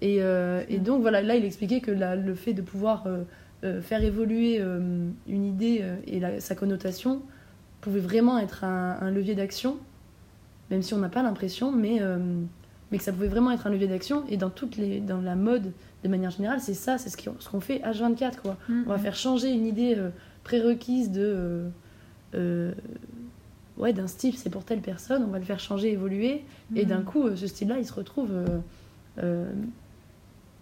Et, 0.00 0.18
euh, 0.20 0.62
et 0.68 0.78
donc, 0.78 1.02
voilà, 1.02 1.22
là, 1.22 1.36
il 1.36 1.44
expliquait 1.44 1.80
que 1.80 1.90
le 1.90 2.34
fait 2.34 2.54
de 2.54 2.62
pouvoir 2.62 3.06
euh, 3.06 3.22
euh, 3.64 3.80
faire 3.80 4.02
évoluer 4.02 4.60
une 4.60 5.44
idée 5.44 5.84
et 6.06 6.20
sa 6.40 6.54
connotation 6.54 7.22
pouvait 7.80 8.00
vraiment 8.00 8.38
être 8.38 8.64
un, 8.64 8.98
un 9.00 9.10
levier 9.10 9.34
d'action, 9.34 9.76
même 10.70 10.82
si 10.82 10.94
on 10.94 10.98
n'a 10.98 11.08
pas 11.08 11.22
l'impression, 11.22 11.72
mais, 11.72 12.00
mais 12.90 12.98
que 12.98 13.04
ça 13.04 13.12
pouvait 13.12 13.28
vraiment 13.28 13.50
être 13.50 13.66
un 13.66 13.70
levier 13.70 13.88
d'action. 13.88 14.24
Et 14.28 14.36
dans, 14.36 14.50
toutes 14.50 14.76
les, 14.76 15.00
dans 15.00 15.20
la 15.20 15.34
mode, 15.36 15.72
de 16.02 16.08
manière 16.08 16.30
générale, 16.30 16.60
c'est 16.60 16.74
ça, 16.74 16.98
c'est 16.98 17.10
ce 17.10 17.16
qu'on 17.16 17.60
fait 17.60 17.78
H24. 17.78 18.36
Quoi. 18.42 18.56
Mm-hmm. 18.68 18.82
On 18.86 18.90
va 18.90 18.98
faire 18.98 19.16
changer 19.16 19.50
une 19.50 19.66
idée 19.66 19.96
prérequise 20.44 21.10
de 21.10 21.70
ouais, 23.80 23.92
d'un 23.92 24.06
style, 24.06 24.36
c'est 24.36 24.50
pour 24.50 24.64
telle 24.64 24.80
personne, 24.80 25.24
on 25.24 25.30
va 25.30 25.38
le 25.38 25.44
faire 25.44 25.58
changer, 25.58 25.92
évoluer. 25.92 26.44
Et 26.76 26.84
d'un 26.84 27.00
mm. 27.00 27.04
coup, 27.04 27.26
euh, 27.26 27.36
ce 27.36 27.46
style-là, 27.46 27.78
il 27.78 27.86
se 27.86 27.92
retrouve. 27.92 28.30
Euh, 28.30 28.58
euh, 29.18 29.50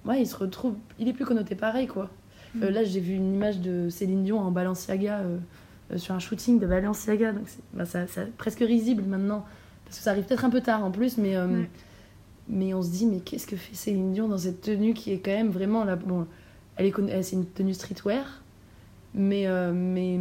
ouais, 0.06 0.22
il 0.22 0.26
se 0.26 0.36
retrouve. 0.36 0.74
Il 0.98 1.08
est 1.08 1.12
plus 1.12 1.24
connoté 1.24 1.54
pareil, 1.54 1.86
quoi. 1.86 2.10
Mm. 2.54 2.64
là, 2.66 2.84
j'ai 2.84 3.00
vu 3.00 3.14
une 3.14 3.34
image 3.34 3.60
de 3.60 3.88
Céline 3.90 4.24
Dion 4.24 4.38
en 4.40 4.50
Balenciaga 4.50 5.22
sur 5.96 6.14
un 6.14 6.18
shooting 6.18 6.58
de 6.58 6.66
Balenciaga. 6.66 7.32
Donc, 7.32 7.44
c'est 7.46 7.60
bah, 7.74 7.84
ça, 7.84 8.06
presque 8.38 8.60
risible 8.60 9.02
maintenant. 9.02 9.44
Parce 9.84 9.98
que 9.98 10.04
ça 10.04 10.10
arrive 10.10 10.24
peut-être 10.24 10.44
un 10.44 10.50
peu 10.50 10.60
tard 10.60 10.84
en 10.84 10.90
plus, 10.90 11.18
mais. 11.18 11.36
Mais 12.50 12.72
on 12.72 12.80
se 12.80 12.88
dit, 12.88 13.04
mais 13.04 13.20
qu'est-ce 13.20 13.46
que 13.46 13.56
fait 13.56 13.74
Céline 13.74 14.14
Dion 14.14 14.26
dans 14.26 14.38
cette 14.38 14.62
tenue 14.62 14.94
qui 14.94 15.12
est 15.12 15.18
quand 15.18 15.32
même 15.32 15.50
vraiment 15.50 15.84
là. 15.84 15.96
Bon, 15.96 16.26
elle 16.76 16.86
est 16.86 17.22
c'est 17.22 17.36
une 17.36 17.44
tenue 17.44 17.74
streetwear, 17.74 18.40
mais, 19.12 19.46
mais 19.70 20.18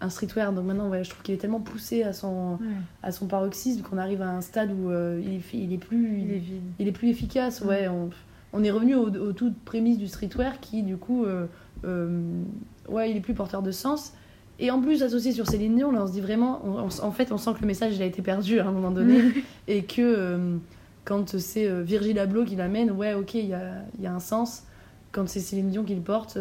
un 0.00 0.10
streetwear. 0.10 0.52
Donc 0.52 0.64
maintenant, 0.64 0.88
ouais, 0.88 1.04
je 1.04 1.10
trouve 1.10 1.22
qu'il 1.22 1.34
est 1.34 1.38
tellement 1.38 1.60
poussé 1.60 2.02
à 2.02 2.12
son, 2.12 2.58
à 3.02 3.12
son 3.12 3.26
paroxysme 3.26 3.82
qu'on 3.82 3.98
arrive 3.98 4.22
à 4.22 4.30
un 4.30 4.40
stade 4.40 4.70
où 4.72 4.90
euh, 4.90 5.20
il, 5.24 5.34
est, 5.34 5.42
il, 5.52 5.72
est, 5.72 5.78
plus, 5.78 6.20
il, 6.20 6.32
est 6.32 6.42
il 6.78 6.88
est 6.88 6.92
plus 6.92 7.08
efficace. 7.08 7.60
Ouais, 7.62 7.88
on, 7.88 8.10
on 8.52 8.62
est 8.62 8.70
revenu 8.70 8.94
aux, 8.94 9.08
aux, 9.08 9.32
toutes 9.32 9.58
prémices 9.58 9.98
du 9.98 10.06
streetwear 10.06 10.60
qui, 10.60 10.82
du 10.82 10.96
coup, 10.96 11.24
euh, 11.24 11.46
euh, 11.84 12.42
ouais, 12.88 13.10
il 13.10 13.16
est 13.16 13.20
plus 13.20 13.34
porteur 13.34 13.62
de 13.62 13.70
sens. 13.70 14.12
Et 14.60 14.70
en 14.70 14.80
plus, 14.80 15.02
associé 15.02 15.32
sur 15.32 15.46
Céline 15.46 15.76
Dion, 15.76 15.92
là, 15.92 16.02
on 16.02 16.06
se 16.08 16.12
dit 16.12 16.20
vraiment, 16.20 16.62
en 16.66 17.12
fait, 17.12 17.30
on 17.30 17.38
sent 17.38 17.52
que 17.54 17.60
le 17.60 17.68
message 17.68 17.94
il 17.94 18.02
a 18.02 18.06
été 18.06 18.22
perdu 18.22 18.58
à 18.58 18.66
un 18.66 18.72
moment 18.72 18.90
donné 18.90 19.20
et 19.68 19.84
que 19.84 20.58
quand 21.04 21.38
c'est 21.38 21.82
Virgil 21.82 22.18
Abloh 22.18 22.44
qui 22.44 22.56
l'amène, 22.56 22.90
ouais, 22.90 23.14
ok, 23.14 23.34
il 23.34 23.46
y 23.46 23.54
a, 23.54 23.84
y 24.00 24.06
a, 24.06 24.12
un 24.12 24.18
sens. 24.18 24.64
Quand 25.12 25.28
c'est 25.28 25.38
Céline 25.38 25.70
Dion 25.70 25.84
qui 25.84 25.94
le 25.94 26.00
porte, 26.00 26.36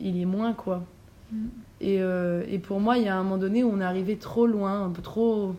il, 0.00 0.20
est 0.20 0.24
moins, 0.24 0.52
quoi. 0.52 0.84
Mm. 1.32 1.48
Et, 1.80 1.98
euh, 2.00 2.42
et, 2.48 2.58
pour 2.58 2.80
moi, 2.80 2.96
il 2.96 3.04
y 3.04 3.08
a 3.08 3.16
un 3.16 3.22
moment 3.22 3.36
donné 3.36 3.62
où 3.62 3.70
on 3.70 3.80
est 3.80 3.84
arrivé 3.84 4.16
trop 4.16 4.46
loin, 4.46 4.84
un 4.84 4.90
peu 4.90 5.02
trop. 5.02 5.54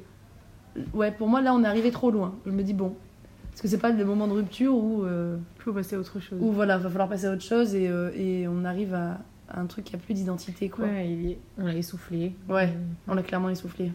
Ouais, 0.94 1.12
pour 1.12 1.28
moi, 1.28 1.42
là, 1.42 1.54
on 1.54 1.64
est 1.64 1.68
arrivé 1.68 1.92
trop 1.92 2.12
loin. 2.12 2.36
Je 2.46 2.52
me 2.52 2.64
dis, 2.64 2.74
bon, 2.74 2.96
est-ce 3.54 3.62
que 3.62 3.68
c'est 3.68 3.78
pas 3.78 3.92
le 3.92 4.06
moment 4.06 4.28
de 4.28 4.34
rupture 4.34 4.76
où. 4.76 5.04
Euh, 5.04 5.38
il 5.58 5.62
faut 5.62 5.74
passer 5.74 5.96
à 5.96 6.00
autre 6.00 6.20
chose. 6.20 6.40
Ou 6.42 6.52
voilà, 6.52 6.78
va 6.78 6.90
falloir 6.90 7.10
passer 7.10 7.26
à 7.26 7.34
autre 7.34 7.44
chose 7.44 7.76
et, 7.76 7.88
euh, 7.88 8.12
et 8.16 8.48
on 8.48 8.66
arrive 8.66 8.94
à, 8.94 9.20
un 9.54 9.66
truc 9.66 9.86
qui 9.86 9.96
a 9.96 9.98
plus 9.98 10.14
d'identité, 10.14 10.70
quoi. 10.70 10.86
Ouais, 10.86 11.38
on 11.58 11.66
l'a 11.66 11.76
essoufflé. 11.76 12.34
Ouais, 12.50 12.74
on 13.08 13.14
l'a 13.14 13.24
clairement 13.24 13.50
essoufflé. 13.50 13.92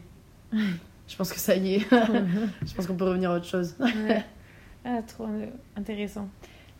Je 0.52 1.16
pense 1.16 1.32
que 1.32 1.38
ça 1.38 1.56
y 1.56 1.74
est. 1.74 1.80
Je 2.64 2.74
pense 2.74 2.86
qu'on 2.86 2.94
peut 2.94 3.04
revenir 3.04 3.30
à 3.30 3.36
autre 3.36 3.46
chose. 3.46 3.74
Ouais. 3.80 4.24
Ah, 4.84 5.00
trop 5.02 5.28
intéressant. 5.76 6.28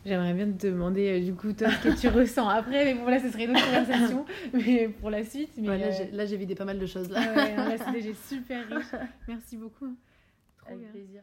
J'aimerais 0.04 0.34
bien 0.34 0.50
te 0.50 0.66
demander 0.66 1.20
euh, 1.20 1.24
du 1.24 1.34
coup 1.34 1.52
toi 1.52 1.70
ce 1.70 1.88
que 1.88 2.00
tu 2.00 2.08
ressens 2.16 2.48
après, 2.48 2.84
mais 2.84 2.94
bon 2.94 3.06
là 3.06 3.20
ce 3.20 3.30
serait 3.30 3.44
une 3.44 3.52
autre 3.52 3.64
conversation, 3.64 4.26
mais 4.52 4.88
pour 4.88 5.10
la 5.10 5.24
suite. 5.24 5.50
Mais, 5.58 5.68
euh, 5.82 6.04
là 6.12 6.26
j'ai 6.26 6.36
vidé 6.36 6.54
pas 6.54 6.64
mal 6.64 6.78
de 6.78 6.86
choses 6.86 7.08
là. 7.08 7.20
c'était 7.78 8.14
super 8.28 8.68
riche. 8.68 8.86
Merci 9.28 9.56
beaucoup. 9.56 9.96
Trop 10.58 10.72
Avec 10.72 10.90
plaisir. 10.90 11.22